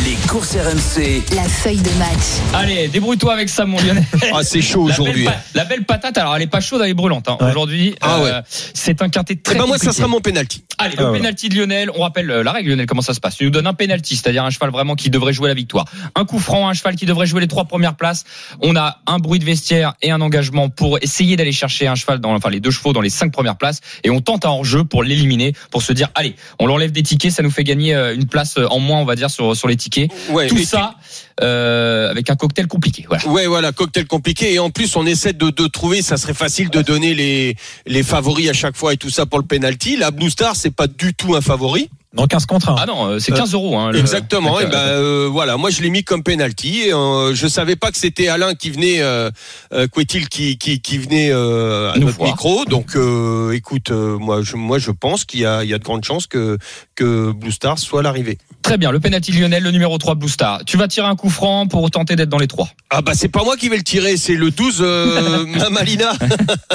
Les 0.04 0.14
courses 0.28 0.54
RMC. 0.56 1.22
La 1.34 1.42
feuille 1.42 1.76
de 1.78 1.90
match. 1.98 2.54
Allez, 2.54 2.88
débrouille-toi 2.88 3.32
avec 3.32 3.48
ça, 3.48 3.66
mon 3.66 3.78
Lionel. 3.80 4.04
Ah, 4.32 4.42
c'est 4.42 4.62
chaud 4.62 4.82
aujourd'hui. 4.88 5.24
pa- 5.24 5.36
la 5.54 5.64
belle 5.64 5.84
patate, 5.84 6.16
alors 6.18 6.36
elle 6.36 6.42
est 6.42 6.46
pas 6.46 6.60
chaude, 6.60 6.80
elle 6.82 6.90
est 6.90 6.94
brûlante. 6.94 7.28
hein. 7.28 7.36
Ouais. 7.40 7.50
Aujourd'hui, 7.50 7.94
Ah 8.00 8.18
euh, 8.20 8.42
c'est 8.48 9.02
un 9.02 9.08
quintet 9.08 9.36
très 9.36 9.54
Eh 9.54 9.58
ben 9.58 9.66
moi, 9.66 9.78
ça 9.78 9.92
sera 9.92 10.06
mon 10.08 10.20
penalty. 10.20 10.64
Allez, 10.78 10.94
Ah, 10.96 11.00
le 11.00 11.06
voilà. 11.08 11.18
penalty 11.18 11.48
de 11.48 11.56
Lionel, 11.56 11.90
on 11.96 12.02
rappelle 12.02 12.30
euh, 12.30 12.42
la 12.44 12.52
règle 12.52 12.70
Lionel, 12.70 12.86
comment 12.86 13.02
ça 13.02 13.14
se 13.14 13.20
passe? 13.20 13.36
Tu 13.36 13.44
nous 13.44 13.50
donnes 13.50 13.66
un 13.66 13.74
penalty, 13.74 14.16
c'est-à-dire 14.16 14.44
un 14.44 14.50
cheval 14.50 14.70
vraiment 14.70 14.94
qui 14.94 15.10
devrait 15.10 15.32
jouer 15.32 15.48
la 15.48 15.54
victoire. 15.54 15.86
Un 16.14 16.24
coup 16.24 16.38
franc, 16.38 16.68
un 16.68 16.74
cheval 16.74 16.94
qui 16.96 17.04
devrait 17.06 17.26
jouer 17.26 17.40
les 17.40 17.48
trois 17.48 17.64
premières 17.64 17.96
places. 17.96 18.24
On 18.62 18.76
a 18.76 18.98
un 19.06 19.18
bruit 19.18 19.38
de 19.40 19.44
vestiaire 19.44 19.94
et 20.02 20.10
un 20.12 20.20
engagement 20.20 20.68
pour 20.68 20.98
essayer 21.02 21.36
d'aller 21.36 21.52
chercher 21.52 21.88
un 21.88 21.94
cheval 21.96 22.20
dans, 22.20 22.34
enfin 22.34 22.50
les 22.50 22.60
deux 22.60 22.70
chevaux 22.70 22.92
dans 22.92 23.00
les 23.00 23.10
cinq 23.10 23.32
premières 23.32 23.56
places 23.56 23.80
et 24.04 24.10
on 24.10 24.20
tente 24.20 24.44
un 24.44 24.50
hors-jeu 24.50 24.84
pour 24.84 25.02
l'éliminer, 25.02 25.54
pour 25.70 25.82
se 25.82 25.92
dire 25.92 26.08
allez, 26.14 26.34
on 26.58 26.66
l'enlève 26.66 26.92
des 26.92 27.02
tickets, 27.02 27.32
ça 27.32 27.42
nous 27.42 27.50
fait 27.50 27.64
gagner 27.64 27.94
euh, 27.94 28.14
une 28.14 28.26
place 28.26 28.58
en 28.58 28.78
moins, 28.78 29.00
on 29.00 29.04
va 29.04 29.16
dire 29.16 29.30
sur 29.30 29.56
sur 29.56 29.68
les 29.68 29.76
tickets. 29.76 30.10
Ouais, 30.30 30.48
Tout 30.48 30.58
ça 30.64 30.96
euh, 31.42 32.10
avec 32.10 32.28
un 32.28 32.36
cocktail 32.36 32.66
compliqué. 32.66 33.04
Voilà. 33.08 33.26
Ouais, 33.26 33.46
voilà, 33.46 33.72
cocktail 33.72 34.06
compliqué. 34.06 34.52
Et 34.52 34.58
en 34.58 34.70
plus, 34.70 34.94
on 34.96 35.06
essaie 35.06 35.32
de, 35.32 35.50
de 35.50 35.66
trouver, 35.66 36.02
ça 36.02 36.16
serait 36.16 36.34
facile 36.34 36.70
de 36.70 36.82
donner 36.82 37.14
les, 37.14 37.56
les 37.86 38.02
favoris 38.02 38.48
à 38.48 38.52
chaque 38.52 38.76
fois 38.76 38.92
et 38.92 38.96
tout 38.96 39.10
ça 39.10 39.26
pour 39.26 39.38
le 39.38 39.46
penalty. 39.46 39.96
La 39.96 40.10
Blue 40.10 40.30
Star, 40.30 40.54
c'est 40.54 40.70
pas 40.74 40.86
du 40.86 41.14
tout 41.14 41.34
un 41.34 41.40
favori. 41.40 41.88
Dans 42.12 42.26
15 42.26 42.46
contre 42.46 42.70
1. 42.70 42.74
Ah 42.76 42.86
non, 42.86 43.06
euh, 43.06 43.18
c'est 43.20 43.30
15 43.30 43.54
euros. 43.54 43.78
Hein, 43.78 43.92
le- 43.92 43.98
Exactement. 44.00 44.58
le- 44.58 44.64
Et 44.66 44.68
ben 44.68 44.78
euh, 44.78 45.28
voilà, 45.30 45.56
moi 45.56 45.70
je 45.70 45.80
l'ai 45.80 45.90
mis 45.90 46.02
comme 46.02 46.24
penalty. 46.24 46.80
Et, 46.86 46.92
euh, 46.92 47.32
je 47.36 47.46
savais 47.46 47.76
pas 47.76 47.92
que 47.92 47.98
c'était 47.98 48.26
Alain 48.26 48.54
qui 48.54 48.70
venait, 48.70 49.00
euh, 49.00 49.30
euh, 49.72 49.86
Quetil 49.86 50.28
qui, 50.28 50.58
qui, 50.58 50.80
qui 50.80 50.98
venait 50.98 51.30
euh, 51.30 51.92
à 51.92 51.98
Nous 51.98 52.06
notre 52.06 52.16
voir. 52.16 52.30
micro. 52.30 52.64
Donc, 52.64 52.96
euh, 52.96 53.52
écoute, 53.52 53.92
euh, 53.92 54.18
moi, 54.18 54.42
je, 54.42 54.56
moi 54.56 54.78
je 54.78 54.90
pense 54.90 55.24
qu'il 55.24 55.38
y 55.40 55.46
a, 55.46 55.62
il 55.62 55.70
y 55.70 55.74
a 55.74 55.78
de 55.78 55.84
grandes 55.84 56.04
chances 56.04 56.26
que 56.26 56.58
que 56.96 57.30
Blue 57.30 57.52
Star 57.52 57.78
soit 57.78 58.02
l'arrivée. 58.02 58.38
Très 58.62 58.76
bien, 58.76 58.92
le 58.92 59.00
penalty 59.00 59.32
Lionel, 59.32 59.62
le 59.62 59.70
numéro 59.70 59.96
3 59.96 60.14
Blue 60.16 60.28
Star. 60.28 60.60
Tu 60.66 60.76
vas 60.76 60.86
tirer 60.86 61.06
un 61.06 61.16
coup 61.16 61.30
franc 61.30 61.66
pour 61.66 61.90
tenter 61.90 62.14
d'être 62.14 62.28
dans 62.28 62.38
les 62.38 62.46
trois. 62.46 62.68
Ah 62.90 63.00
bah 63.02 63.12
c'est 63.14 63.28
pas 63.28 63.42
moi 63.42 63.56
qui 63.56 63.68
vais 63.68 63.76
le 63.76 63.82
tirer, 63.82 64.16
c'est 64.16 64.34
le 64.34 64.50
12 64.50 64.78
euh, 64.80 65.46
Mamalina. 65.58 66.12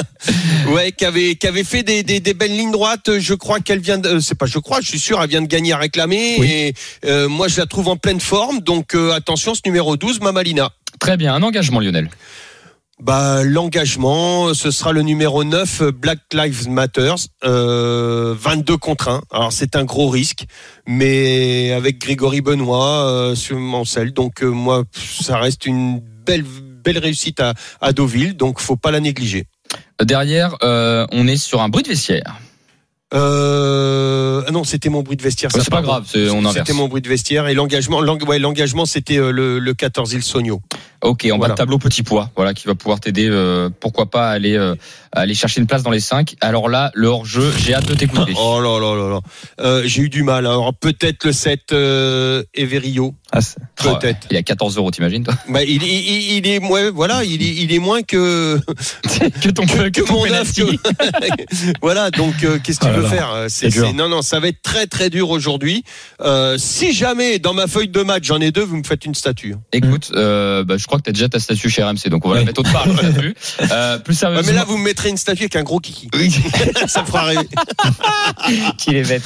ouais, 0.68 0.92
qui 0.92 1.04
avait 1.04 1.36
qui 1.36 1.46
avait 1.46 1.64
fait 1.64 1.82
des, 1.84 2.02
des, 2.02 2.20
des 2.20 2.34
belles 2.34 2.56
lignes 2.56 2.72
droites, 2.72 3.18
je 3.18 3.34
crois 3.34 3.60
qu'elle 3.60 3.78
vient 3.80 3.98
de 3.98 4.08
euh, 4.08 4.20
c'est 4.20 4.34
pas 4.36 4.46
je 4.46 4.58
crois, 4.58 4.80
je 4.80 4.88
suis 4.88 4.98
sûr 4.98 5.22
elle 5.22 5.30
vient 5.30 5.42
de 5.42 5.46
gagner 5.46 5.72
à 5.72 5.78
réclamer 5.78 6.36
Oui. 6.38 6.50
et 6.50 6.74
euh, 7.04 7.28
moi 7.28 7.48
je 7.48 7.58
la 7.58 7.66
trouve 7.66 7.88
en 7.88 7.96
pleine 7.96 8.20
forme 8.20 8.60
donc 8.60 8.94
euh, 8.94 9.12
attention 9.12 9.54
ce 9.54 9.60
numéro 9.64 9.96
12 9.96 10.20
Mamalina. 10.20 10.70
Très 10.98 11.16
bien, 11.16 11.34
un 11.34 11.42
engagement 11.42 11.78
Lionel. 11.80 12.08
Bah 13.02 13.44
l'engagement, 13.44 14.54
ce 14.54 14.70
sera 14.70 14.92
le 14.92 15.02
numéro 15.02 15.44
9 15.44 15.82
Black 15.90 16.20
Lives 16.32 16.66
Matter 16.68 17.14
euh, 17.44 18.34
22 18.38 18.78
contre 18.78 19.08
1. 19.08 19.20
Alors 19.30 19.52
c'est 19.52 19.76
un 19.76 19.84
gros 19.84 20.08
risque 20.08 20.46
mais 20.86 21.72
avec 21.72 21.98
Grégory 21.98 22.40
Benoît 22.40 23.06
euh, 23.06 23.34
sur 23.34 23.58
Mancel 23.58 24.12
donc 24.12 24.42
euh, 24.42 24.48
moi 24.48 24.84
ça 24.94 25.36
reste 25.38 25.66
une 25.66 26.00
belle 26.24 26.44
belle 26.82 26.98
réussite 26.98 27.38
à, 27.40 27.52
à 27.82 27.92
Deauville 27.92 28.34
donc 28.34 28.60
faut 28.60 28.76
pas 28.76 28.90
la 28.90 29.00
négliger. 29.00 29.44
Derrière, 30.02 30.56
euh, 30.62 31.06
on 31.12 31.26
est 31.26 31.36
sur 31.36 31.60
un 31.60 31.68
bruit 31.68 31.82
de 31.82 31.88
vestiaire. 31.88 32.36
Euh, 33.14 34.42
ah 34.46 34.50
non, 34.50 34.64
c'était 34.64 34.88
mon 34.88 35.02
bruit 35.02 35.16
de 35.16 35.22
vestiaire. 35.22 35.50
Ouais, 35.54 35.60
ça, 35.60 35.64
c'est 35.64 35.70
pas 35.70 35.82
grave, 35.82 36.04
on 36.14 36.38
inverse. 36.40 36.56
C'était 36.56 36.72
mon 36.72 36.88
bruit 36.88 37.02
de 37.02 37.08
vestiaire 37.08 37.46
et 37.46 37.54
l'engagement, 37.54 38.00
ouais, 38.00 38.38
l'engagement, 38.38 38.84
c'était 38.84 39.18
euh, 39.18 39.30
le, 39.30 39.58
le 39.58 39.74
14 39.74 40.12
Il 40.12 40.22
Sogno. 40.22 40.60
Ok, 41.02 41.24
en 41.26 41.30
bas 41.34 41.36
Voilà. 41.38 41.54
de 41.54 41.58
tableau 41.58 41.78
petit 41.78 42.02
poids, 42.02 42.30
voilà, 42.36 42.52
qui 42.54 42.66
va 42.66 42.74
pouvoir 42.74 42.98
t'aider. 43.00 43.28
euh, 43.30 43.68
pourquoi 43.80 44.06
pas 44.06 44.30
aller 44.30 44.56
euh, 44.56 44.74
aller 45.12 45.34
chercher 45.34 45.60
une 45.60 45.66
place 45.66 45.82
dans 45.82 45.90
les 45.90 46.00
5 46.00 46.34
Alors 46.40 46.68
là, 46.68 46.90
le 46.94 47.06
hors-jeu, 47.06 47.52
j'ai 47.58 47.74
hâte 47.74 47.86
de 47.86 47.94
t'écouter. 47.94 48.32
Oh 48.38 48.60
là 48.60 48.80
là 48.80 48.96
là 48.96 49.08
là. 49.10 49.20
Euh, 49.60 49.82
j'ai 49.84 50.02
eu 50.02 50.08
du 50.08 50.22
mal. 50.22 50.46
Alors 50.46 50.74
peut-être 50.74 51.24
le 51.26 51.32
7 51.32 51.72
euh, 51.72 52.42
Everio. 52.54 53.14
Ah, 53.32 53.40
Peut-être. 53.76 54.26
il 54.30 54.36
est 54.36 54.38
à 54.38 54.42
14 54.42 54.76
euros, 54.78 54.90
t'imagines 54.92 55.24
toi 55.24 55.34
Bah, 55.48 55.62
il, 55.64 55.82
il, 55.82 55.88
il- 55.88 56.32
il 56.38 56.46
est 56.46 56.60
moins, 56.60 56.90
voilà, 56.92 57.24
il 57.24 57.42
est, 57.42 57.54
il 57.62 57.72
est 57.72 57.78
moins 57.80 58.02
que 58.02 58.58
Que 59.42 59.50
ton 59.50 59.66
que, 59.66 59.88
que 59.88 60.00
que 60.00 60.06
ton 60.06 60.14
mon 60.14 60.32
œuf. 60.32 60.52
voilà, 61.82 62.10
donc 62.12 62.34
euh, 62.44 62.58
qu'est-ce 62.62 62.78
que 62.80 62.84
tu 62.86 62.90
Oh 62.92 62.96
là 62.96 63.02
veux 63.02 63.08
faire 63.08 63.32
Euh, 63.32 63.46
C'est 63.48 63.68
non, 63.94 64.08
non, 64.08 64.22
ça 64.22 64.38
va 64.40 64.48
être 64.48 64.62
très 64.62 64.86
très 64.86 65.10
dur 65.10 65.30
aujourd'hui. 65.30 65.82
Euh, 66.20 66.56
si 66.58 66.92
jamais 66.92 67.38
dans 67.40 67.52
ma 67.52 67.66
feuille 67.66 67.88
de 67.88 68.02
match 68.02 68.24
j'en 68.26 68.40
ai 68.40 68.52
deux, 68.52 68.62
vous 68.64 68.76
me 68.76 68.84
faites 68.84 69.04
une 69.04 69.14
statue. 69.14 69.56
Écoute, 69.72 70.12
euh, 70.14 70.62
bah, 70.64 70.76
je 70.78 70.86
crois 70.86 70.98
que 70.98 71.04
t'as 71.04 71.12
déjà 71.12 71.28
ta 71.28 71.40
statue 71.40 71.68
chez 71.68 71.82
RMC, 71.82 72.08
donc 72.08 72.24
on 72.24 72.30
va 72.30 72.36
la 72.36 72.44
mettre 72.44 72.60
autre 72.60 72.72
part. 72.72 72.86
statue. 72.96 73.34
Euh, 73.72 73.98
plus 73.98 74.14
sérieusement, 74.14 74.46
mais 74.46 74.52
là, 74.56 74.64
vous 74.64 74.76
me 74.78 74.84
mettrez 74.84 75.08
une 75.08 75.16
statue 75.16 75.42
avec 75.42 75.56
un 75.56 75.62
gros 75.64 75.80
kiki. 75.80 76.08
Oui. 76.14 76.30
ça 76.86 77.02
me 77.02 77.06
fera 77.06 77.24
rêver. 77.24 77.48
qui 78.78 78.90
les 78.90 79.02
met. 79.04 79.20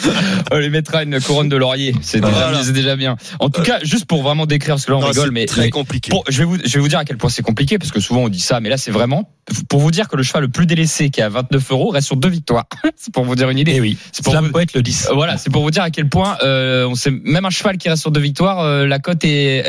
On 0.51 0.57
lui 0.59 0.71
mettra 0.71 1.03
une 1.03 1.21
couronne 1.21 1.49
de 1.49 1.57
laurier. 1.57 1.95
C'est 2.01 2.21
déjà, 2.21 2.33
Voilà. 2.33 2.65
c'est 2.65 2.73
déjà 2.73 2.97
bien. 2.97 3.17
En 3.39 3.51
tout 3.51 3.63
cas, 3.63 3.79
juste 3.83 4.00
pour 4.07 4.23
vraiment 4.23 4.47
décrire, 4.47 4.75
parce 4.75 4.85
que 4.87 4.91
là 4.93 4.99
on 4.99 5.01
Non, 5.01 5.07
rigole, 5.09 5.27
c'est 5.27 5.33
mais, 5.33 5.47
très 5.47 5.61
mais 5.63 5.71
compliqué. 5.71 6.11
Bon, 6.11 6.23
je 6.29 6.39
vais 6.39 6.45
vous, 6.45 6.57
je 6.65 6.75
vais 6.75 6.81
vous 6.81 6.89
dire 6.89 6.99
à 6.99 7.05
quel 7.05 7.17
point 7.17 7.31
c'est 7.31 7.43
compliqué 7.43 7.79
parce 7.79 7.91
que 7.93 8.01
souvent 8.01 8.23
on 8.23 8.29
dit 8.29 8.41
ça, 8.41 8.61
mais 8.61 8.69
là 8.69 8.77
c'est 8.77 8.91
vraiment 8.91 9.31
pour 9.69 9.81
vous 9.81 9.91
dire 9.91 10.09
que 10.09 10.17
le 10.17 10.23
cheval 10.23 10.43
le 10.43 10.49
plus 10.49 10.67
délaissé 10.67 11.11
qui 11.11 11.21
est 11.21 11.25
à 11.25 11.29
29 11.29 11.71
euros 11.73 11.89
reste 11.91 12.07
sur 12.07 12.17
deux 12.17 12.29
victoires. 12.29 12.67
c'est 12.97 13.13
pour 13.13 13.25
vous 13.25 13.35
dire 13.35 13.51
une 13.51 13.59
idée. 13.59 13.73
Eh 13.77 13.81
oui. 13.81 13.97
C'est 14.13 14.25
pour 14.25 14.37
vous- 14.37 14.51
Poète 14.51 14.75
le 14.75 14.83
10. 14.83 15.09
Euh, 15.11 15.15
Voilà, 15.15 15.37
c'est 15.39 15.51
pour 15.51 15.63
vous 15.63 15.71
dire 15.71 15.83
à 15.83 15.91
quel 15.91 16.09
point 16.09 16.37
euh, 16.43 16.87
on 16.87 16.95
sait 16.95 17.11
même 17.11 17.45
un 17.45 17.51
cheval 17.51 17.79
qui 17.79 17.89
reste 17.89 18.03
sur 18.03 18.11
deux 18.11 18.21
victoires, 18.21 18.61
euh, 18.61 18.87
la 18.87 18.99
cote 18.99 19.25
est, 19.25 19.63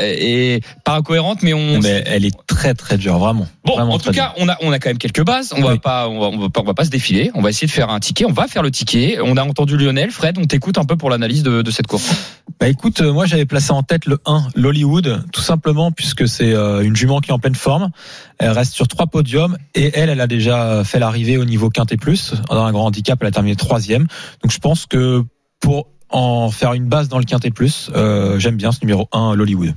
est 0.56 0.64
pas 0.84 0.96
incohérente, 0.96 1.42
mais 1.42 1.52
on. 1.54 1.80
Mais 1.80 2.02
elle 2.06 2.24
est 2.24 2.36
très 2.46 2.74
très 2.74 2.96
dure, 2.98 3.18
vraiment. 3.18 3.46
Bon, 3.64 3.76
Vraiment 3.76 3.94
en 3.94 3.98
tout 3.98 4.10
cas, 4.10 4.34
on 4.38 4.48
a 4.48 4.56
on 4.60 4.72
a 4.72 4.78
quand 4.80 4.90
même 4.90 4.98
quelques 4.98 5.24
bases. 5.24 5.52
On 5.56 5.60
va 5.60 5.76
pas 5.76 6.08
on 6.08 6.18
va, 6.18 6.26
on 6.26 6.38
va 6.38 6.48
pas 6.48 6.60
on 6.62 6.64
va 6.64 6.74
pas 6.74 6.84
se 6.84 6.90
défiler. 6.90 7.30
On 7.34 7.42
va 7.42 7.50
essayer 7.50 7.68
de 7.68 7.72
faire 7.72 7.90
un 7.90 8.00
ticket. 8.00 8.24
On 8.24 8.32
va 8.32 8.48
faire 8.48 8.62
le 8.62 8.72
ticket. 8.72 9.18
On 9.22 9.36
a 9.36 9.44
entendu 9.44 9.76
Lionel, 9.76 10.10
Fred. 10.10 10.36
On 10.38 10.44
t'écoute 10.44 10.78
un 10.78 10.84
peu 10.84 10.96
pour 10.96 11.10
l'analyse 11.10 11.44
de, 11.44 11.62
de 11.62 11.70
cette 11.70 11.86
course. 11.86 12.10
Bah 12.58 12.68
écoute, 12.68 13.00
euh, 13.00 13.12
moi 13.12 13.26
j'avais 13.26 13.46
placé 13.46 13.70
en 13.72 13.82
tête 13.82 14.06
le 14.06 14.18
1, 14.26 14.48
l'Hollywood, 14.56 15.24
tout 15.32 15.40
simplement 15.40 15.92
puisque 15.92 16.26
c'est 16.26 16.52
euh, 16.52 16.82
une 16.82 16.96
jument 16.96 17.20
qui 17.20 17.30
est 17.30 17.32
en 17.32 17.38
pleine 17.38 17.54
forme. 17.54 17.90
Elle 18.38 18.50
reste 18.50 18.72
sur 18.72 18.88
trois 18.88 19.06
podiums 19.06 19.56
et 19.74 19.96
elle, 19.96 20.10
elle 20.10 20.20
a 20.20 20.26
déjà 20.26 20.82
fait 20.84 20.98
l'arrivée 20.98 21.38
au 21.38 21.44
niveau 21.44 21.70
quintet 21.70 21.96
plus. 21.96 22.34
Dans 22.48 22.64
un 22.64 22.72
grand 22.72 22.86
handicap, 22.86 23.18
elle 23.20 23.28
a 23.28 23.32
terminé 23.32 23.54
troisième. 23.54 24.06
Donc 24.42 24.50
je 24.50 24.58
pense 24.58 24.86
que 24.86 25.22
pour 25.60 25.86
en 26.10 26.50
faire 26.50 26.74
une 26.74 26.88
base 26.88 27.08
dans 27.08 27.18
le 27.18 27.24
quintet 27.24 27.50
plus, 27.50 27.90
euh, 27.94 28.38
j'aime 28.38 28.56
bien 28.56 28.72
ce 28.72 28.80
numéro 28.82 29.08
1, 29.12 29.34
l'Hollywood. 29.34 29.74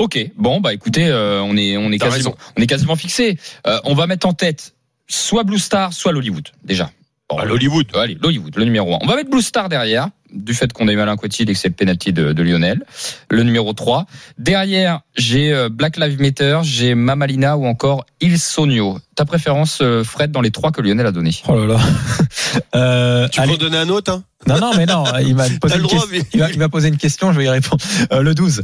Ok, 0.00 0.18
bon 0.36 0.60
bah 0.60 0.72
écoutez, 0.72 1.06
euh, 1.08 1.42
on 1.42 1.56
est 1.58 1.76
on 1.76 1.92
est 1.92 1.98
quasiment 1.98 2.14
raison. 2.30 2.34
on 2.58 2.62
est 2.62 2.66
quasiment 2.66 2.96
fixé. 2.96 3.38
Euh, 3.66 3.78
on 3.84 3.94
va 3.94 4.06
mettre 4.06 4.26
en 4.26 4.32
tête 4.32 4.72
soit 5.06 5.44
Blue 5.44 5.58
Star, 5.58 5.92
soit 5.92 6.12
l'Hollywood 6.12 6.48
déjà. 6.64 6.90
Bon, 7.28 7.36
Ah, 7.38 7.44
l'Hollywood. 7.44 7.86
Allez, 7.94 8.16
l'Hollywood, 8.20 8.56
le 8.56 8.64
numéro 8.64 8.94
1. 8.94 8.98
On 9.02 9.06
va 9.06 9.14
mettre 9.16 9.28
Blue 9.30 9.42
Star 9.42 9.68
derrière, 9.68 10.08
du 10.32 10.54
fait 10.54 10.72
qu'on 10.72 10.88
a 10.88 10.92
eu 10.92 10.98
Alain 11.00 11.16
Cotil 11.16 11.48
et 11.48 11.52
que 11.52 11.58
c'est 11.58 11.68
le 11.68 11.74
penalty 11.74 12.12
de, 12.12 12.32
de 12.32 12.42
Lionel. 12.42 12.82
Le 13.28 13.42
numéro 13.44 13.72
3. 13.72 14.06
Derrière, 14.38 15.00
j'ai 15.16 15.52
euh, 15.52 15.68
Black 15.68 15.96
Lives 15.96 16.20
Matter, 16.20 16.60
j'ai 16.64 16.94
Mamalina 16.96 17.56
ou 17.58 17.66
encore 17.66 18.04
Il 18.20 18.38
Sonio. 18.38 18.98
Ta 19.16 19.24
préférence, 19.26 19.78
euh, 19.82 20.02
Fred, 20.02 20.32
dans 20.32 20.40
les 20.40 20.50
trois 20.50 20.72
que 20.72 20.80
Lionel 20.80 21.06
a 21.06 21.12
donné 21.12 21.30
Oh 21.46 21.56
là 21.66 21.74
là. 21.74 21.80
Euh, 22.74 23.28
Tu 23.28 23.36
peux 23.36 23.42
allez. 23.44 23.54
en 23.54 23.56
donner 23.58 23.76
un 23.76 23.88
autre 23.90 24.10
hein? 24.12 24.24
Non, 24.46 24.58
non, 24.58 24.70
mais 24.76 24.86
non, 24.86 25.04
il 25.24 25.34
m'a 25.36 25.44
posé, 25.60 25.76
une, 25.76 25.82
droit, 25.82 26.06
question- 26.08 26.38
mais- 26.40 26.50
il 26.52 26.58
m'a 26.58 26.68
posé 26.68 26.88
une 26.88 26.96
question, 26.96 27.32
je 27.32 27.38
vais 27.38 27.44
y 27.44 27.48
répondre. 27.48 27.84
Euh, 28.12 28.22
le 28.22 28.34
12. 28.34 28.62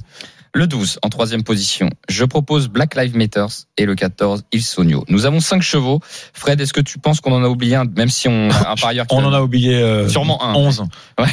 Le 0.56 0.66
12 0.66 1.00
en 1.02 1.10
troisième 1.10 1.42
position. 1.42 1.90
Je 2.08 2.24
propose 2.24 2.68
Black 2.68 2.94
Lives 2.96 3.14
Matter 3.14 3.44
et 3.76 3.84
le 3.84 3.94
14 3.94 4.44
Il 4.52 4.62
Sonio. 4.62 5.04
Nous 5.08 5.26
avons 5.26 5.38
cinq 5.40 5.60
chevaux. 5.60 6.00
Fred, 6.32 6.58
est-ce 6.62 6.72
que 6.72 6.80
tu 6.80 6.98
penses 6.98 7.20
qu'on 7.20 7.32
en 7.32 7.44
a 7.44 7.48
oublié 7.48 7.74
un, 7.76 7.84
même 7.84 8.08
si 8.08 8.26
on 8.26 8.48
a 8.64 8.70
un 8.70 8.74
parieur 8.74 9.06
qui 9.06 9.14
On 9.14 9.22
en 9.22 9.34
a 9.34 9.42
oublié 9.42 9.74
euh, 9.74 10.08
Sûrement 10.08 10.42
un. 10.42 10.54
11. 10.54 10.84
Ouais. 11.18 11.26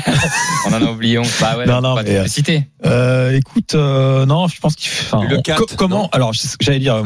on 0.70 0.74
en 0.74 0.82
a 0.86 0.92
oublié 0.92 1.20
11. 1.20 1.28
Bah 1.40 1.58
ouais, 1.58 1.66
Non, 1.66 1.78
on 1.78 1.82
non, 1.82 1.96
va 1.96 2.04
mais, 2.04 2.28
citer. 2.28 2.68
Euh, 2.86 3.32
écoute, 3.38 3.76
euh, 3.76 4.26
non, 4.26 4.48
je 4.48 4.60
pense 4.60 4.76
qu'il. 4.76 4.90
Le 5.30 5.38
on- 5.38 5.42
quatre, 5.42 5.60
co- 5.68 5.76
comment 5.78 6.04
non 6.04 6.10
Alors, 6.12 6.32
j'allais 6.60 6.80
dire, 6.80 7.02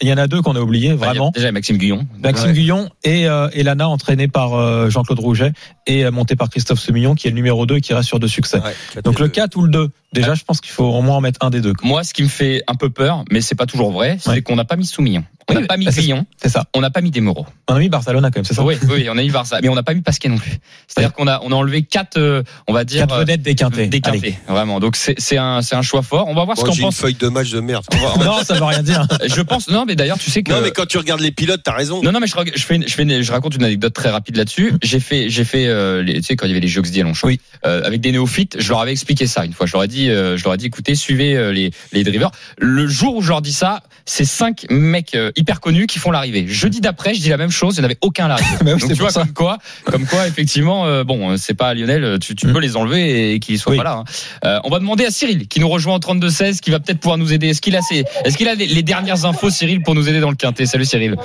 il 0.00 0.08
y, 0.08 0.12
en 0.12 0.18
a 0.18 0.26
deux 0.28 0.42
qu'on 0.42 0.54
a 0.54 0.60
oubliés 0.60 0.90
Bah, 0.90 0.96
il 0.96 1.00
y 1.00 1.04
a 1.04 1.06
vraiment. 1.10 1.30
Déjà 1.34 1.50
Maxime 1.52 1.78
Guyon. 1.78 2.06
Maxime 2.22 2.48
Ouais. 2.48 2.52
Guyon 2.54 2.90
et, 3.02 3.26
euh, 3.28 3.48
et 3.52 3.62
Lana 3.64 3.88
entraîné 3.88 4.28
par 4.28 4.54
euh, 4.54 4.88
Jean-Claude 4.90 5.18
Rouget 5.18 5.52
et 5.88 6.04
euh, 6.04 6.10
monté 6.12 6.36
par 6.36 6.48
Christophe 6.48 6.78
Semillon 6.80 7.14
qui 7.16 7.26
est 7.26 7.30
le 7.30 7.36
numéro 7.36 7.66
2 7.66 7.78
qui 7.80 7.92
reste 7.94 8.08
sur 8.08 8.20
deux 8.20 8.28
succès. 8.28 8.58
Ouais, 8.58 9.02
Donc 9.02 9.18
le 9.18 9.26
quatre 9.28 9.50
4 9.54 9.56
ou 9.56 9.62
le 9.62 9.68
2 9.70 9.90
Déjà, 10.12 10.34
je 10.34 10.44
pense 10.44 10.60
qu'il 10.62 10.70
faut 10.70 10.84
au 10.84 11.02
moins 11.02 11.16
en 11.16 11.20
mettre 11.20 11.44
un 11.44 11.50
des 11.50 11.55
deux. 11.60 11.72
Moi, 11.82 12.04
ce 12.04 12.12
qui 12.14 12.22
me 12.22 12.28
fait 12.28 12.62
un 12.66 12.74
peu 12.74 12.90
peur, 12.90 13.24
mais 13.30 13.40
c'est 13.40 13.54
pas 13.54 13.66
toujours 13.66 13.92
vrai, 13.92 14.16
c'est 14.20 14.30
Ouais. 14.30 14.42
qu'on 14.42 14.56
n'a 14.56 14.64
pas 14.64 14.76
mis 14.76 14.86
Soumillon. 14.86 15.24
On 15.48 15.54
n'a 15.54 15.66
pas 15.66 15.76
mis 15.76 15.84
bah, 15.84 15.92
c'est- 15.92 16.00
Guyon, 16.02 16.26
C'est 16.42 16.48
ça. 16.48 16.64
on 16.74 16.80
n'a 16.80 16.90
pas 16.90 17.00
mis 17.00 17.10
Desmoreaux. 17.10 17.46
On 17.68 17.74
a 17.74 17.78
mis 17.78 17.88
Barcelona 17.88 18.30
quand 18.30 18.38
même, 18.38 18.44
c'est 18.44 18.54
ça 18.54 18.64
Oui, 18.64 18.74
oui, 18.90 19.06
on 19.08 19.16
a 19.16 19.22
mis 19.22 19.30
Barça, 19.30 19.58
mais 19.62 19.68
on 19.68 19.74
n'a 19.76 19.82
pas 19.84 19.94
mis 19.94 20.00
Pasquet 20.02 20.28
non 20.28 20.38
plus. 20.38 20.50
C'est-à-dire 20.88 21.12
qu'on 21.12 21.28
a, 21.28 21.40
on 21.42 21.52
a 21.52 21.54
enlevé 21.54 21.82
quatre, 21.82 22.18
euh, 22.18 22.42
on 22.66 22.72
va 22.72 22.84
dire, 22.84 23.06
Quatre 23.06 23.18
vedettes 23.20 23.42
déquintées. 23.42 24.36
vraiment. 24.48 24.80
Donc 24.80 24.96
c'est 24.96 25.14
c'est 25.18 25.36
un, 25.38 25.62
c'est 25.62 25.76
un 25.76 25.82
choix 25.82 26.02
fort. 26.02 26.26
On 26.28 26.34
va 26.34 26.44
voir 26.44 26.56
ce 26.56 26.62
Moi, 26.62 26.68
qu'en 26.70 26.74
j'ai 26.74 26.80
une 26.82 26.86
pense. 26.88 26.98
feuille 26.98 27.14
de 27.14 27.28
match 27.28 27.50
de 27.50 27.60
merde. 27.60 27.84
va- 27.92 28.24
Non, 28.24 28.42
ça 28.44 28.54
veut 28.54 28.64
rien 28.64 28.82
dire. 28.82 29.06
Je 29.26 29.40
pense, 29.42 29.68
non, 29.68 29.84
mais 29.86 29.94
d'ailleurs, 29.94 30.18
tu 30.18 30.30
sais 30.30 30.42
que. 30.42 30.50
Non, 30.52 30.60
mais 30.62 30.70
quand 30.72 30.86
tu 30.86 30.98
regardes 30.98 31.20
les 31.20 31.30
pilotes, 31.30 31.60
t'as 31.64 31.74
raison. 31.74 32.02
Non, 32.02 32.10
non, 32.12 32.20
mais 32.20 32.26
je, 32.26 32.34
je 32.56 32.62
fais, 32.64 32.80
je 32.86 32.92
fais, 32.94 33.22
je 33.22 33.32
raconte 33.32 33.54
une 33.54 33.64
anecdote 33.64 33.92
très 33.94 34.10
rapide 34.10 34.36
là-dessus. 34.36 34.72
J'ai 34.82 35.00
fait, 35.00 35.28
j'ai 35.30 35.44
fait, 35.44 35.66
euh, 35.66 36.02
les, 36.02 36.14
tu 36.14 36.22
sais, 36.22 36.36
quand 36.36 36.46
il 36.46 36.50
y 36.50 36.56
avait 36.56 36.66
les 36.66 37.00
à 37.00 37.02
Longchamp, 37.04 37.28
Oui. 37.28 37.40
euh, 37.64 37.82
avec 37.84 38.00
des 38.00 38.10
néophytes, 38.12 38.56
je 38.60 38.68
leur 38.68 38.80
avais 38.80 38.92
expliqué 38.92 39.26
ça 39.26 39.44
une 39.44 39.52
fois. 39.52 39.66
Je 39.66 39.72
leur 39.72 39.84
ai 39.84 39.88
dit, 39.88 40.10
euh, 40.10 40.36
je 40.36 40.44
leur 40.44 40.54
ai 40.54 40.56
dit, 40.56 40.66
écoutez, 40.66 40.94
suivez 40.94 41.36
euh, 41.36 41.52
les, 41.52 41.70
les 41.92 42.04
drivers. 42.04 42.30
Le 42.58 42.86
jour 42.86 43.16
où 43.16 43.22
je 43.22 43.28
leur 43.28 43.42
dis 43.42 43.52
ça, 43.52 43.82
c'est 44.04 44.24
cinq 44.24 44.66
mecs 44.70 45.14
euh, 45.14 45.30
hyper 45.36 45.60
connus 45.60 45.86
qui 45.86 45.98
font 45.98 46.10
l'arrivée. 46.10 46.46
Jeudi 46.48 46.80
d'après, 46.80 47.14
je 47.14 47.20
dis 47.20 47.28
la 47.28 47.36
même 47.36 47.50
chose, 47.50 47.76
il 47.76 47.80
n'y 47.80 47.84
en 47.84 47.88
avait 47.88 47.98
aucun 48.00 48.24
à 48.24 48.28
l'arrivée. 48.28 48.56
Oui, 48.64 48.70
Donc 48.72 48.80
c'est 48.80 48.88
tu 48.88 48.94
vois, 48.94 49.06
pour 49.06 49.10
ça. 49.12 49.20
comme 49.24 49.32
quoi, 49.34 49.58
comme 49.84 50.06
quoi, 50.06 50.26
effectivement, 50.26 50.86
euh, 50.86 51.04
bon, 51.04 51.32
euh, 51.32 51.36
c'est 51.36 51.54
pas 51.54 51.74
Lionel, 51.74 52.04
euh, 52.04 52.18
tu, 52.18 52.34
tu 52.34 52.46
Mm. 52.46 52.52
peux 52.52 52.60
les 52.60 52.76
enlever 52.76 53.32
et 53.34 53.38
qu'ils 53.40 53.58
soient 53.58 53.72
Oui. 53.72 53.78
pas 53.78 53.84
là. 53.84 53.92
hein. 53.98 54.04
Euh, 54.44 54.58
on 54.64 54.70
va 54.70 54.78
demander 54.78 55.04
à 55.04 55.10
Cyril, 55.10 55.46
qui 55.48 55.60
nous 55.60 55.68
rejoint 55.68 55.94
en 55.94 55.98
32-16, 55.98 56.60
qui 56.60 56.70
va 56.70 56.80
peut-être 56.80 57.00
pouvoir 57.00 57.18
nous 57.18 57.32
aider. 57.32 57.48
Est-ce 57.48 57.60
qu'il 57.60 57.76
a, 57.76 57.82
ses- 57.82 58.04
est-ce 58.24 58.36
qu'il 58.36 58.48
a 58.48 58.54
les, 58.54 58.66
les 58.66 58.82
dernières 58.82 59.24
infos, 59.24 59.50
Cyril, 59.50 59.82
pour 59.82 59.94
nous 59.94 60.08
aider 60.08 60.20
dans 60.20 60.30
le 60.30 60.36
quintet? 60.36 60.66
Salut 60.66 60.84
Cyril. 60.84 61.16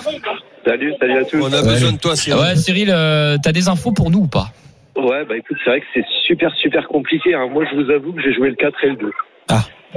Salut, 0.66 0.94
salut 1.00 1.18
à 1.18 1.26
tous. 1.26 1.42
On 1.42 1.52
a 1.54 1.62
besoin 1.64 1.92
de 1.94 1.98
toi, 1.98 2.16
Cyril. 2.16 2.40
Ouais, 2.40 2.56
Cyril, 2.56 2.90
euh, 2.92 3.38
t'as 3.42 3.52
des 3.52 3.68
infos 3.68 3.92
pour 3.92 4.12
nous 4.12 4.20
ou 4.20 4.28
pas? 4.28 4.52
Ouais, 4.96 5.26
bah 5.28 5.36
écoute, 5.38 5.58
c'est 5.64 5.70
vrai 5.72 5.80
que 5.80 5.86
c'est 5.94 6.06
super, 6.28 6.52
super 6.62 6.88
compliqué. 6.88 7.34
hein. 7.34 7.48
Moi, 7.52 7.64
je 7.72 7.76
vous 7.82 7.90
avoue 7.90 8.12
que 8.14 8.22
j'ai 8.22 8.34
joué 8.34 8.50
le 8.50 8.56
4 8.56 8.76
et 8.84 8.90
le 8.90 8.96
2. 8.98 9.12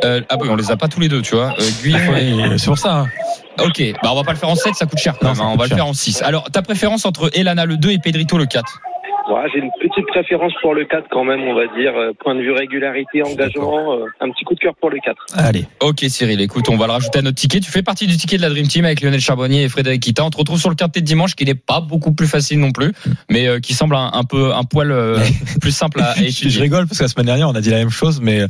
Euh, 0.04 0.20
Ah 0.28 0.36
oui, 0.40 0.48
on 0.50 0.56
les 0.56 0.70
a 0.70 0.76
pas 0.76 0.88
tous 0.88 1.00
les 1.00 1.08
deux, 1.08 1.22
tu 1.22 1.34
vois. 1.36 1.54
Euh, 1.58 1.70
Guy, 1.82 1.94
Oui, 2.10 2.58
c'est 2.58 2.66
pour 2.66 2.78
ça. 2.78 3.00
hein. 3.00 3.06
ok, 3.60 3.82
bah 4.02 4.10
on 4.12 4.16
va 4.16 4.24
pas 4.24 4.32
le 4.32 4.38
faire 4.38 4.48
en 4.48 4.56
7, 4.56 4.74
ça 4.74 4.86
coûte 4.86 4.98
cher 4.98 5.14
Non, 5.22 5.30
hein. 5.30 5.34
On 5.52 5.56
va 5.56 5.66
le 5.66 5.74
faire 5.74 5.86
en 5.86 5.92
6. 5.92 6.22
Alors, 6.22 6.50
ta 6.50 6.62
préférence 6.62 7.04
entre 7.04 7.30
Elana 7.38 7.66
le 7.66 7.76
2 7.76 7.90
et 7.90 7.98
Pedrito 7.98 8.36
le 8.38 8.46
4 8.46 8.80
Ouais, 9.30 9.40
j'ai 9.52 9.60
une 9.60 9.70
petite 9.80 10.06
préférence 10.06 10.52
pour 10.60 10.74
le 10.74 10.84
4 10.84 11.06
quand 11.10 11.24
même, 11.24 11.40
on 11.42 11.54
va 11.54 11.66
dire. 11.78 11.92
Euh, 11.96 12.12
Point 12.22 12.34
de 12.34 12.40
vue 12.40 12.52
régularité, 12.52 13.22
engagement, 13.22 13.94
euh, 13.94 14.04
un 14.20 14.30
petit 14.30 14.44
coup 14.44 14.54
de 14.54 14.60
cœur 14.60 14.74
pour 14.80 14.90
le 14.90 14.98
4. 15.04 15.16
Allez. 15.34 15.64
Ok 15.80 16.04
Cyril, 16.08 16.40
écoute, 16.40 16.68
on 16.68 16.76
va 16.76 16.86
le 16.86 16.92
rajouter 16.92 17.20
à 17.20 17.22
notre 17.22 17.36
ticket. 17.38 17.60
Tu 17.60 17.70
fais 17.70 17.82
partie 17.82 18.06
du 18.06 18.16
ticket 18.16 18.36
de 18.36 18.42
la 18.42 18.50
Dream 18.50 18.66
Team 18.68 18.84
avec 18.84 19.00
Lionel 19.00 19.20
Charbonnier 19.20 19.62
et 19.64 19.68
Frédéric 19.68 20.02
Kita. 20.02 20.24
On 20.24 20.30
te 20.30 20.36
retrouve 20.36 20.60
sur 20.60 20.68
le 20.68 20.76
quintet 20.76 21.00
de 21.00 21.06
dimanche 21.06 21.34
qui 21.34 21.44
n'est 21.44 21.54
pas 21.54 21.80
beaucoup 21.80 22.12
plus 22.12 22.26
facile 22.26 22.60
non 22.60 22.70
plus, 22.72 22.92
mais 23.30 23.46
euh, 23.48 23.60
qui 23.60 23.72
semble 23.74 23.96
un, 23.96 24.10
un 24.12 24.24
peu 24.24 24.52
un 24.54 24.64
poil 24.64 24.90
euh, 24.92 25.18
plus 25.60 25.72
simple 25.74 26.00
à, 26.02 26.10
à 26.10 26.14
Je, 26.16 26.22
je 26.22 26.26
étudier. 26.28 26.60
rigole 26.62 26.86
parce 26.86 26.98
que 26.98 27.04
la 27.04 27.08
semaine 27.08 27.26
dernière 27.26 27.48
on 27.48 27.54
a 27.54 27.60
dit 27.60 27.70
la 27.70 27.78
même 27.78 27.90
chose, 27.90 28.20
mais 28.22 28.42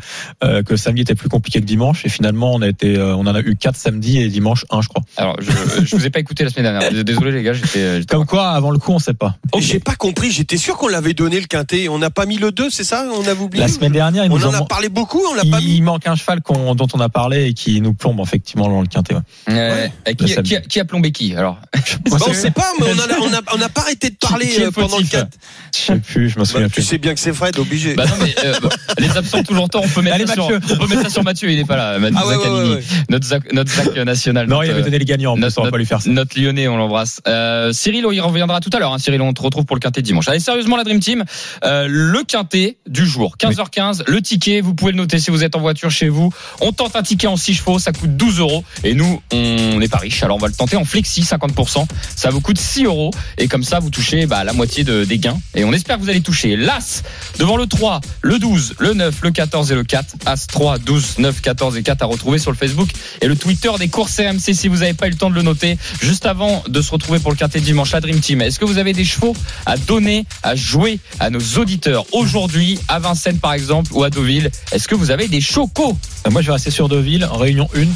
euh, 0.42 0.62
que 0.62 0.70
le 0.72 0.76
samedi 0.76 1.02
était 1.02 1.14
plus 1.14 1.28
compliqué 1.28 1.60
que 1.60 1.66
dimanche 1.66 2.04
et 2.04 2.08
finalement 2.08 2.52
on 2.52 2.62
a 2.62 2.68
été, 2.68 2.96
euh, 2.96 3.14
on 3.14 3.26
en 3.26 3.34
a 3.34 3.40
eu 3.40 3.54
quatre 3.56 3.76
samedi 3.76 4.20
et 4.20 4.28
dimanche 4.28 4.64
un, 4.70 4.82
je 4.82 4.88
crois. 4.88 5.02
Alors, 5.16 5.36
je, 5.40 5.84
je 5.84 5.96
vous 5.96 6.04
ai 6.06 6.10
pas 6.10 6.18
écouté 6.20 6.42
la 6.44 6.50
semaine 6.50 6.72
dernière. 6.72 7.04
Désolé 7.04 7.30
les 7.32 7.42
gars, 7.42 7.52
j'étais. 7.52 8.00
Comme 8.08 8.26
quoi, 8.26 8.48
avant 8.48 8.70
le 8.70 8.78
coup, 8.78 8.92
on 8.92 8.98
sait 8.98 9.14
pas. 9.14 9.36
Ok. 9.52 9.60
J'ai 9.62 9.80
pas 9.80 9.94
compris. 9.94 10.30
J'étais 10.30 10.56
sûr 10.64 10.76
qu'on 10.76 10.88
l'avait 10.88 11.14
donné 11.14 11.40
le 11.40 11.46
quintet. 11.46 11.88
On 11.88 11.98
n'a 11.98 12.10
pas 12.10 12.26
mis 12.26 12.38
le 12.38 12.50
2, 12.50 12.70
c'est 12.70 12.84
ça? 12.84 13.06
On 13.14 13.26
avait 13.26 13.40
oublié? 13.40 13.62
La 13.62 13.68
semaine 13.68 13.92
dernière, 13.92 14.24
ils 14.24 14.32
On 14.32 14.38
nous 14.38 14.46
en 14.46 14.54
a 14.54 14.64
parlé 14.64 14.88
beaucoup, 14.88 15.22
on 15.30 15.34
l'a 15.34 15.42
il, 15.44 15.50
pas 15.50 15.60
mis. 15.60 15.76
il 15.76 15.82
manque 15.82 16.06
un 16.06 16.16
cheval 16.16 16.40
dont 16.74 16.86
on 16.94 17.00
a 17.00 17.08
parlé 17.08 17.46
et 17.46 17.54
qui 17.54 17.80
nous 17.80 17.92
plombe 17.94 18.20
effectivement 18.20 18.68
dans 18.68 18.80
le 18.80 18.86
quintet. 18.86 19.14
ouais. 19.14 19.22
Euh, 19.48 20.12
qui, 20.14 20.56
a, 20.56 20.60
qui 20.60 20.80
a 20.80 20.84
plombé 20.84 21.12
qui 21.12 21.34
alors? 21.36 21.58
Bah, 22.10 22.18
on 22.28 22.32
sait 22.32 22.50
pas, 22.50 22.70
mais 22.80 22.86
on 22.86 22.98
a, 22.98 23.18
on 23.18 23.32
a, 23.34 23.40
on 23.54 23.58
n'a 23.58 23.68
pas 23.68 23.82
arrêté 23.82 24.10
de 24.10 24.16
parler 24.16 24.46
Qui 24.48 24.62
euh, 24.62 24.70
pendant 24.70 24.98
le 24.98 25.04
fautif 25.04 25.10
4. 25.10 25.28
Je 25.74 25.78
sais 25.80 25.96
plus, 25.96 26.28
je 26.30 26.38
me 26.38 26.44
souviens 26.44 26.62
Bah, 26.62 26.66
tu 26.68 26.74
plus. 26.74 26.82
sais 26.82 26.98
bien 26.98 27.14
que 27.14 27.20
c'est 27.20 27.32
Fred, 27.32 27.58
obligé. 27.58 27.94
Bah 27.94 28.04
non 28.06 28.14
mais 28.20 28.34
euh, 28.44 28.54
bah, 28.62 28.68
les 28.98 29.16
absents 29.16 29.42
toujours 29.42 29.68
temps. 29.68 29.80
On 29.82 29.88
peut 29.88 30.02
mettre 30.02 30.16
Allez, 30.16 30.26
ça 30.26 30.34
sur, 30.34 30.46
on 30.46 30.76
peut 30.78 30.86
mettre 30.86 31.02
ça 31.02 31.10
sur 31.10 31.24
Mathieu. 31.24 31.50
Il 31.50 31.58
est 31.58 31.64
pas 31.64 31.76
là. 31.76 31.98
Mathieu 31.98 32.18
ah 32.20 32.26
ouais, 32.26 32.36
ouais, 32.36 32.42
Zaccanini, 32.42 32.70
ouais, 32.70 32.76
ouais. 32.76 32.82
notre 33.10 33.26
Zac, 33.26 33.52
notre 33.52 33.72
Zac 33.72 33.96
national. 34.04 34.46
Non, 34.46 34.56
notre, 34.56 34.68
il 34.68 34.70
avait 34.72 34.82
donné 34.82 34.98
les 34.98 35.04
gagnants, 35.04 35.36
notre, 35.36 35.60
on 35.60 35.64
va 35.64 35.70
pas 35.70 35.78
lui 35.78 35.86
faire 35.86 36.00
ça. 36.02 36.10
notre 36.10 36.38
Lyonnais, 36.40 36.68
on 36.68 36.76
l'embrasse. 36.76 37.20
Euh, 37.26 37.72
Cyril, 37.72 38.06
il 38.12 38.20
reviendra 38.20 38.60
tout 38.60 38.70
à 38.72 38.78
l'heure. 38.78 38.92
Hein. 38.92 38.98
Cyril, 38.98 39.20
on 39.22 39.32
te 39.32 39.42
retrouve 39.42 39.64
pour 39.64 39.76
le 39.76 39.80
quintet 39.80 40.02
dimanche. 40.02 40.28
Allez, 40.28 40.40
sérieusement, 40.54 40.76
la 40.76 40.84
Dream 40.84 41.00
Team, 41.00 41.24
euh, 41.64 41.88
le 41.88 42.22
quintet 42.22 42.76
du 42.86 43.04
jour, 43.04 43.36
15h15, 43.40 44.04
le 44.06 44.22
ticket, 44.22 44.60
vous 44.60 44.72
pouvez 44.72 44.92
le 44.92 44.98
noter 44.98 45.18
si 45.18 45.32
vous 45.32 45.42
êtes 45.42 45.56
en 45.56 45.60
voiture 45.60 45.90
chez 45.90 46.08
vous. 46.08 46.32
On 46.60 46.70
tente 46.70 46.94
un 46.94 47.02
ticket 47.02 47.26
en 47.26 47.36
6 47.36 47.54
chevaux, 47.54 47.80
ça 47.80 47.90
coûte 47.90 48.16
12 48.16 48.38
euros. 48.38 48.62
Et 48.84 48.94
nous, 48.94 49.20
on 49.32 49.80
n'est 49.80 49.88
pas 49.88 49.98
riche, 49.98 50.22
alors 50.22 50.36
on 50.36 50.40
va 50.40 50.46
le 50.46 50.54
tenter 50.54 50.76
en 50.76 50.84
flexi, 50.84 51.22
50%. 51.22 51.86
Ça 52.14 52.30
vous 52.30 52.40
coûte 52.40 52.60
6 52.60 52.84
euros. 52.84 53.10
Et 53.36 53.48
comme 53.48 53.64
ça, 53.64 53.80
vous 53.80 53.90
touchez 53.90 54.26
bah, 54.26 54.44
la 54.44 54.52
moitié 54.52 54.84
de, 54.84 55.04
des 55.04 55.18
gains. 55.18 55.40
Et 55.56 55.64
on 55.64 55.72
espère 55.72 55.96
que 55.96 56.02
vous 56.02 56.08
allez 56.10 56.20
toucher 56.20 56.54
l'As 56.54 57.02
devant 57.40 57.56
le 57.56 57.66
3, 57.66 58.00
le 58.22 58.38
12, 58.38 58.76
le 58.78 58.94
9, 58.94 59.22
le 59.22 59.30
14 59.32 59.72
et 59.72 59.74
le 59.74 59.82
4. 59.82 60.14
As 60.26 60.46
3, 60.46 60.78
12, 60.78 61.18
9, 61.18 61.40
14 61.40 61.76
et 61.76 61.82
4 61.82 62.02
à 62.02 62.06
retrouver 62.06 62.38
sur 62.38 62.52
le 62.52 62.56
Facebook 62.56 62.90
et 63.20 63.26
le 63.26 63.34
Twitter 63.34 63.70
des 63.76 63.88
courses 63.88 64.20
RMC 64.20 64.54
si 64.54 64.68
vous 64.68 64.78
n'avez 64.78 64.94
pas 64.94 65.08
eu 65.08 65.10
le 65.10 65.16
temps 65.16 65.30
de 65.30 65.34
le 65.34 65.42
noter. 65.42 65.78
Juste 66.00 66.26
avant 66.26 66.62
de 66.68 66.80
se 66.80 66.92
retrouver 66.92 67.18
pour 67.18 67.32
le 67.32 67.36
quintet 67.36 67.58
de 67.58 67.64
dimanche, 67.64 67.90
la 67.90 68.00
Dream 68.00 68.20
Team, 68.20 68.40
est-ce 68.40 68.60
que 68.60 68.64
vous 68.64 68.78
avez 68.78 68.92
des 68.92 69.04
chevaux 69.04 69.34
à 69.66 69.76
donner, 69.76 70.26
à 70.44 70.54
jouer 70.54 71.00
à 71.18 71.30
nos 71.30 71.40
auditeurs 71.58 72.04
aujourd'hui, 72.12 72.78
à 72.88 72.98
Vincennes 73.00 73.38
par 73.38 73.54
exemple 73.54 73.90
ou 73.92 74.04
à 74.04 74.10
Deauville 74.10 74.50
Est-ce 74.72 74.86
que 74.86 74.94
vous 74.94 75.10
avez 75.10 75.26
des 75.26 75.40
chocos? 75.40 75.96
Euh, 76.26 76.30
Moi, 76.30 76.42
je 76.42 76.46
vais 76.48 76.52
rester 76.52 76.70
sur 76.70 76.88
Deauville, 76.88 77.24
réunion 77.24 77.68
1. 77.74 77.86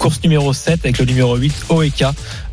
Course 0.00 0.20
numéro 0.24 0.54
7 0.54 0.80
avec 0.84 0.98
le 0.98 1.04
numéro 1.04 1.36
8 1.36 1.52
OEK, 1.68 2.04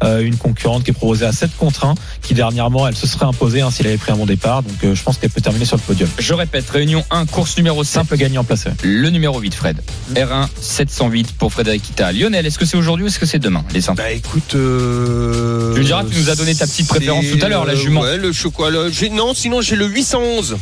euh, 0.03 0.19
une 0.19 0.35
concurrente 0.35 0.83
qui 0.83 0.91
est 0.91 0.93
proposée 0.93 1.25
à 1.25 1.31
7 1.31 1.49
contre 1.57 1.85
1, 1.85 1.95
qui 2.21 2.33
dernièrement 2.33 2.85
elle 2.89 2.95
se 2.95 3.07
serait 3.07 3.25
imposée 3.25 3.61
hein, 3.61 3.71
s'il 3.71 3.87
avait 3.87 3.95
pris 3.97 4.11
un 4.11 4.17
bon 4.17 4.25
départ. 4.25 4.63
Donc 4.63 4.75
euh, 4.83 4.93
je 4.93 5.01
pense 5.01 5.17
qu'elle 5.17 5.29
peut 5.29 5.39
terminer 5.39 5.63
sur 5.63 5.77
le 5.77 5.81
podium. 5.81 6.09
Je 6.19 6.33
répète, 6.33 6.69
réunion 6.69 7.05
1, 7.09 7.25
course 7.25 7.55
numéro 7.55 7.85
5, 7.85 8.01
Simple 8.01 8.17
gagnant 8.17 8.43
placé. 8.43 8.69
le 8.83 9.09
numéro 9.09 9.39
8 9.39 9.55
Fred. 9.55 9.81
R1 10.13 10.47
708 10.59 11.31
pour 11.37 11.53
Frédéric 11.53 11.83
Kita. 11.83 12.11
Lionel, 12.11 12.45
est-ce 12.45 12.59
que 12.59 12.65
c'est 12.65 12.75
aujourd'hui 12.75 13.05
ou 13.05 13.07
est-ce 13.07 13.17
que 13.17 13.25
c'est 13.25 13.39
demain 13.39 13.63
les 13.73 13.85
infos 13.85 13.95
Bah 13.95 14.11
écoute, 14.11 14.53
euh, 14.55 15.73
Tu 15.73 15.79
me 15.79 15.85
diras, 15.85 16.03
tu 16.03 16.19
nous 16.19 16.29
as 16.29 16.35
donné 16.35 16.53
ta 16.53 16.67
petite 16.67 16.89
préférence 16.89 17.25
tout 17.31 17.39
à 17.45 17.47
l'heure, 17.47 17.63
la 17.65 17.75
jument. 17.75 18.01
Ouais, 18.01 18.17
le 18.17 18.33
chocolat. 18.33 18.89
Non, 19.13 19.33
sinon 19.33 19.61
j'ai 19.61 19.77
le 19.77 19.87
811 19.87 20.57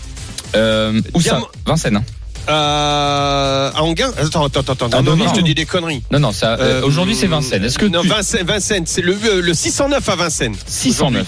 euh, 0.55 1.01
Où 1.15 1.21
ça? 1.21 1.41
Vincennes. 1.65 2.03
Euh, 2.47 3.71
à 3.73 3.81
Anguin. 3.83 4.11
Attends, 4.17 4.45
attends, 4.45 4.61
attends, 4.61 4.87
Ah, 4.91 5.01
non, 5.01 5.15
non, 5.15 5.25
non, 5.25 5.29
je 5.33 5.39
te 5.39 5.45
dis 5.45 5.53
des 5.55 5.65
conneries. 5.65 6.03
Non, 6.11 6.19
non, 6.19 6.31
ça, 6.31 6.53
euh, 6.53 6.81
Euh, 6.81 6.85
aujourd'hui 6.85 7.15
c'est 7.15 7.27
Vincennes. 7.27 7.63
Est-ce 7.63 7.77
que 7.79 7.85
non, 7.85 8.01
tu... 8.01 8.07
Vincennes, 8.07 8.45
Vincennes, 8.45 8.83
c'est 8.85 9.01
le, 9.01 9.13
euh, 9.25 9.41
le 9.41 9.53
609 9.53 10.07
à 10.09 10.15
Vincennes. 10.15 10.55
609. 10.67 11.25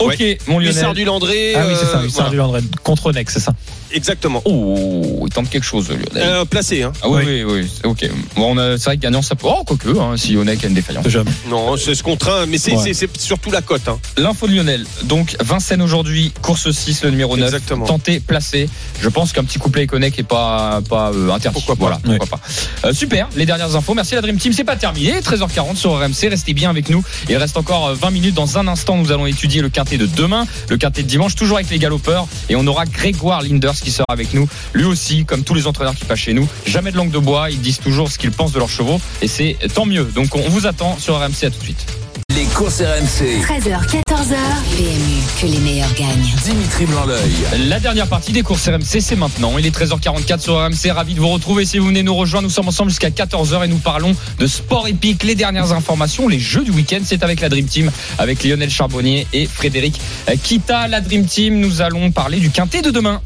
Ok, 0.00 0.22
mon 0.46 0.58
Lionel. 0.58 0.76
Hussard 0.76 0.94
du 0.94 1.04
Landré. 1.04 1.54
Ah 1.56 1.64
oui, 1.66 1.74
c'est 1.78 1.86
ça, 1.86 1.98
euh, 1.98 2.04
Hussard 2.04 2.10
voilà. 2.26 2.30
du 2.30 2.36
Landré, 2.36 2.60
contre 2.84 3.12
Nex, 3.12 3.32
c'est 3.34 3.40
ça. 3.40 3.52
Exactement. 3.92 4.42
Oh, 4.44 5.24
il 5.26 5.32
tente 5.32 5.48
quelque 5.50 5.64
chose, 5.64 5.88
Lionel. 5.88 6.08
Euh, 6.16 6.44
placé, 6.44 6.82
hein. 6.82 6.92
Ah 7.02 7.08
oui, 7.08 7.22
oui, 7.26 7.44
oui, 7.44 7.70
c'est- 7.72 7.86
ok. 7.86 8.08
Bon, 8.36 8.54
on 8.54 8.58
a- 8.58 8.76
c'est 8.78 8.84
vrai 8.84 8.96
que 8.96 9.02
gagnant, 9.02 9.22
ça 9.22 9.34
peut. 9.34 9.46
Oh, 9.48 9.62
quoique, 9.66 9.88
hein, 9.98 10.16
si 10.16 10.32
Yonek 10.34 10.64
a 10.64 10.68
une 10.68 10.74
défaillance. 10.74 11.08
Jamais. 11.08 11.30
Non, 11.48 11.76
c'est 11.76 11.94
ce 11.94 12.02
contraint, 12.02 12.46
mais 12.46 12.58
c'est 12.58 12.72
Ouais. 12.74 12.82
c'est- 12.82 12.94
c'est 12.94 13.20
surtout 13.20 13.50
la 13.50 13.62
cote. 13.62 13.88
Hein. 13.88 13.98
L'info 14.16 14.46
de 14.48 14.54
Lionel. 14.54 14.84
Donc, 15.04 15.36
Vincennes 15.40 15.82
aujourd'hui, 15.82 16.32
course 16.42 16.70
6, 16.70 17.02
le 17.04 17.10
numéro 17.10 17.36
9. 17.36 17.46
Exactement. 17.46 17.86
Tenté, 17.86 18.20
placé. 18.20 18.68
Je 19.00 19.08
pense 19.08 19.32
qu'un 19.32 19.44
petit 19.44 19.58
couplet 19.58 19.84
Iconek 19.84 20.18
est 20.18 20.22
pas, 20.22 20.80
pas 20.88 21.10
euh, 21.14 21.30
interdit. 21.30 21.54
Pourquoi 21.54 21.76
pas. 21.76 21.80
Voilà, 21.80 22.18
pourquoi 22.18 22.38
pas. 22.38 22.88
Euh, 22.88 22.92
super, 22.92 23.28
les 23.36 23.46
dernières 23.46 23.74
infos. 23.76 23.94
Merci 23.94 24.14
la 24.14 24.20
Dream 24.20 24.36
Team. 24.38 24.52
C'est 24.52 24.64
pas 24.64 24.76
terminé. 24.76 25.20
13h40 25.20 25.76
sur 25.76 25.92
RMC. 25.98 26.28
Restez 26.28 26.52
bien 26.54 26.70
avec 26.70 26.90
nous. 26.90 27.02
Il 27.28 27.36
reste 27.36 27.56
encore 27.56 27.88
euh, 27.88 27.94
20 27.94 28.10
minutes. 28.10 28.34
Dans 28.34 28.58
un 28.58 28.68
instant, 28.68 28.96
nous 28.96 29.10
allons 29.12 29.26
étudier 29.26 29.62
le 29.62 29.68
quintet 29.68 29.96
de 29.98 30.06
demain, 30.06 30.46
le 30.68 30.76
quintet 30.76 31.02
de 31.02 31.08
dimanche, 31.08 31.34
toujours 31.34 31.56
avec 31.58 31.70
les 31.70 31.78
galopeurs. 31.78 32.26
Et 32.48 32.56
on 32.56 32.66
aura 32.66 32.84
Grégoire 32.86 33.42
Linders 33.42 33.74
qui 33.82 33.90
sera 33.90 34.06
avec 34.08 34.34
nous. 34.34 34.48
Lui 34.74 34.84
aussi, 34.84 35.24
comme 35.24 35.44
tous 35.44 35.54
les 35.54 35.66
entraîneurs 35.66 35.94
qui 35.94 36.04
passent 36.04 36.18
chez 36.20 36.34
nous, 36.34 36.48
jamais 36.66 36.92
de 36.92 36.96
langue 36.96 37.10
de 37.10 37.18
bois. 37.18 37.50
Ils 37.50 37.60
disent 37.60 37.80
toujours 37.80 38.10
ce 38.10 38.18
qu'ils 38.18 38.32
pensent 38.32 38.52
de 38.52 38.58
leurs 38.58 38.70
chevaux. 38.70 39.00
Et 39.22 39.28
c'est 39.28 39.56
tant 39.74 39.86
mieux. 39.86 40.04
Donc, 40.04 40.34
on 40.34 40.48
vous 40.48 40.66
attend 40.66 40.98
sur 40.98 41.16
RMC. 41.18 41.44
À 41.44 41.50
tout 41.50 41.58
de 41.58 41.64
suite. 41.64 42.07
Les 42.38 42.44
courses 42.44 42.80
RMC. 42.82 43.42
13h, 43.42 43.84
14h. 43.88 44.36
PMU, 44.76 45.22
que 45.40 45.46
les 45.46 45.58
meilleurs 45.58 45.92
gagnent. 45.94 46.36
Dimitri 46.44 46.86
Blanc-L'œil. 46.86 47.66
La 47.66 47.80
dernière 47.80 48.06
partie 48.06 48.30
des 48.30 48.42
courses 48.42 48.68
RMC, 48.68 49.00
c'est 49.00 49.16
maintenant. 49.16 49.58
Il 49.58 49.66
est 49.66 49.76
13h44 49.76 50.38
sur 50.38 50.54
RMC. 50.54 50.92
Ravi 50.92 51.14
de 51.14 51.20
vous 51.20 51.30
retrouver. 51.30 51.64
Si 51.64 51.78
vous 51.78 51.88
venez 51.88 52.04
nous 52.04 52.14
rejoindre, 52.14 52.44
nous 52.44 52.54
sommes 52.54 52.68
ensemble 52.68 52.90
jusqu'à 52.90 53.10
14h 53.10 53.64
et 53.64 53.66
nous 53.66 53.78
parlons 53.78 54.14
de 54.38 54.46
sport 54.46 54.86
épique. 54.86 55.24
Les 55.24 55.34
dernières 55.34 55.72
informations, 55.72 56.28
les 56.28 56.38
jeux 56.38 56.62
du 56.62 56.70
week-end, 56.70 57.00
c'est 57.02 57.24
avec 57.24 57.40
la 57.40 57.48
Dream 57.48 57.66
Team, 57.66 57.90
avec 58.18 58.44
Lionel 58.44 58.70
Charbonnier 58.70 59.26
et 59.32 59.46
Frédéric 59.46 60.00
Kita. 60.44 60.86
La 60.86 61.00
Dream 61.00 61.26
Team, 61.26 61.58
nous 61.58 61.82
allons 61.82 62.12
parler 62.12 62.38
du 62.38 62.50
quintet 62.50 62.82
de 62.82 62.92
demain. 62.92 63.20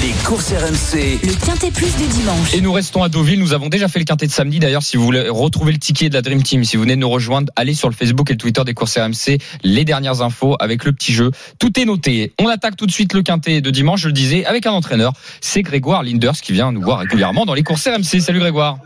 Les 0.00 0.12
courses 0.24 0.52
RMC. 0.52 1.18
Le 1.24 1.44
quintet 1.44 1.70
plus 1.72 1.96
du 1.96 2.06
dimanche. 2.08 2.54
Et 2.54 2.60
nous 2.60 2.72
restons 2.72 3.02
à 3.02 3.08
Deauville. 3.08 3.40
Nous 3.40 3.52
avons 3.52 3.68
déjà 3.68 3.88
fait 3.88 3.98
le 3.98 4.04
quintet 4.04 4.26
de 4.26 4.30
samedi. 4.30 4.58
D'ailleurs, 4.60 4.82
si 4.82 4.96
vous 4.96 5.02
voulez 5.04 5.28
retrouver 5.28 5.72
le 5.72 5.78
ticket 5.78 6.08
de 6.08 6.14
la 6.14 6.22
Dream 6.22 6.42
Team, 6.42 6.62
si 6.64 6.76
vous 6.76 6.82
venez 6.82 6.94
de 6.94 7.00
nous 7.00 7.08
rejoindre, 7.08 7.50
allez 7.56 7.74
sur 7.74 7.88
le 7.88 7.94
Facebook 7.94 8.30
et 8.30 8.34
le 8.34 8.38
Twitter 8.38 8.62
des 8.64 8.74
courses 8.74 8.96
RMC. 8.96 9.38
Les 9.64 9.84
dernières 9.84 10.22
infos 10.22 10.56
avec 10.60 10.84
le 10.84 10.92
petit 10.92 11.12
jeu. 11.12 11.30
Tout 11.58 11.78
est 11.80 11.84
noté. 11.84 12.32
On 12.40 12.46
attaque 12.48 12.76
tout 12.76 12.86
de 12.86 12.92
suite 12.92 13.12
le 13.14 13.22
quintet 13.22 13.60
de 13.60 13.70
dimanche, 13.70 14.00
je 14.02 14.06
le 14.08 14.12
disais, 14.12 14.44
avec 14.44 14.66
un 14.66 14.72
entraîneur. 14.72 15.12
C'est 15.40 15.62
Grégoire 15.62 16.02
Linders 16.02 16.34
qui 16.42 16.52
vient 16.52 16.70
nous 16.70 16.82
voir 16.82 17.00
régulièrement 17.00 17.44
dans 17.44 17.54
les 17.54 17.62
courses 17.62 17.88
RMC. 17.88 18.20
Salut 18.20 18.38
Grégoire. 18.38 18.78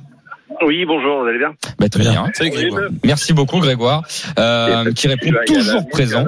Oui, 0.64 0.84
bonjour, 0.86 1.22
vous 1.22 1.26
allez 1.28 1.38
bien? 1.38 1.54
Bah, 1.78 1.88
très 1.88 2.04
bien. 2.04 2.26
Salut 2.34 2.50
Grégoire. 2.50 2.82
Merci 3.04 3.32
beaucoup 3.32 3.58
Grégoire, 3.58 4.02
euh, 4.38 4.92
qui 4.92 5.08
répond 5.08 5.30
toujours 5.46 5.88
présent. 5.88 6.24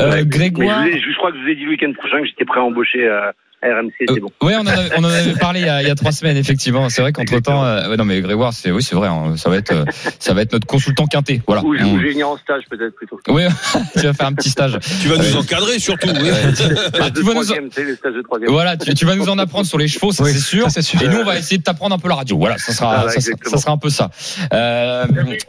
Euh, 0.00 0.24
Grégoire. 0.24 0.84
Je, 0.86 0.90
vous 0.90 0.96
ai- 0.96 1.00
je 1.00 1.16
crois 1.18 1.30
que 1.32 1.38
je 1.38 1.42
vous 1.42 1.48
ai 1.50 1.54
dit 1.54 1.64
le 1.64 1.70
week-end 1.70 1.92
prochain 1.98 2.20
que 2.20 2.26
j'étais 2.26 2.44
prêt 2.46 2.60
à 2.60 2.62
embaucher 2.64 3.06
à 3.08 3.32
RMC, 3.62 3.92
c'est 3.98 4.10
Euh, 4.10 4.20
bon. 4.20 4.46
ouais, 4.46 4.54
on 4.56 4.60
en 4.60 4.66
avait, 4.66 4.90
on 4.96 5.04
en 5.04 5.08
avait 5.10 5.32
parlé 5.40 5.60
il 5.60 5.66
y, 5.66 5.68
a, 5.68 5.82
il 5.82 5.88
y 5.88 5.90
a 5.90 5.94
trois 5.94 6.12
semaines 6.12 6.36
effectivement. 6.36 6.88
C'est 6.90 7.02
vrai 7.02 7.12
qu'entre 7.12 7.38
temps, 7.40 7.62
ouais, 7.64 7.96
non 7.96 8.04
mais 8.04 8.20
Grégoire, 8.20 8.52
c'est 8.52 8.70
oui, 8.70 8.82
c'est 8.82 8.94
vrai, 8.94 9.08
hein, 9.08 9.34
ça 9.36 9.50
va 9.50 9.56
être, 9.56 9.72
euh, 9.72 9.84
ça 10.18 10.32
va 10.34 10.42
être 10.42 10.52
notre 10.52 10.66
consultant 10.66 11.06
quintet. 11.06 11.42
Voilà. 11.46 11.64
Ou 11.64 11.76
je 11.76 11.82
On- 11.84 11.96
venir 11.96 12.28
en 12.28 12.36
stage 12.36 12.62
peut-être 12.70 12.94
plutôt. 12.94 13.18
Oui, 13.28 13.42
tu 13.98 14.02
vas 14.06 14.12
faire 14.12 14.26
un 14.28 14.32
petit 14.34 14.50
stage. 14.50 14.78
Tu 15.02 15.08
vas 15.08 15.16
nous 15.16 15.36
encadrer 15.36 15.78
surtout. 15.78 16.08
oui. 16.08 16.30
Ah, 17.00 17.10
tu 17.10 17.22
vas 17.22 17.26
nous, 17.26 17.30
troisième, 17.32 17.68
c'est 17.72 17.84
le 17.84 17.96
stage 17.96 18.14
de 18.14 18.22
troisième. 18.22 18.50
voilà, 18.50 18.76
tu, 18.76 18.92
tu 18.94 19.04
vas 19.04 19.14
nous 19.14 19.28
en 19.28 19.38
apprendre 19.38 19.66
sur 19.66 19.78
les 19.78 19.88
chevaux, 19.88 20.12
ça 20.12 20.24
Oui, 20.24 20.32
c'est 20.32 20.38
sûr. 20.40 20.70
c'est. 20.70 20.80
Et 21.02 21.08
nous, 21.08 21.18
on 21.18 21.24
va 21.24 21.38
essayer 21.38 21.58
de 21.58 21.62
t'apprendre 21.62 21.94
un 21.94 21.98
peu 21.98 22.08
la 22.08 22.16
radio. 22.16 22.36
Voilà, 22.38 22.58
ça 22.58 22.72
sera, 22.72 22.86
Voilà, 22.96 23.02
ça, 23.12 23.20
sera 23.20 23.32
exactement. 23.32 23.56
ça 23.56 23.62
sera 23.62 23.72
un 23.72 23.78
peu 23.78 23.90
ça. 23.90 24.10
Euh, 24.52 25.04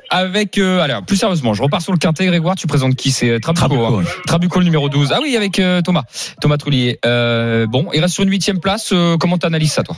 avec, 0.10 0.58
euh, 0.58 0.80
alors, 0.82 1.04
plus 1.04 1.17
sérieusement, 1.17 1.54
je 1.54 1.62
repars 1.63 1.82
sur 1.82 1.91
le 1.91 1.98
quintet. 1.98 2.26
Grégoire, 2.28 2.56
tu 2.56 2.67
présentes 2.67 2.95
qui? 2.95 3.12
C'est 3.12 3.39
Trabuco. 3.39 3.67
Trabuco, 3.67 4.00
hein. 4.00 4.04
Trabuco, 4.28 4.60
le 4.60 4.65
numéro 4.65 4.89
12. 4.89 5.12
Ah 5.13 5.19
oui, 5.22 5.36
avec 5.36 5.60
euh, 5.60 5.82
Thomas, 5.82 6.04
Thomas 6.41 6.58
Troulier. 6.58 7.00
Euh, 7.06 7.65
bon, 7.67 7.89
il 7.99 8.01
reste 8.01 8.15
sur 8.15 8.23
une 8.23 8.31
huitième 8.31 8.62
place. 8.62 8.93
Euh, 8.93 9.17
comment 9.19 9.38
t'analyses 9.38 9.73
ça, 9.73 9.83
toi 9.83 9.97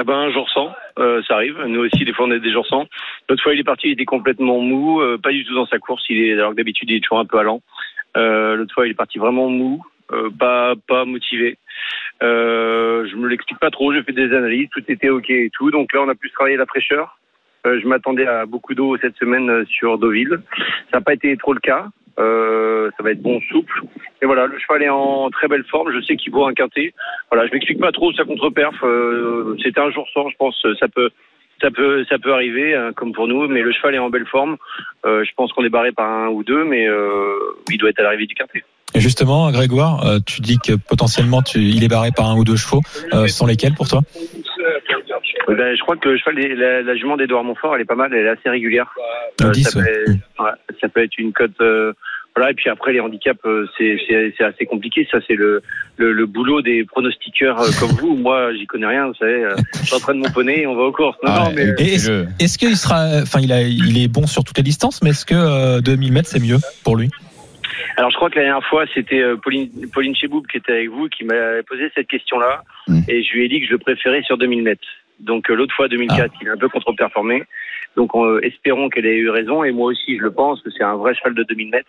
Eh 0.00 0.04
ben, 0.04 0.30
jour 0.32 0.48
sans, 0.54 0.70
euh, 0.98 1.20
ça 1.28 1.34
arrive. 1.34 1.58
Nous 1.66 1.80
aussi, 1.80 2.04
des 2.06 2.14
fois, 2.14 2.26
on 2.26 2.30
est 2.30 2.40
des 2.40 2.50
jours 2.50 2.66
sans. 2.66 2.86
L'autre 3.28 3.42
fois, 3.42 3.52
il 3.52 3.60
est 3.60 3.64
parti, 3.64 3.88
il 3.88 3.92
était 3.92 4.06
complètement 4.06 4.58
mou, 4.60 5.02
euh, 5.02 5.18
pas 5.18 5.32
du 5.32 5.44
tout 5.44 5.54
dans 5.54 5.66
sa 5.66 5.78
course. 5.78 6.02
Il 6.08 6.18
est, 6.18 6.32
alors 6.32 6.52
que 6.52 6.56
d'habitude, 6.56 6.88
il 6.88 6.96
est 6.96 7.00
toujours 7.00 7.18
un 7.18 7.26
peu 7.26 7.38
allant. 7.38 7.60
Euh, 8.16 8.56
L'autre 8.56 8.72
fois, 8.72 8.86
il 8.86 8.92
est 8.92 8.94
parti 8.94 9.18
vraiment 9.18 9.50
mou, 9.50 9.84
pas, 10.38 10.74
motivé. 11.04 11.58
Euh, 12.22 13.06
je 13.10 13.16
me 13.16 13.28
l'explique 13.28 13.58
pas 13.58 13.70
trop. 13.70 13.92
J'ai 13.92 14.02
fait 14.02 14.12
des 14.12 14.34
analyses, 14.34 14.68
tout 14.72 14.82
était 14.88 15.10
ok 15.10 15.28
et 15.28 15.50
tout. 15.52 15.70
Donc 15.70 15.92
là, 15.92 16.00
on 16.00 16.08
a 16.08 16.14
plus 16.14 16.30
travaillé 16.30 16.56
la 16.56 16.64
fraîcheur. 16.64 17.18
Je 17.66 17.86
m'attendais 17.86 18.26
à 18.26 18.46
beaucoup 18.46 18.74
d'eau 18.74 18.96
cette 18.96 19.16
semaine 19.16 19.66
sur 19.66 19.98
Deauville. 19.98 20.40
Ça 20.90 20.98
n'a 20.98 21.00
pas 21.02 21.12
été 21.12 21.36
trop 21.36 21.52
le 21.52 21.60
cas. 21.60 21.88
Euh, 22.18 22.90
ça 22.96 23.02
va 23.02 23.10
être 23.10 23.22
bon 23.22 23.40
souple. 23.50 23.82
Et 24.22 24.26
voilà, 24.26 24.46
le 24.46 24.58
cheval 24.58 24.82
est 24.82 24.88
en 24.88 25.30
très 25.30 25.48
belle 25.48 25.64
forme. 25.64 25.92
Je 25.92 26.04
sais 26.04 26.16
qu'il 26.16 26.32
vaut 26.32 26.46
un 26.46 26.54
quintet. 26.54 26.94
Voilà, 27.30 27.46
je 27.46 27.52
m'explique 27.52 27.80
pas 27.80 27.92
trop 27.92 28.12
sa 28.12 28.24
contre-perf. 28.24 28.74
Euh, 28.82 29.56
C'était 29.62 29.80
un 29.80 29.90
jour 29.90 30.06
sans, 30.14 30.28
je 30.30 30.36
pense. 30.36 30.66
Ça 30.80 30.88
peut, 30.88 31.10
ça 31.60 31.70
peut, 31.70 32.04
ça 32.08 32.18
peut 32.18 32.32
arriver, 32.32 32.74
hein, 32.74 32.92
comme 32.94 33.12
pour 33.12 33.28
nous. 33.28 33.46
Mais 33.48 33.62
le 33.62 33.72
cheval 33.72 33.94
est 33.94 33.98
en 33.98 34.10
belle 34.10 34.26
forme. 34.26 34.56
Euh, 35.04 35.24
je 35.24 35.30
pense 35.36 35.52
qu'on 35.52 35.64
est 35.64 35.70
barré 35.70 35.92
par 35.92 36.10
un 36.10 36.28
ou 36.28 36.42
deux, 36.42 36.64
mais 36.64 36.86
euh, 36.88 37.34
il 37.70 37.78
doit 37.78 37.90
être 37.90 38.00
à 38.00 38.04
l'arrivée 38.04 38.26
du 38.26 38.34
quintet. 38.34 38.64
Et 38.94 39.00
justement, 39.00 39.50
Grégoire, 39.50 40.06
euh, 40.06 40.18
tu 40.24 40.40
dis 40.40 40.58
que 40.58 40.72
potentiellement 40.74 41.42
tu, 41.42 41.58
il 41.58 41.84
est 41.84 41.88
barré 41.88 42.12
par 42.16 42.30
un 42.30 42.36
ou 42.38 42.44
deux 42.44 42.56
chevaux. 42.56 42.80
Euh, 43.12 43.26
ce 43.26 43.36
sont 43.36 43.44
lesquels 43.46 43.74
pour 43.74 43.88
toi? 43.88 44.00
Euh, 44.16 44.35
ben, 45.54 45.76
je 45.76 45.80
crois 45.82 45.96
que 45.96 46.08
le 46.08 46.16
cheval, 46.18 46.34
des- 46.36 46.54
la, 46.54 46.82
la 46.82 46.96
jument 46.96 47.16
d'Edouard 47.16 47.44
Montfort, 47.44 47.74
elle 47.76 47.82
est 47.82 47.84
pas 47.86 47.94
mal. 47.94 48.12
Elle 48.14 48.26
est 48.26 48.30
assez 48.30 48.48
régulière. 48.50 48.92
Le 49.40 49.46
Euh, 49.46 49.50
10, 49.50 49.62
ça, 49.64 49.78
ouais. 49.78 49.84
peut, 50.06 50.12
ouais, 50.44 50.50
ça 50.80 50.88
peut 50.88 51.02
être 51.04 51.16
une 51.18 51.32
cote. 51.32 51.52
euh, 51.60 51.92
voilà, 52.34 52.50
et 52.50 52.54
puis 52.54 52.68
après 52.68 52.92
les 52.92 53.00
handicaps, 53.00 53.40
euh, 53.46 53.66
c'est 53.78 53.96
c'est- 54.06 54.34
c'est 54.36 54.44
assez 54.44 54.66
compliqué. 54.66 55.08
Ça, 55.10 55.18
c'est 55.26 55.34
le, 55.36 55.62
le, 55.96 56.12
le 56.12 56.26
boulot 56.26 56.60
des 56.60 56.84
pronostiqueurs 56.84 57.58
euh, 57.60 57.68
comme 57.80 57.92
vous. 57.92 58.14
Moi, 58.14 58.52
j'y 58.54 58.66
connais 58.66 58.86
rien. 58.88 59.06
Vous 59.06 59.14
savez, 59.14 59.42
euh, 59.44 59.54
j'entraîne 59.84 60.18
mon 60.18 60.30
poney 60.30 60.60
et 60.60 60.66
on 60.66 60.74
va 60.74 60.82
aux 60.82 60.92
courses. 60.92 61.16
Non, 61.22 61.30
Ah, 61.34 61.44
non, 61.48 61.52
mais 61.56 61.62
est-ce 61.78 62.58
qu'il 62.58 62.76
sera, 62.76 63.06
enfin, 63.22 63.40
il, 63.40 63.52
a, 63.52 63.62
il 63.62 63.96
est 64.02 64.08
bon 64.08 64.26
sur 64.26 64.44
toutes 64.44 64.58
les 64.58 64.62
distances, 64.64 65.02
mais 65.02 65.10
est-ce 65.10 65.24
que 65.24 65.34
euh, 65.34 65.80
2000 65.80 66.12
mètres 66.12 66.28
c'est 66.28 66.42
mieux 66.42 66.58
pour 66.84 66.96
lui? 66.96 67.08
Alors 67.98 68.10
je 68.10 68.16
crois 68.16 68.28
que 68.28 68.36
la 68.36 68.42
dernière 68.44 68.66
fois 68.68 68.84
c'était 68.92 69.20
euh, 69.22 69.36
Pauline, 69.36 69.70
Pauline 69.92 70.14
Cheboub 70.14 70.42
qui 70.50 70.58
était 70.58 70.72
avec 70.72 70.90
vous 70.90 71.08
qui 71.08 71.24
m'a 71.24 71.62
posé 71.66 71.90
cette 71.94 72.08
question-là 72.08 72.62
Mm. 72.88 73.00
et 73.08 73.22
je 73.24 73.32
lui 73.32 73.44
ai 73.46 73.48
dit 73.48 73.60
que 73.60 73.66
je 73.66 73.72
le 73.72 73.78
préférais 73.78 74.22
sur 74.22 74.36
2000 74.38 74.62
mètres. 74.62 74.86
Donc 75.20 75.50
euh, 75.50 75.54
l'autre 75.54 75.74
fois 75.74 75.88
2004 75.88 76.32
il 76.42 76.48
a 76.48 76.52
un 76.52 76.56
peu 76.56 76.68
contre-performé. 76.68 77.42
Donc 77.96 78.10
euh, 78.14 78.40
espérons 78.42 78.88
qu'elle 78.90 79.06
ait 79.06 79.16
eu 79.16 79.30
raison 79.30 79.64
et 79.64 79.72
moi 79.72 79.86
aussi 79.86 80.18
je 80.18 80.22
le 80.22 80.30
pense 80.30 80.60
que 80.62 80.70
c'est 80.70 80.82
un 80.84 80.96
vrai 80.96 81.14
cheval 81.14 81.34
de 81.34 81.42
2000 81.44 81.70
mètres. 81.70 81.88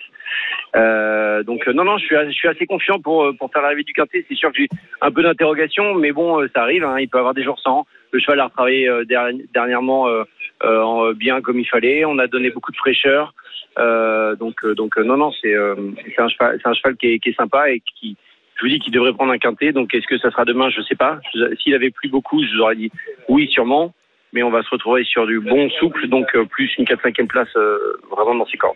Euh, 0.76 1.44
donc 1.44 1.68
euh, 1.68 1.74
non 1.74 1.84
non 1.84 1.98
je 1.98 2.06
suis 2.06 2.16
je 2.16 2.32
suis 2.32 2.48
assez 2.48 2.66
confiant 2.66 3.00
pour 3.00 3.24
euh, 3.26 3.34
pour 3.34 3.52
faire 3.52 3.62
l'arrivée 3.62 3.84
du 3.84 3.94
quintet. 3.94 4.26
C'est 4.30 4.36
sûr 4.36 4.52
que 4.52 4.58
j'ai 4.58 4.68
un 5.02 5.12
peu 5.12 5.24
d'interrogation 5.24 5.96
mais 5.96 6.12
bon 6.12 6.40
euh, 6.42 6.48
ça 6.56 6.62
arrive. 6.62 6.84
Hein, 6.84 7.00
il 7.00 7.10
peut 7.10 7.18
avoir 7.20 7.34
des 7.34 7.44
jours 7.44 7.60
sans. 7.60 7.86
Le 8.12 8.20
cheval 8.20 8.40
a 8.40 8.46
retravaillé 8.46 8.88
euh, 8.88 9.04
derni- 9.04 9.46
dernièrement 9.54 10.08
euh, 10.08 10.24
euh, 10.64 10.82
en- 10.82 11.12
bien 11.14 11.42
comme 11.42 11.60
il 11.60 11.68
fallait. 11.68 12.06
On 12.06 12.20
a 12.20 12.28
donné 12.28 12.50
beaucoup 12.52 12.72
de 12.72 12.78
fraîcheur. 12.78 13.34
Euh, 13.80 14.36
donc, 14.36 14.64
euh, 14.64 14.74
donc 14.74 14.98
non, 14.98 15.18
non, 15.18 15.32
c'est 15.40 15.54
euh, 15.54 15.76
un 16.18 16.28
cheval, 16.30 16.60
un 16.64 16.74
cheval 16.74 16.96
qui 16.98 17.08
est, 17.14 17.20
qui 17.20 17.30
est 17.30 17.36
sympa 17.38 17.70
et 17.70 17.80
qui, 18.00 18.18
je 18.58 18.64
vous 18.64 18.70
dis, 18.70 18.80
qu'il 18.80 18.92
devrait 18.94 19.14
prendre 19.14 19.32
un 19.32 19.38
quintet. 19.38 19.72
Donc, 19.72 19.94
est-ce 19.94 20.08
que 20.08 20.18
ça 20.18 20.32
sera 20.32 20.46
demain 20.46 20.70
Je 20.70 20.82
sais 20.82 20.96
pas. 20.96 21.20
S'il 21.62 21.74
avait 21.74 21.92
plu 21.92 22.10
beaucoup, 22.10 22.44
je 22.44 22.56
vous 22.56 22.62
aurais 22.64 22.76
dit 22.76 22.92
oui, 23.30 23.48
sûrement. 23.52 23.94
Mais 24.34 24.44
on 24.44 24.52
va 24.52 24.62
se 24.62 24.70
retrouver 24.70 25.04
sur 25.06 25.26
du 25.26 25.40
bon 25.40 25.70
souple, 25.80 26.08
donc 26.10 26.28
euh, 26.36 26.46
plus 26.46 26.70
une 26.78 26.84
4-5e 26.86 27.28
place 27.28 27.48
euh, 27.56 27.78
vraiment 28.12 28.36
dans 28.36 28.46
ses 28.46 28.58
cordes. 28.58 28.76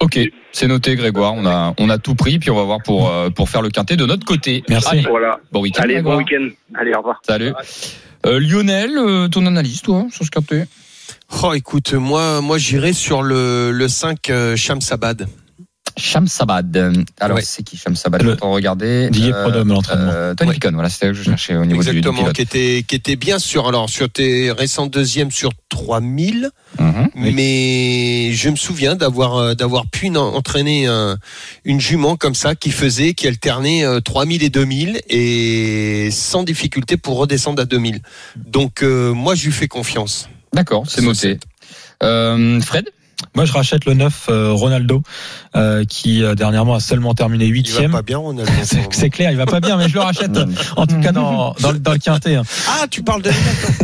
Ok, 0.00 0.18
c'est 0.52 0.66
noté, 0.66 0.96
Grégoire. 0.96 1.34
On 1.34 1.46
a, 1.46 1.72
on 1.78 1.88
a 1.88 1.98
tout 1.98 2.14
pris, 2.14 2.38
puis 2.38 2.50
on 2.50 2.56
va 2.56 2.64
voir 2.64 2.78
pour, 2.84 3.08
euh, 3.08 3.30
pour 3.30 3.48
faire 3.48 3.62
le 3.62 3.68
quintet 3.70 3.96
de 3.96 4.06
notre 4.06 4.24
côté. 4.26 4.62
Merci. 4.68 4.88
Allez, 4.90 5.02
Voilà. 5.08 5.38
bon 5.52 5.60
week-end. 5.62 5.82
Allez, 5.82 6.02
bon 6.02 6.16
week-end. 6.16 6.48
Allez, 6.74 6.92
au 6.94 6.98
revoir. 6.98 7.20
Salut. 7.22 7.52
Euh, 8.26 8.40
Lionel, 8.40 8.90
euh, 8.96 9.28
ton 9.28 9.46
analyse, 9.46 9.82
toi, 9.82 10.06
sur 10.10 10.24
ce 10.24 10.30
quintet? 10.30 10.64
Oh, 11.42 11.52
écoute, 11.54 11.92
moi, 11.94 12.40
moi, 12.40 12.58
j'irai 12.58 12.92
sur 12.92 13.22
le, 13.22 13.70
le 13.72 13.88
5 13.88 14.30
euh, 14.30 14.56
Shamsabad. 14.56 15.26
Shamsabad. 15.98 17.04
Alors, 17.20 17.36
Ouais. 17.36 17.42
c'est 17.44 17.62
qui 17.62 17.76
Shamsabad 17.76 18.22
Le- 18.22 18.32
Attends, 18.32 18.52
regarder. 18.52 19.10
Didier 19.10 19.32
Prodhomme, 19.32 19.68
l'entraînement. 19.68 20.10
Euh, 20.14 20.34
Tony 20.34 20.50
Ouais. 20.50 20.54
Picon, 20.54 20.70
voilà, 20.72 20.88
c'était 20.88 21.08
que 21.08 21.12
je 21.14 21.22
cherchais 21.24 21.56
au 21.56 21.64
niveau 21.64 21.82
du- 21.82 21.90
du, 21.90 21.96
Exactement, 21.98 22.20
pilote. 22.20 22.36
qui 22.36 22.42
était, 22.42 22.84
qui 22.86 22.94
était 22.94 23.16
bien 23.16 23.38
sur, 23.38 23.68
alors, 23.68 23.90
sur 23.90 24.08
tes 24.08 24.50
récents 24.52 24.86
deuxièmes 24.86 25.30
sur 25.30 25.50
3000. 25.68 26.50
Mhm. 26.78 27.08
Mais 27.14 28.30
je 28.32 28.48
me 28.50 28.56
souviens 28.56 28.94
d'avoir 28.94 29.36
euh, 29.36 29.54
d'avoir 29.54 29.86
pu 29.90 30.08
en- 30.08 30.16
entraîner 30.34 30.86
un- 30.86 31.16
une 31.64 31.80
jument 31.80 32.16
comme 32.16 32.34
ça 32.34 32.54
qui 32.54 32.70
faisait, 32.70 33.14
qui 33.14 33.26
alternait 33.26 33.84
euh, 33.84 34.00
3000 34.00 34.42
et 34.42 34.50
2000 34.50 35.00
et 35.08 36.10
sans 36.12 36.42
difficulté 36.44 36.96
pour 36.96 37.16
redescendre 37.18 37.62
à 37.62 37.64
2000. 37.64 38.00
Donc 38.36 38.82
euh, 38.82 39.12
moi 39.12 39.34
je 39.34 39.46
lui 39.46 39.52
fais 39.52 39.68
confiance. 39.68 40.28
D'accord, 40.52 40.84
c'est 40.88 41.00
Ce 41.00 41.06
noté. 41.06 41.38
Euh, 42.02 42.60
Fred? 42.60 42.88
Moi, 43.34 43.44
je 43.44 43.52
rachète 43.52 43.84
le 43.84 43.94
9 43.94 44.26
euh, 44.28 44.52
Ronaldo, 44.52 45.02
euh, 45.56 45.84
qui 45.84 46.22
euh, 46.22 46.34
dernièrement 46.34 46.74
a 46.74 46.80
seulement 46.80 47.14
terminé 47.14 47.44
Il 47.46 47.50
va 47.50 47.54
huitième. 47.54 47.90
pas 47.90 48.02
bien 48.02 48.18
Ronaldo. 48.18 48.50
C'est 48.92 49.10
clair, 49.10 49.30
il 49.32 49.36
va 49.36 49.46
pas 49.46 49.60
bien, 49.60 49.76
mais 49.76 49.88
je 49.88 49.94
le 49.94 50.00
rachète. 50.00 50.38
En 50.76 50.86
tout 50.86 51.00
cas, 51.00 51.12
dans, 51.12 51.54
dans, 51.60 51.72
le- 51.72 51.78
dans 51.80 51.92
le 51.92 51.98
quintet. 51.98 52.36
hein. 52.36 52.42
Ah 52.68 52.86
tu 52.88 53.02
parles 53.02 53.22
de 53.22 53.30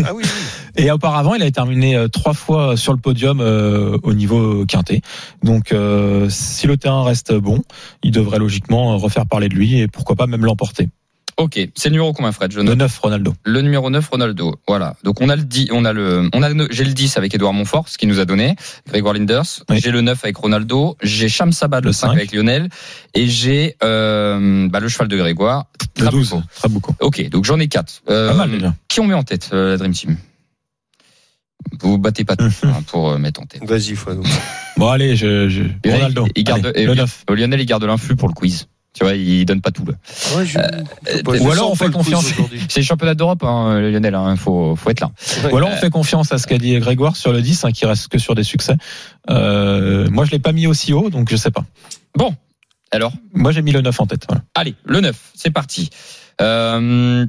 ah 0.05 0.15
oui. 0.15 0.23
oui. 0.25 0.31
Et 0.77 0.91
auparavant, 0.91 1.35
il 1.35 1.43
avait 1.43 1.51
terminé 1.53 1.95
euh, 1.97 2.09
trois 2.09 2.33
fois 2.35 2.77
sur 2.77 2.93
le 2.93 2.99
podium 2.99 3.41
euh, 3.41 3.97
au 4.03 4.13
niveau 4.15 4.65
quintet. 4.67 5.03
Donc, 5.43 5.73
euh, 5.73 6.29
si 6.31 6.67
le 6.67 6.77
terrain 6.77 7.05
reste 7.05 7.33
bon, 7.35 7.63
il 8.03 8.11
devrait 8.13 8.39
logiquement 8.39 8.97
refaire 8.99 9.27
parler 9.27 9.49
de 9.49 9.55
lui 9.55 9.81
et 9.81 9.89
pourquoi 9.89 10.17
pas 10.17 10.27
même 10.27 10.45
l'emporter. 10.45 10.89
Ok, 11.37 11.59
c'est 11.75 11.89
le 11.89 11.93
numéro 11.93 12.13
combien, 12.13 12.31
Fred 12.33 12.53
Je 12.53 12.59
Le 12.59 12.63
note. 12.65 12.77
9, 12.79 12.99
Ronaldo. 12.99 13.35
Le 13.45 13.61
numéro 13.61 13.91
9, 13.91 14.09
Ronaldo. 14.09 14.55
Voilà. 14.69 14.95
Donc 15.03 15.21
on 15.21 15.29
a 15.29 15.37
le 15.37 15.43
10, 15.43 15.69
on 15.73 15.85
a 15.85 15.93
le, 15.93 16.29
on 16.33 16.43
a 16.43 16.49
le- 16.49 16.69
j'ai 16.71 16.85
le 16.85 16.93
10 16.93 17.17
avec 17.17 17.35
Edouard 17.35 17.53
Montfort, 17.53 17.89
ce 17.89 17.99
qu'il 17.99 18.09
nous 18.09 18.21
a 18.21 18.25
donné, 18.25 18.55
Grégoire 18.89 19.15
Linders. 19.15 19.45
Oui. 19.69 19.81
J'ai 19.83 19.91
le 19.91 20.01
9 20.01 20.23
avec 20.25 20.37
Ronaldo. 20.37 20.97
J'ai 21.03 21.29
Cham 21.29 21.51
Sabat, 21.53 21.81
le 21.81 21.87
Le 21.89 21.93
5 21.93 22.07
cinq. 22.09 22.13
avec 22.17 22.33
Lionel. 22.33 22.69
Et 23.15 23.27
j'ai, 23.27 23.77
euh, 23.83 24.69
bah, 24.69 24.79
le 24.81 24.89
cheval 24.89 25.09
de 25.09 25.17
Grégoire. 25.17 25.67
Le 25.99 26.09
12, 26.09 26.35
Trabuco. 26.55 26.95
Ok, 27.01 27.29
donc 27.31 27.45
j'en 27.45 27.59
ai 27.59 27.67
4. 27.69 28.03
Euh, 28.11 28.29
Pas 28.31 28.35
mal 28.35 28.51
déjà. 28.53 28.75
Qui 28.89 29.01
on 29.01 29.07
met 29.07 29.15
en 29.15 29.23
tête, 29.25 29.51
euh, 29.53 29.71
la 29.71 29.77
Dream 29.77 29.93
Team? 29.93 30.17
Vous 31.81 31.99
battez 31.99 32.25
pas 32.25 32.37
tous 32.37 32.63
Mhm. 32.63 32.71
hein, 32.71 32.83
pour 32.87 33.11
euh, 33.11 33.19
mettre 33.19 33.41
en 33.41 33.47
tête. 33.47 33.65
Vas-y, 33.65 33.95
Fouad. 33.97 34.19
Bon, 34.77 34.89
allez, 34.89 35.17
je, 35.17 35.49
je... 35.49 35.63
Ronaldo. 35.89 36.27
il- 36.27 36.33
il 36.41 36.45
garde- 36.45 36.67
Allez, 36.67 36.81
et 36.83 36.87
le 36.87 36.93
Lionel- 36.95 36.99
9. 37.05 37.25
Lionel, 37.31 37.61
il 37.61 37.67
garde 37.67 37.85
l'influx 37.85 38.17
pour 38.17 38.29
le 38.29 38.35
quiz. 38.35 38.67
Tu 38.95 39.03
vois, 39.03 39.15
il 39.15 39.45
donne 39.45 39.61
pas 39.61 39.73
tout. 39.73 39.85
là. 39.85 39.95
Ouais, 40.37 40.47
je- 40.47 40.57
Euh, 40.59 41.23
pas- 41.25 41.33
ou 41.37 41.51
alors 41.51 41.71
on 41.71 41.75
fait 41.75 41.91
confiance. 41.91 42.25
aujourd'hui. 42.31 42.61
C'est 42.69 42.79
le 42.81 42.87
championnat 42.87 43.15
d'Europe, 43.15 43.43
hein, 43.43 43.81
Lionel. 43.81 44.15
Hein, 44.15 44.37
faut, 44.37 44.77
faut 44.77 44.89
être 44.91 45.01
là. 45.01 45.11
Ou 45.51 45.57
alors 45.57 45.69
on 45.71 45.77
fait 45.77 45.91
confiance 45.91 46.31
à 46.33 46.39
ce 46.39 46.47
qu'a 46.47 46.59
dit 46.59 46.79
Grégoire 46.79 47.17
sur 47.17 47.33
le 47.33 47.43
10, 47.43 47.65
hein, 47.65 47.73
qui 47.73 47.87
reste 47.87 48.07
que 48.09 48.19
sur 48.19 48.37
des 48.37 48.45
succès. 48.45 48.77
Euh, 49.31 50.09
moi, 50.11 50.25
je 50.25 50.31
l'ai 50.31 50.39
pas 50.39 50.53
mis 50.53 50.67
aussi 50.69 50.93
haut, 50.93 51.11
donc 51.11 51.29
je 51.31 51.37
sais 51.37 51.51
pas. 51.51 51.65
Bon, 52.17 52.35
alors. 52.93 53.13
Moi, 53.33 53.51
j'ai 53.51 53.63
mis 53.63 53.73
le 53.73 53.81
9 53.81 53.99
en 54.01 54.07
tête. 54.07 54.25
Voilà. 54.29 54.43
Allez, 54.55 54.75
le 54.85 55.01
9, 55.01 55.17
c'est 55.35 55.51
parti. 55.51 55.91
Euh, 56.41 57.27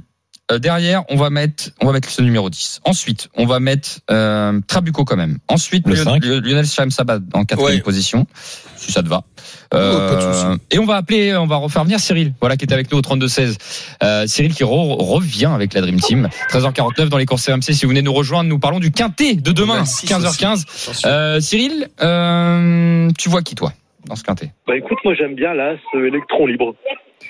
euh, 0.51 0.59
derrière, 0.59 1.03
on 1.09 1.15
va 1.15 1.29
mettre, 1.29 1.69
on 1.81 1.87
va 1.87 1.93
mettre 1.93 2.09
ce 2.09 2.21
numéro 2.21 2.49
10. 2.49 2.81
Ensuite, 2.85 3.29
on 3.35 3.45
va 3.45 3.59
mettre 3.59 3.99
euh, 4.11 4.59
Trabuco 4.67 5.03
quand 5.05 5.15
même. 5.17 5.39
Ensuite, 5.47 5.87
Le 5.87 6.39
Lionel 6.39 6.65
Chaim 6.65 6.89
Sabat 6.89 7.19
en 7.33 7.45
quatrième 7.45 7.75
Ouais. 7.77 7.81
position, 7.81 8.27
si 8.75 8.91
ça 8.91 9.01
te 9.01 9.07
va. 9.07 9.23
Pas 9.71 10.15
de 10.15 10.21
souci. 10.33 10.45
et 10.71 10.79
on 10.79 10.85
va 10.85 10.97
appeler, 10.97 11.35
on 11.35 11.47
va 11.47 11.55
refaire 11.57 11.83
venir 11.83 11.99
Cyril, 11.99 12.33
voilà, 12.39 12.55
qui 12.57 12.65
est 12.65 12.71
avec 12.73 12.91
nous 12.91 12.97
au 12.99 13.01
32-16. 13.01 13.57
Euh, 14.03 14.27
Cyril 14.27 14.53
qui 14.53 14.63
re- 14.63 15.03
revient 15.03 15.51
avec 15.53 15.73
la 15.73 15.81
Dream 15.81 15.99
Team. 15.99 16.29
13h49 16.51 17.09
dans 17.09 17.17
les 17.17 17.25
courses 17.25 17.49
RMC. 17.49 17.61
Si 17.73 17.83
vous 17.85 17.89
venez 17.89 18.01
nous 18.03 18.13
rejoindre, 18.13 18.49
nous 18.49 18.59
parlons 18.59 18.79
du 18.79 18.91
quintet 18.91 19.33
de 19.33 19.51
demain, 19.51 19.75
Merci, 19.77 20.05
15h15. 20.05 20.61
Attention. 20.63 21.09
Euh, 21.09 21.39
Cyril, 21.39 21.87
euh, 22.01 23.09
tu 23.17 23.29
vois 23.29 23.41
qui 23.41 23.55
toi 23.55 23.73
dans 24.07 24.15
ce 24.15 24.23
quintet? 24.23 24.51
Bah 24.67 24.75
écoute, 24.77 24.99
moi 25.03 25.15
j'aime 25.15 25.33
bien 25.35 25.53
là 25.55 25.73
ce 25.91 25.97
électron 25.97 26.45
libre. 26.45 26.75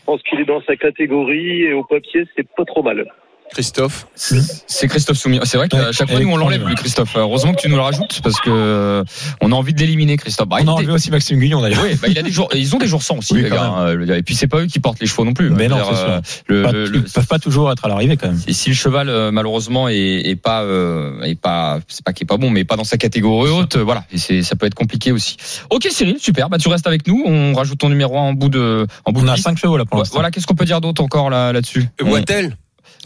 Je 0.06 0.12
pense 0.12 0.22
qu'il 0.22 0.40
est 0.40 0.46
dans 0.46 0.62
sa 0.62 0.76
catégorie 0.76 1.64
et 1.64 1.74
au 1.74 1.84
papier 1.84 2.26
c'est 2.36 2.48
pas 2.56 2.64
trop 2.64 2.84
mal. 2.84 3.12
Christophe. 3.52 4.08
C'est 4.16 4.88
Christophe 4.88 5.18
Soumillon. 5.18 5.44
C'est 5.46 5.58
vrai 5.58 5.70
qu'à 5.70 5.78
Ouais, 5.88 5.94
chaque 5.94 6.10
fois, 6.10 6.20
nous, 6.20 6.30
on 6.30 6.36
l'enlève, 6.38 6.66
lui, 6.68 6.76
Christophe. 6.76 7.16
Heureusement 7.16 7.54
que 7.54 7.62
tu 7.62 7.70
nous 7.70 7.76
le 7.78 7.82
rajoutes, 7.82 8.20
parce 8.22 8.40
que 8.42 8.50
euh, 8.50 9.04
on 9.42 9.52
a 9.52 9.56
envie 9.56 9.74
de 9.74 9.80
l'éliminer, 9.80 10.18
Christophe. 10.18 10.50
Bah, 10.50 10.58
On 10.62 10.68
a 10.68 10.72
enlevé 10.72 10.92
aussi 10.92 11.10
Maxime 11.12 11.40
Guillon 11.40 11.62
d'ailleurs. 11.62 11.82
Oui, 11.84 11.96
bah, 12.02 12.08
il 12.10 12.18
a 12.20 12.24
des 12.24 12.32
jours, 12.32 12.50
ils 12.54 12.76
ont 12.76 12.80
des 12.80 12.88
jours 12.88 13.02
sans 13.04 13.18
aussi, 13.18 13.34
Oui, 13.34 13.44
les 13.44 13.50
quand 13.50 13.56
gars. 13.56 13.74
Euh, 13.80 14.16
Et 14.18 14.24
puis, 14.24 14.36
c'est 14.36 14.48
pas 14.48 14.60
eux 14.60 14.66
qui 14.66 14.80
portent 14.80 15.00
les 15.00 15.08
chevaux 15.08 15.24
non 15.26 15.34
plus. 15.34 15.50
Mais 15.52 15.68
non, 15.70 15.78
euh, 15.78 16.20
le- 16.48 16.64
Pas- 16.64 16.72
le- 16.74 16.86
ils 16.88 16.92
le- 16.92 17.02
peuvent 17.04 17.28
pas 17.28 17.40
toujours 17.40 17.72
être 17.72 17.86
à 17.86 17.88
l'arrivée 17.88 18.18
quand 18.18 18.28
même. 18.28 18.42
et 18.48 18.54
si 18.54 18.70
le 18.70 18.76
cheval 18.76 19.08
euh, 19.10 19.32
malheureusement 19.32 19.88
est, 19.90 19.96
est 19.96 20.36
pas 20.36 20.64
euh, 20.64 21.22
est 21.22 21.40
pas 21.40 21.80
c'est 21.88 22.04
pas 22.04 22.12
qu'il 22.14 22.26
est 22.26 22.28
pas 22.28 22.38
bon 22.38 22.50
mais 22.50 22.64
pas 22.66 22.76
dans 22.76 22.84
sa 22.84 22.98
catégorie 22.98 23.52
haute 23.52 23.76
euh, 23.78 23.84
voilà 23.84 24.04
et 24.12 24.18
c'est 24.18 24.42
ça 24.44 24.56
peut 24.56 24.66
être 24.66 24.76
compliqué 24.76 25.12
aussi. 25.12 25.38
OK 25.70 25.88
Cyril, 25.90 26.18
super. 26.20 26.50
Bah 26.50 26.58
tu 26.58 26.68
restes 26.68 26.88
avec 26.88 27.08
nous, 27.08 27.24
on 27.26 27.54
rajoute 27.54 27.78
ton 27.80 27.90
numéro 27.90 28.18
en 28.18 28.34
bout 28.34 28.50
de 28.50 28.86
en 29.06 29.12
bout 29.12 29.22
On 29.22 29.24
de 29.24 29.30
a 29.30 29.34
liste. 29.36 29.46
5 29.46 29.58
chevaux 29.58 29.78
là 29.78 29.86
pour 29.86 29.98
l'instant. 30.00 30.16
Voilà, 30.16 30.32
qu'est-ce 30.32 30.48
qu'on 30.48 30.56
peut 30.56 30.66
dire 30.66 30.82
d'autre 30.82 31.02
encore 31.04 31.30
là 31.30 31.54
là-dessus? 31.54 31.86
Wattel. 32.02 32.56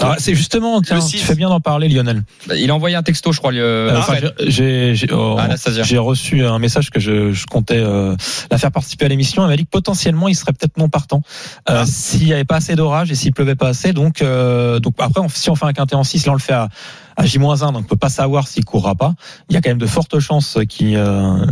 Ah, 0.01 0.15
c'est 0.17 0.33
justement, 0.35 0.81
tiens, 0.81 0.99
tu 0.99 1.17
fais 1.17 1.35
bien 1.35 1.49
d'en 1.49 1.59
parler, 1.59 1.89
Lionel. 1.89 2.23
Bah, 2.47 2.55
Il 2.55 2.69
a 2.71 2.75
envoyé 2.75 2.95
un 2.95 3.03
texto, 3.03 3.31
je 3.31 3.39
crois. 3.39 3.51
le- 3.51 3.59
Euh, 3.59 3.97
enfin, 3.97 4.15
Fred. 4.15 4.33
j'ai 4.47 4.95
j'ai- 4.95 5.11
oh, 5.11 5.35
Ah, 5.37 5.47
reçu 5.99 6.45
un 6.45 6.57
message 6.59 6.89
que 6.89 6.99
je, 6.99 7.31
je 7.31 7.45
comptais 7.45 7.77
euh, 7.77 8.15
la 8.49 8.57
faire 8.57 8.71
participer 8.71 9.05
à 9.05 9.07
l'émission. 9.09 9.43
Elle 9.43 9.49
m'a 9.49 9.57
dit 9.57 9.65
que 9.65 9.69
potentiellement 9.69 10.27
il 10.27 10.35
serait 10.35 10.53
peut-être 10.53 10.77
non 10.77 10.89
partant 10.89 11.21
euh, 11.69 11.83
s'il 11.85 12.25
n'y 12.25 12.33
avait 12.33 12.45
pas 12.45 12.55
assez 12.57 12.75
d'orage 12.75 13.11
et 13.11 13.15
s'il 13.15 13.33
pleuvait 13.33 13.55
pas 13.55 13.67
assez. 13.69 13.91
Donc, 13.93 14.21
euh, 14.21 14.79
donc 14.79 14.93
après, 14.99 15.21
on- 15.21 15.29
si 15.29 15.49
on 15.49 15.55
fait 15.55 15.65
un 15.65 15.73
quintet 15.73 15.95
en 15.95 16.03
6, 16.03 16.25
là 16.25 16.31
on 16.31 16.35
le 16.35 16.41
fait 16.41 16.53
à, 16.53 16.69
à 17.17 17.25
J-1, 17.25 17.73
donc 17.73 17.81
on 17.81 17.83
peut 17.83 17.95
pas 17.97 18.09
savoir 18.09 18.47
s'il 18.47 18.63
courra 18.63 18.95
pas. 18.95 19.13
Il 19.49 19.53
y 19.53 19.57
a 19.57 19.61
quand 19.61 19.69
même 19.69 19.77
de 19.77 19.85
fortes 19.85 20.19
chances 20.19 20.57
qu'il 20.69 20.95
euh, 20.95 21.45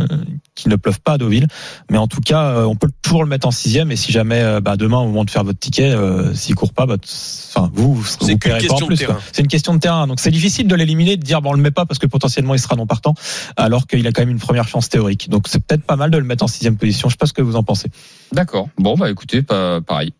qu'il 0.58 0.70
ne 0.70 0.76
pleuve 0.76 1.00
pas 1.00 1.12
à 1.12 1.18
Deauville. 1.18 1.46
Mais 1.90 1.98
en 1.98 2.08
tout 2.08 2.20
cas, 2.20 2.42
euh, 2.42 2.64
on 2.64 2.74
peut 2.74 2.90
toujours 3.02 3.22
le 3.22 3.28
mettre 3.28 3.46
en 3.46 3.50
sixième. 3.50 3.90
Et 3.90 3.96
si 3.96 4.12
jamais 4.12 4.40
euh, 4.40 4.60
bah, 4.60 4.76
demain 4.76 4.98
au 4.98 5.06
moment 5.06 5.24
de 5.24 5.30
faire 5.30 5.44
votre 5.44 5.58
ticket, 5.58 5.90
euh, 5.90 6.34
s'il 6.34 6.54
court 6.54 6.72
pas, 6.72 6.86
bah, 6.86 6.96
enfin 7.00 7.70
vous, 7.72 7.94
vous, 7.94 8.04
C'est 8.04 8.36
pas 8.36 8.56
en 8.56 8.58
question 8.58 8.80
de 8.80 8.86
plus. 8.86 8.96
terrain. 8.96 9.18
C'est 9.32 9.42
une 9.42 9.48
question 9.48 9.74
de 9.74 9.78
terrain. 9.78 10.06
Donc 10.06 10.20
c'est 10.20 10.30
difficile 10.30 10.66
de 10.66 10.74
l'éliminer, 10.74 11.16
de 11.16 11.24
dire 11.24 11.40
bon 11.40 11.50
on 11.50 11.54
le 11.54 11.62
met 11.62 11.70
pas 11.70 11.86
parce 11.86 11.98
que 11.98 12.06
potentiellement 12.06 12.54
il 12.54 12.60
sera 12.60 12.76
non 12.76 12.86
partant, 12.86 13.14
alors 13.56 13.86
qu'il 13.86 14.06
a 14.06 14.12
quand 14.12 14.22
même 14.22 14.30
une 14.30 14.38
première 14.38 14.68
chance 14.68 14.88
théorique. 14.88 15.30
Donc 15.30 15.46
c'est 15.48 15.64
peut-être 15.64 15.84
pas 15.84 15.96
mal 15.96 16.10
de 16.10 16.18
le 16.18 16.24
mettre 16.24 16.44
en 16.44 16.48
sixième 16.48 16.76
position. 16.76 17.08
Je 17.08 17.14
sais 17.14 17.18
pas 17.18 17.26
ce 17.26 17.32
que 17.32 17.42
vous 17.42 17.56
en 17.56 17.62
pensez. 17.62 17.90
D'accord. 18.32 18.68
Bon 18.78 18.96
bah 18.96 19.10
écoutez, 19.10 19.42
pas 19.42 19.80
pareil. 19.80 20.12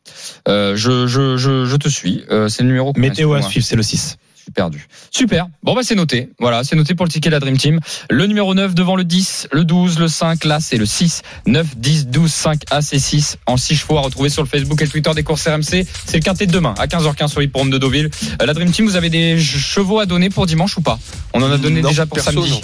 Euh, 0.48 0.76
je, 0.76 1.06
je, 1.06 1.36
je, 1.36 1.64
je 1.66 1.76
te 1.76 1.88
suis. 1.88 2.24
Euh, 2.30 2.48
c'est 2.48 2.62
le 2.62 2.68
numéro 2.68 2.92
Météo 2.96 3.34
à 3.34 3.42
suivre, 3.42 3.66
c'est 3.66 3.76
le 3.76 3.82
6. 3.82 4.18
Suis 4.48 4.52
perdu. 4.54 4.88
Super. 5.10 5.46
Bon 5.62 5.74
bah 5.74 5.82
c'est 5.84 5.94
noté. 5.94 6.30
Voilà, 6.38 6.64
c'est 6.64 6.74
noté 6.74 6.94
pour 6.94 7.04
le 7.04 7.10
ticket 7.12 7.28
de 7.28 7.34
la 7.34 7.40
Dream 7.40 7.58
Team. 7.58 7.80
Le 8.08 8.24
numéro 8.26 8.54
9 8.54 8.74
devant 8.74 8.96
le 8.96 9.04
10, 9.04 9.48
le 9.52 9.64
12, 9.64 9.98
le 9.98 10.08
5, 10.08 10.44
là 10.44 10.58
c'est 10.58 10.78
le 10.78 10.86
6, 10.86 11.20
9, 11.46 11.76
10, 11.76 12.06
12, 12.06 12.32
5, 12.32 12.62
AC 12.70 12.98
6 12.98 13.36
en 13.46 13.58
6 13.58 13.76
chevaux 13.76 13.98
à 13.98 14.00
retrouver 14.00 14.30
sur 14.30 14.42
le 14.42 14.48
Facebook 14.48 14.80
et 14.80 14.84
le 14.86 14.90
Twitter 14.90 15.10
des 15.14 15.22
courses 15.22 15.46
RMC. 15.46 15.84
C'est 16.06 16.14
le 16.14 16.20
quintet 16.20 16.46
de 16.46 16.52
demain 16.52 16.72
à 16.78 16.86
15h15 16.86 17.28
sur 17.28 17.40
l'hippodrome 17.40 17.68
de 17.70 17.76
Deauville. 17.76 18.08
Euh, 18.40 18.46
La 18.46 18.54
Dream 18.54 18.70
Team, 18.70 18.86
vous 18.86 18.96
avez 18.96 19.10
des 19.10 19.38
chevaux 19.38 20.00
à 20.00 20.06
donner 20.06 20.30
pour 20.30 20.46
dimanche 20.46 20.78
ou 20.78 20.80
pas? 20.80 20.98
On 21.34 21.42
en 21.42 21.52
a 21.52 21.58
donné 21.58 21.82
Non, 21.82 21.90
déjà 21.90 22.06
pour 22.06 22.14
perso, 22.14 22.30
samedi. 22.32 22.50
non. 22.50 22.60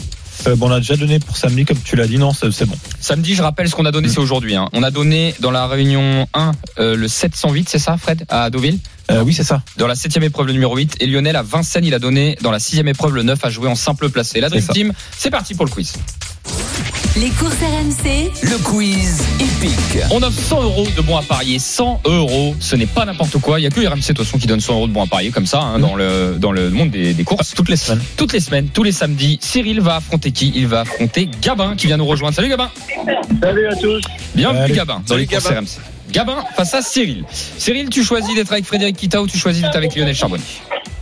Euh, 0.47 0.57
bon, 0.57 0.68
on 0.68 0.72
a 0.72 0.78
déjà 0.80 0.97
donné 0.97 1.18
pour 1.20 1.37
samedi, 1.37 1.64
comme 1.64 1.78
tu 1.85 1.97
l'as 1.97 2.07
dit, 2.07 2.16
non, 2.18 2.32
c'est 2.32 2.64
bon. 2.66 2.76
Samedi, 3.01 3.35
je 3.35 3.43
rappelle 3.43 3.68
ce 3.68 3.74
qu'on 3.74 3.85
a 3.85 3.93
donné, 3.93 4.09
c'est 4.09 4.18
aujourd'hui. 4.18 4.57
hein. 4.57 4.68
On 4.72 4.82
a 4.82 4.91
donné 4.91 5.35
dans 5.41 5.51
la 5.51 5.66
réunion 5.66 6.26
1 6.35 6.53
euh, 6.78 6.97
le 6.97 7.09
708, 7.09 7.68
c'est 7.68 7.78
ça 7.78 7.97
Fred, 7.99 8.24
à 8.28 8.49
Deauville? 8.51 8.78
Euh, 9.11 9.22
oui, 9.22 9.32
c'est 9.34 9.44
ça. 9.44 9.62
Dans 9.76 9.86
la 9.86 9.94
septième 9.94 10.24
épreuve, 10.24 10.46
le 10.46 10.52
numéro 10.52 10.76
8. 10.76 10.96
Et 11.00 11.07
Lionel 11.07 11.36
à 11.36 11.42
Vincennes, 11.42 11.84
il 11.84 11.94
a 11.94 11.98
donné 11.98 12.36
dans 12.42 12.50
la 12.50 12.59
sixième 12.59 12.88
épreuve 12.88 13.14
le 13.14 13.22
9 13.22 13.44
à 13.44 13.50
jouer 13.50 13.68
en 13.68 13.74
simple 13.74 14.09
placé. 14.09 14.40
La 14.40 14.48
Dream. 14.48 14.66
Team, 14.72 14.92
c'est 15.16 15.30
parti 15.30 15.55
pour 15.55 15.66
le 15.66 15.70
quiz. 15.70 15.92
Les 17.16 17.30
courses 17.30 17.55
RMC, 17.55 18.32
Le 18.42 18.59
quiz 18.64 19.22
épique. 19.38 20.02
On 20.11 20.20
offre 20.22 20.40
100 20.40 20.62
euros 20.64 20.86
de 20.96 21.00
bons 21.00 21.16
à 21.16 21.22
parier. 21.22 21.61
100 21.61 22.00
euros, 22.07 22.57
ce 22.59 22.74
n'est 22.74 22.86
pas 22.86 23.05
n'importe 23.05 23.38
quoi. 23.38 23.61
Il 23.61 23.62
y 23.62 23.66
a 23.66 23.70
que 23.70 23.80
RMC 23.80 24.00
de 24.00 24.07
toute 24.14 24.18
façon 24.24 24.36
qui 24.36 24.48
donne 24.48 24.61
100 24.61 24.74
euros 24.74 24.88
de 24.88 24.92
bons 24.92 25.05
à 25.05 25.07
parier 25.07 25.30
comme 25.30 25.46
ça 25.46 25.61
hein, 25.61 25.78
dans 25.78 25.94
le 25.94 26.34
dans 26.38 26.50
le 26.50 26.70
monde 26.70 26.90
des, 26.90 27.14
des 27.14 27.24
courses. 27.24 27.55
Toutes 27.55 27.68
les 27.68 27.76
semaines. 27.76 28.02
Toutes 28.16 28.32
les 28.32 28.40
semaines, 28.40 28.68
tous 28.68 28.82
les 28.82 28.90
samedis, 28.90 29.38
Cyril 29.40 29.80
va 29.80 29.96
affronter 29.96 30.32
qui? 30.32 30.52
Il 30.57 30.66
va 30.66 30.80
affronter 30.80 31.28
Gabin 31.40 31.76
qui 31.76 31.86
vient 31.86 31.98
nous 31.98 32.07
rejoindre. 32.07 32.34
Salut 32.34 32.48
Gabin. 32.48 32.70
Salut 33.40 33.68
à 33.68 33.76
tous. 33.76 34.02
Bienvenue. 34.34 34.74
Gabin 34.74 34.94
dans 34.96 35.07
Salut, 35.07 35.20
les 35.20 35.26
courses 35.28 35.44
Gabin. 35.44 35.61
RMC. 35.61 35.93
Gabin 36.11 36.44
face 36.57 36.74
à 36.74 36.82
Cyril. 36.82 37.24
Cyril, 37.59 37.88
tu 37.88 38.05
choisis 38.05 38.34
d'être 38.34 38.52
avec 38.52 38.64
Frédéric 38.64 38.96
Kita 38.96 39.22
ou 39.22 39.26
tu 39.26 39.38
choisis 39.38 39.62
d'être 39.62 39.76
avec 39.76 39.94
Lionel 39.94 40.14
Charbonnier 40.14 40.44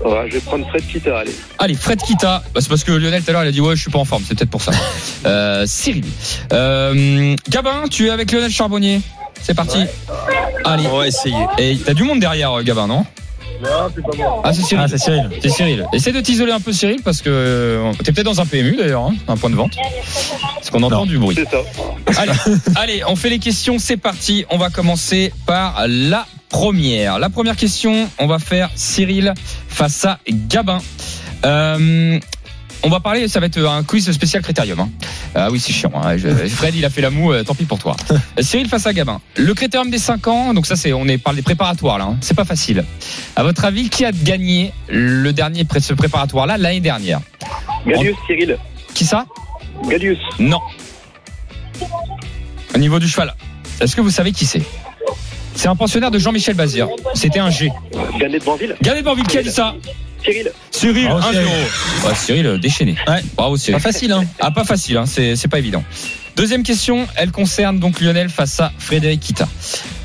Ouais, 0.05 0.25
je 0.29 0.35
vais 0.35 0.41
prendre 0.41 0.67
Fred 0.69 0.83
Peter, 0.93 1.11
allez. 1.13 1.35
Allez, 1.59 1.75
Fred 1.75 2.01
Kita, 2.01 2.43
bah, 2.53 2.61
c'est 2.61 2.69
parce 2.69 2.83
que 2.83 2.93
Lionel 2.93 3.23
tout 3.23 3.31
à 3.31 3.33
l'heure 3.35 3.45
il 3.45 3.49
a 3.49 3.53
dit 3.53 3.61
ouais 3.61 3.77
je 3.77 3.83
suis 3.83 3.91
pas 3.91 4.01
en 4.01 4.05
forme, 4.05 4.25
c'est 4.27 4.35
peut-être 4.37 4.51
pour 4.51 4.63
ça. 4.63 4.73
Euh, 5.25 5.67
Cyril, 5.67 6.05
euh, 6.53 7.37
Gabin, 7.49 7.85
tu 7.89 8.09
es 8.09 8.11
avec 8.11 8.33
Lionel 8.33 8.51
Charbonnier. 8.51 9.01
C'est 9.41 9.55
parti. 9.55 9.85
Allez. 10.65 10.85
On 10.91 10.97
va 10.97 11.07
essayer. 11.07 11.47
Et 11.59 11.77
t'as 11.77 11.95
du 11.95 12.03
monde 12.03 12.19
derrière 12.19 12.53
euh, 12.53 12.63
Gabin, 12.63 12.89
non? 12.89 13.07
Non, 13.63 13.69
c'est 13.95 14.03
pas 14.03 14.17
moi. 14.17 14.41
Ah 14.45 14.53
c'est 14.53 14.63
Cyril. 14.63 14.83
Ah, 14.85 14.89
c'est 14.89 14.99
Cyril. 14.99 15.29
c'est 15.41 15.49
Cyril. 15.49 15.87
Essaie 15.93 16.13
de 16.13 16.21
t'isoler 16.21 16.53
un 16.53 16.61
peu 16.61 16.73
Cyril 16.73 17.01
parce 17.05 17.23
que 17.23 17.31
euh, 17.31 17.93
t'es 18.05 18.13
peut-être 18.13 18.27
dans 18.27 18.41
un 18.41 18.47
PMU 18.47 18.77
d'ailleurs, 18.77 19.03
hein, 19.05 19.15
un 19.29 19.37
point 19.37 19.51
de 19.51 19.55
vente. 19.55 19.73
Parce 20.55 20.71
qu'on 20.71 20.83
entend 20.83 21.01
Non. 21.01 21.07
du 21.07 21.19
bruit. 21.19 21.37
C'est 21.37 21.49
ça. 21.49 22.21
Allez, 22.21 22.33
allez, 22.77 23.03
on 23.07 23.17
fait 23.17 23.31
les 23.31 23.39
questions, 23.39 23.79
c'est 23.79 23.97
parti. 23.97 24.45
On 24.51 24.59
va 24.59 24.71
commencer 24.71 25.33
par 25.47 25.85
la 25.87 26.27
première. 26.49 27.19
La 27.19 27.31
première 27.31 27.57
question, 27.57 28.09
on 28.19 28.27
va 28.27 28.39
faire 28.39 28.71
Cyril 28.75 29.33
face 29.69 30.05
à 30.05 30.19
Gabin. 30.29 30.81
Euh, 31.45 32.19
on 32.85 32.89
va 32.89 33.01
parler, 33.01 33.29
ça 33.29 33.41
va 33.41 33.47
être 33.47 33.59
un 33.65 33.83
quiz 33.85 34.11
spécial 34.11 34.43
critérium. 34.43 34.81
hein. 34.81 34.89
Ah 35.35 35.49
oui, 35.51 35.61
c'est 35.61 35.73
chiant. 35.73 35.93
hein. 35.95 36.17
Je- 36.17 36.29
Fred, 36.49 36.75
il 36.75 36.85
a 36.85 36.91
fait 36.91 37.01
la 37.01 37.11
moue, 37.11 37.33
euh, 37.33 37.43
tant 37.45 37.55
pis 37.55 37.65
pour 37.65 37.79
toi. 37.79 37.97
Euh, 38.11 38.17
Cyril 38.41 38.69
face 38.69 38.87
à 38.87 38.93
Gabin. 38.93 39.21
Le 39.37 39.55
critérium 39.55 39.91
des 39.91 39.99
5 39.99 40.27
ans, 40.29 40.55
donc 40.55 40.67
ça 40.67 40.77
c'est, 40.77 40.93
on 40.93 41.07
est 41.07 41.19
parle 41.19 41.37
des 41.37 41.43
préparatoires 41.43 41.99
là. 41.99 42.05
hein. 42.07 42.17
C'est 42.21 42.35
pas 42.35 42.45
facile. 42.45 42.85
À 43.37 43.43
votre 43.43 43.65
avis, 43.65 43.89
qui 43.89 44.05
a 44.05 44.13
gagné 44.13 44.73
le 44.89 45.33
dernier 45.33 45.65
pré- 45.65 45.81
ce 45.81 45.95
préparatoire 45.95 46.47
là 46.47 46.59
l'année 46.59 46.81
dernière? 46.81 47.21
Galius, 47.87 48.17
Cyril. 48.27 48.57
Qui 48.95 49.05
ça? 49.05 49.27
Galius. 49.89 50.19
Non. 50.39 50.61
Au 52.75 52.79
niveau 52.79 52.99
du 52.99 53.09
cheval, 53.09 53.35
est-ce 53.81 53.95
que 53.97 54.01
vous 54.01 54.11
savez 54.11 54.33
qui 54.33 54.47
c'est? 54.47 54.63
C'est 55.55 55.69
un 55.69 55.77
pensionnaire 55.77 56.11
de 56.11 56.19
Jean-Michel 56.19 56.55
Bazir. 56.57 56.89
C'était 57.15 57.39
un 57.39 57.51
G. 57.51 57.71
Ganet 58.19 58.39
de 58.39 58.45
Banville. 58.45 58.75
Gardez 58.81 59.03
Banville, 59.03 59.27
qui 59.27 59.37
a 59.39 59.43
dit 59.43 59.51
ça? 59.51 59.75
Cyril. 60.25 60.53
Cyril, 60.71 61.07
Bravo, 61.09 61.21
1-0. 61.29 61.33
Cyril. 61.33 61.49
Ouais, 62.07 62.15
Cyril, 62.15 62.47
euh, 62.47 62.59
déchaîné. 62.59 62.97
Ouais. 63.07 63.23
Bravo 63.37 63.57
Cyril. 63.57 63.81
Pas 63.81 63.93
facile, 63.93 64.13
hein. 64.13 64.25
Ah, 64.41 64.51
pas 64.51 64.65
facile, 64.65 64.97
hein. 64.97 65.05
c'est 65.07 65.37
c'est 65.37 65.49
pas 65.49 65.59
évident. 65.59 65.83
Deuxième 66.37 66.63
question, 66.63 67.07
elle 67.17 67.31
concerne 67.31 67.79
donc 67.79 68.01
Lionel 68.01 68.29
face 68.29 68.59
à 68.61 68.73
Frédéric 68.79 69.21
Kita. 69.21 69.49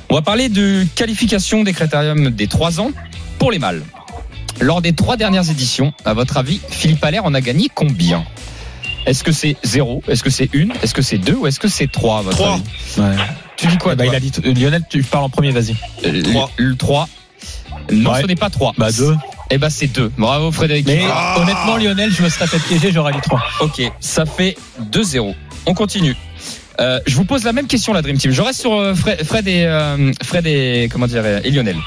On 0.09 0.15
va 0.15 0.21
parler 0.21 0.49
de 0.49 0.85
qualification 0.95 1.63
des 1.63 1.73
critériums 1.73 2.29
des 2.31 2.47
3 2.47 2.79
ans 2.81 2.91
pour 3.39 3.51
les 3.51 3.59
mâles. 3.59 3.83
Lors 4.59 4.81
des 4.81 4.93
trois 4.93 5.17
dernières 5.17 5.49
éditions, 5.51 5.93
à 6.03 6.13
votre 6.13 6.37
avis, 6.37 6.59
Philippe 6.69 7.03
Allaire 7.03 7.25
en 7.25 7.33
a 7.35 7.41
gagné 7.41 7.67
combien? 7.73 8.25
Est-ce 9.05 9.23
que 9.23 9.31
c'est 9.31 9.55
0 9.63 10.01
Est-ce 10.07 10.23
que 10.23 10.29
c'est 10.31 10.49
1 10.53 10.69
Est-ce 10.81 10.93
que 10.93 11.01
c'est 11.01 11.17
2 11.19 11.33
Ou 11.35 11.47
est-ce 11.47 11.59
que 11.59 11.67
c'est 11.67 11.89
3 11.91 12.19
à 12.19 12.21
votre 12.23 12.37
Trois. 12.37 12.53
avis? 12.55 12.63
Ouais. 13.17 13.23
Tu 13.55 13.67
dis 13.67 13.77
quoi 13.77 13.93
Eh 13.93 13.95
ben, 13.95 14.05
toi? 14.05 14.13
il 14.13 14.17
a 14.17 14.19
dit, 14.19 14.31
euh, 14.45 14.53
Lionel, 14.53 14.81
tu 14.89 15.03
parles 15.03 15.23
en 15.25 15.29
premier, 15.29 15.51
vas-y. 15.51 15.75
Euh, 16.05 16.21
Trois. 16.23 16.51
Le 16.57 16.75
3. 16.75 17.07
Non, 17.91 18.11
Ouais. 18.11 18.21
ce 18.21 18.27
n'est 18.27 18.35
pas 18.35 18.49
3. 18.49 18.73
Bah, 18.77 18.91
deux. 18.91 19.15
Eh 19.49 19.57
ben, 19.57 19.69
c'est 19.69 19.87
2. 19.87 20.11
Bravo, 20.17 20.51
Frédéric. 20.51 20.85
Mais 20.87 21.01
Ah. 21.09 21.39
honnêtement, 21.39 21.77
Lionel, 21.77 22.11
je 22.11 22.21
me 22.21 22.29
serais 22.29 22.47
fait 22.47 22.59
piéger, 22.59 22.91
j'aurais 22.91 23.13
dit 23.13 23.21
3. 23.21 23.41
Ok, 23.61 23.81
ça 23.99 24.25
fait 24.25 24.57
2-0. 24.91 25.35
On 25.65 25.73
continue. 25.73 26.15
Euh, 26.79 26.99
je 27.07 27.15
vous 27.15 27.25
pose 27.25 27.43
la 27.43 27.53
même 27.53 27.65
question, 27.67 27.93
la 27.93 28.01
Dream 28.01 28.17
Team. 28.17 28.31
Je 28.31 28.41
reste 28.41 28.59
sur 28.61 28.73
euh, 28.73 28.93
Fred, 28.93 29.23
Fred 29.23 29.47
et, 29.47 29.65
euh, 29.65 30.11
Fred 30.23 30.45
et, 30.45 30.89
comment 30.91 31.07
dire, 31.07 31.25
et 31.25 31.49
Lionel. 31.49 31.77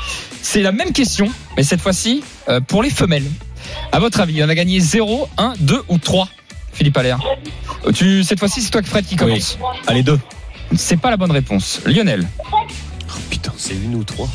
C'est 0.42 0.62
la 0.62 0.72
même 0.72 0.92
question, 0.92 1.28
mais 1.56 1.62
cette 1.62 1.80
fois-ci, 1.80 2.24
euh, 2.48 2.60
pour 2.60 2.82
les 2.82 2.90
femelles. 2.90 3.26
À 3.92 4.00
votre 4.00 4.20
avis, 4.20 4.34
il 4.34 4.42
en 4.44 4.48
a 4.48 4.54
gagné 4.54 4.80
0, 4.80 5.28
1, 5.38 5.52
2 5.60 5.82
ou 5.88 5.98
3 5.98 6.28
Philippe 6.72 6.96
Allaire? 6.96 7.18
Tu, 7.94 8.24
cette 8.24 8.38
fois-ci, 8.38 8.62
c'est 8.62 8.70
toi, 8.70 8.80
Fred, 8.82 9.04
qui 9.04 9.16
commence. 9.16 9.58
Allez, 9.86 10.02
deux. 10.02 10.18
C'est 10.76 10.96
pas 10.96 11.10
la 11.10 11.16
bonne 11.16 11.30
réponse. 11.32 11.80
Lionel. 11.84 12.26
Oh, 12.52 12.56
putain, 13.28 13.52
c'est 13.56 13.74
une 13.74 13.94
ou 13.96 14.04
trois. 14.04 14.28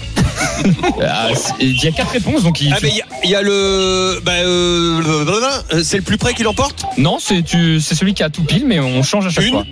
Ah, 1.01 1.29
Il 1.59 1.83
y 1.83 1.87
a 1.87 1.91
quatre 1.91 2.11
réponses, 2.11 2.43
donc 2.43 2.61
il. 2.61 2.73
Ah, 2.73 2.77
mais 2.81 2.89
il 3.23 3.29
y 3.29 3.31
y, 3.31 3.35
a 3.35 3.41
le. 3.41 4.19
Bah, 4.23 4.33
euh, 4.33 5.83
c'est 5.83 5.97
le 5.97 6.03
plus 6.03 6.17
près 6.17 6.33
qui 6.33 6.43
l'emporte 6.43 6.85
Non, 6.97 7.17
c'est 7.19 7.43
celui 7.47 8.13
qui 8.13 8.23
a 8.23 8.29
tout 8.29 8.43
pile, 8.43 8.65
mais 8.65 8.79
on 8.79 9.03
change 9.03 9.27
à 9.27 9.29
chaque 9.29 9.45
Une 9.45 9.51
fois. 9.51 9.65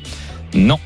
Non. 0.54 0.80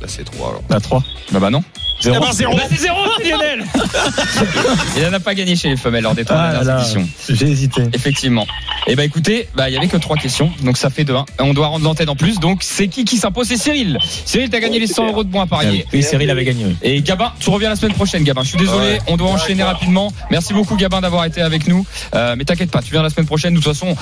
Là, 0.00 0.06
c'est 0.08 0.24
trois 0.24 0.48
alors. 0.48 0.62
Bah, 0.68 0.80
3. 0.80 1.02
Bah, 1.32 1.40
bah 1.40 1.50
non. 1.50 1.62
Zéro. 2.00 2.16
Ah 2.18 2.20
bah, 2.26 2.32
zéro. 2.32 2.56
Bah, 2.56 2.62
c'est 2.70 2.76
zéro, 2.78 2.96
c'est 3.18 3.28
Lionel 3.28 3.64
Il 4.96 5.02
n'en 5.02 5.12
a 5.12 5.20
pas 5.20 5.34
gagné 5.34 5.56
chez 5.56 5.68
les 5.68 5.76
femelles 5.76 6.02
lors 6.02 6.14
des 6.14 6.24
trois 6.24 6.38
Ah 6.38 6.52
dernières 6.64 6.80
éditions. 6.80 7.08
j'ai 7.28 7.46
hésité. 7.46 7.82
Effectivement. 7.92 8.46
Et 8.86 8.96
bah 8.96 9.04
écoutez, 9.04 9.48
bah 9.54 9.68
il 9.68 9.74
y 9.74 9.76
avait 9.76 9.88
que 9.88 9.96
trois 9.98 10.16
questions, 10.16 10.50
donc 10.62 10.76
ça 10.78 10.88
fait 10.90 11.04
deux. 11.04 11.14
hein. 11.14 11.26
On 11.38 11.52
doit 11.52 11.66
rendre 11.68 11.84
l'antenne 11.84 12.08
en 12.08 12.16
plus, 12.16 12.40
donc 12.40 12.60
c'est 12.62 12.88
qui 12.88 13.04
qui 13.04 13.16
s'impose 13.18 13.46
C'est 13.48 13.56
Cyril. 13.58 13.98
Cyril, 14.24 14.48
t'as 14.50 14.60
gagné 14.60 14.78
les 14.78 14.86
100 14.86 15.08
euros 15.08 15.24
de 15.24 15.28
bons 15.28 15.40
à 15.42 15.46
parier. 15.46 15.84
Oui, 15.92 16.02
Cyril 16.02 16.30
avait 16.30 16.44
gagné. 16.44 16.74
Et 16.82 17.02
Gabin, 17.02 17.32
tu 17.38 17.50
reviens 17.50 17.68
la 17.68 17.76
semaine 17.76 17.94
prochaine, 17.94 18.24
Gabin. 18.24 18.42
Je 18.42 18.48
suis 18.48 18.58
désolé, 18.58 18.80
Ouais. 18.92 18.98
on 19.08 19.16
doit 19.16 19.28
enchaîner 19.28 19.62
rapidement. 19.62 20.12
Merci 20.30 20.54
beaucoup, 20.54 20.76
Gabin, 20.76 21.00
d'avoir 21.00 21.24
été 21.26 21.42
avec 21.42 21.68
nous. 21.68 21.84
Euh, 22.14 22.34
mais 22.38 22.44
t'inquiète 22.44 22.70
pas, 22.70 22.80
tu 22.82 22.92
viens 22.92 23.02
la 23.02 23.10
semaine 23.10 23.26
prochaine. 23.26 23.54
De 23.54 23.60
toute 23.60 23.68
façon, 23.72 23.94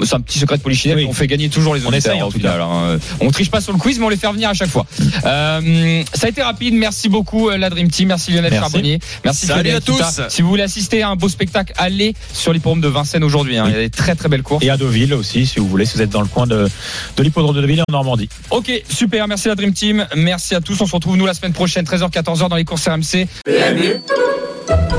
on- 0.00 0.04
c'est 0.04 0.14
un 0.14 0.20
petit 0.20 0.38
secret 0.38 0.58
de 0.58 0.62
polichinelle. 0.62 0.98
Oui. 0.98 1.06
On 1.08 1.12
fait 1.14 1.26
gagner 1.26 1.48
toujours 1.48 1.74
les 1.74 1.84
On 1.84 1.88
auditeurs, 1.88 2.14
essaye, 2.14 2.22
en 2.22 2.92
hein. 2.92 2.98
On 3.20 3.30
triche 3.30 3.50
pas 3.50 3.60
sur 3.60 3.72
le 3.72 3.78
quiz, 3.78 3.98
mais 3.98 4.04
on 4.04 4.10
les 4.10 4.16
fait 4.16 4.26
revenir 4.26 4.50
à 4.50 4.54
chaque 4.54 4.68
fois. 4.70 4.84
Euh, 5.24 6.02
ça 6.12 6.26
a 6.26 6.30
été 6.30 6.42
rapide. 6.42 6.74
Merci 6.74 7.08
beaucoup, 7.08 7.45
euh, 7.48 7.56
la 7.58 7.70
Dream 7.70 7.90
Team. 7.90 8.08
Merci 8.08 8.32
Lionel 8.32 8.50
Merci. 8.50 8.58
Charbonnier. 8.62 8.98
Merci 9.24 9.46
Salut 9.46 9.70
à 9.70 9.80
tous. 9.80 9.96
Kita. 9.96 10.28
Si 10.30 10.42
vous 10.42 10.48
voulez 10.48 10.62
assister 10.62 11.02
à 11.02 11.08
un 11.10 11.16
beau 11.16 11.28
spectacle, 11.28 11.72
allez 11.76 12.14
sur 12.32 12.52
l'hippodrome 12.52 12.80
de 12.80 12.88
Vincennes 12.88 13.24
aujourd'hui. 13.24 13.56
hein. 13.56 13.64
Oui. 13.66 13.70
Il 13.70 13.74
y 13.74 13.78
a 13.78 13.82
des 13.82 13.90
très 13.90 14.14
très 14.14 14.28
belles 14.28 14.42
courses. 14.42 14.64
Et 14.64 14.70
à 14.70 14.76
Deauville 14.76 15.14
aussi, 15.14 15.46
si 15.46 15.58
vous 15.60 15.68
voulez, 15.68 15.84
si 15.86 15.96
vous 15.96 16.02
êtes 16.02 16.10
dans 16.10 16.22
le 16.22 16.28
coin 16.28 16.46
de, 16.46 16.68
de 17.16 17.22
l'hippodrome 17.22 17.54
de 17.54 17.60
Deauville 17.60 17.80
en 17.88 17.92
Normandie. 17.92 18.28
Ok, 18.50 18.70
super. 18.88 19.26
Merci 19.28 19.48
la 19.48 19.54
Dream 19.54 19.72
Team. 19.72 20.06
Merci 20.16 20.54
à 20.54 20.60
tous. 20.60 20.80
On 20.80 20.86
se 20.86 20.92
retrouve 20.94 21.16
nous 21.16 21.26
la 21.26 21.34
semaine 21.34 21.52
prochaine, 21.52 21.84
13h, 21.84 22.10
14h 22.10 22.48
dans 22.48 22.56
les 22.56 22.64
courses 22.64 22.86
RMC. 22.88 23.26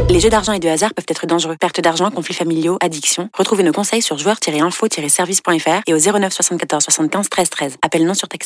Les 0.10 0.22
jeux 0.22 0.30
d'argent 0.30 0.54
et 0.54 0.60
de 0.60 0.70
hasard 0.70 0.94
peuvent 0.94 1.06
être 1.10 1.28
dangereux. 1.28 1.58
Perte 1.60 1.82
d'argent, 1.82 2.10
conflits 2.10 2.34
familiaux, 2.34 2.78
addiction. 2.82 3.30
Retrouvez 3.38 3.64
nos 3.64 3.74
conseils 3.74 4.02
sur 4.02 4.18
joueurs-info-service.fr 4.18 5.82
et 5.86 5.94
au 5.94 5.98
09 6.00 6.32
74 6.34 6.84
75 6.86 7.28
13 7.30 7.50
13. 7.50 7.76
Appel 7.82 8.06
non 8.06 8.14
surtaxé. 8.14 8.46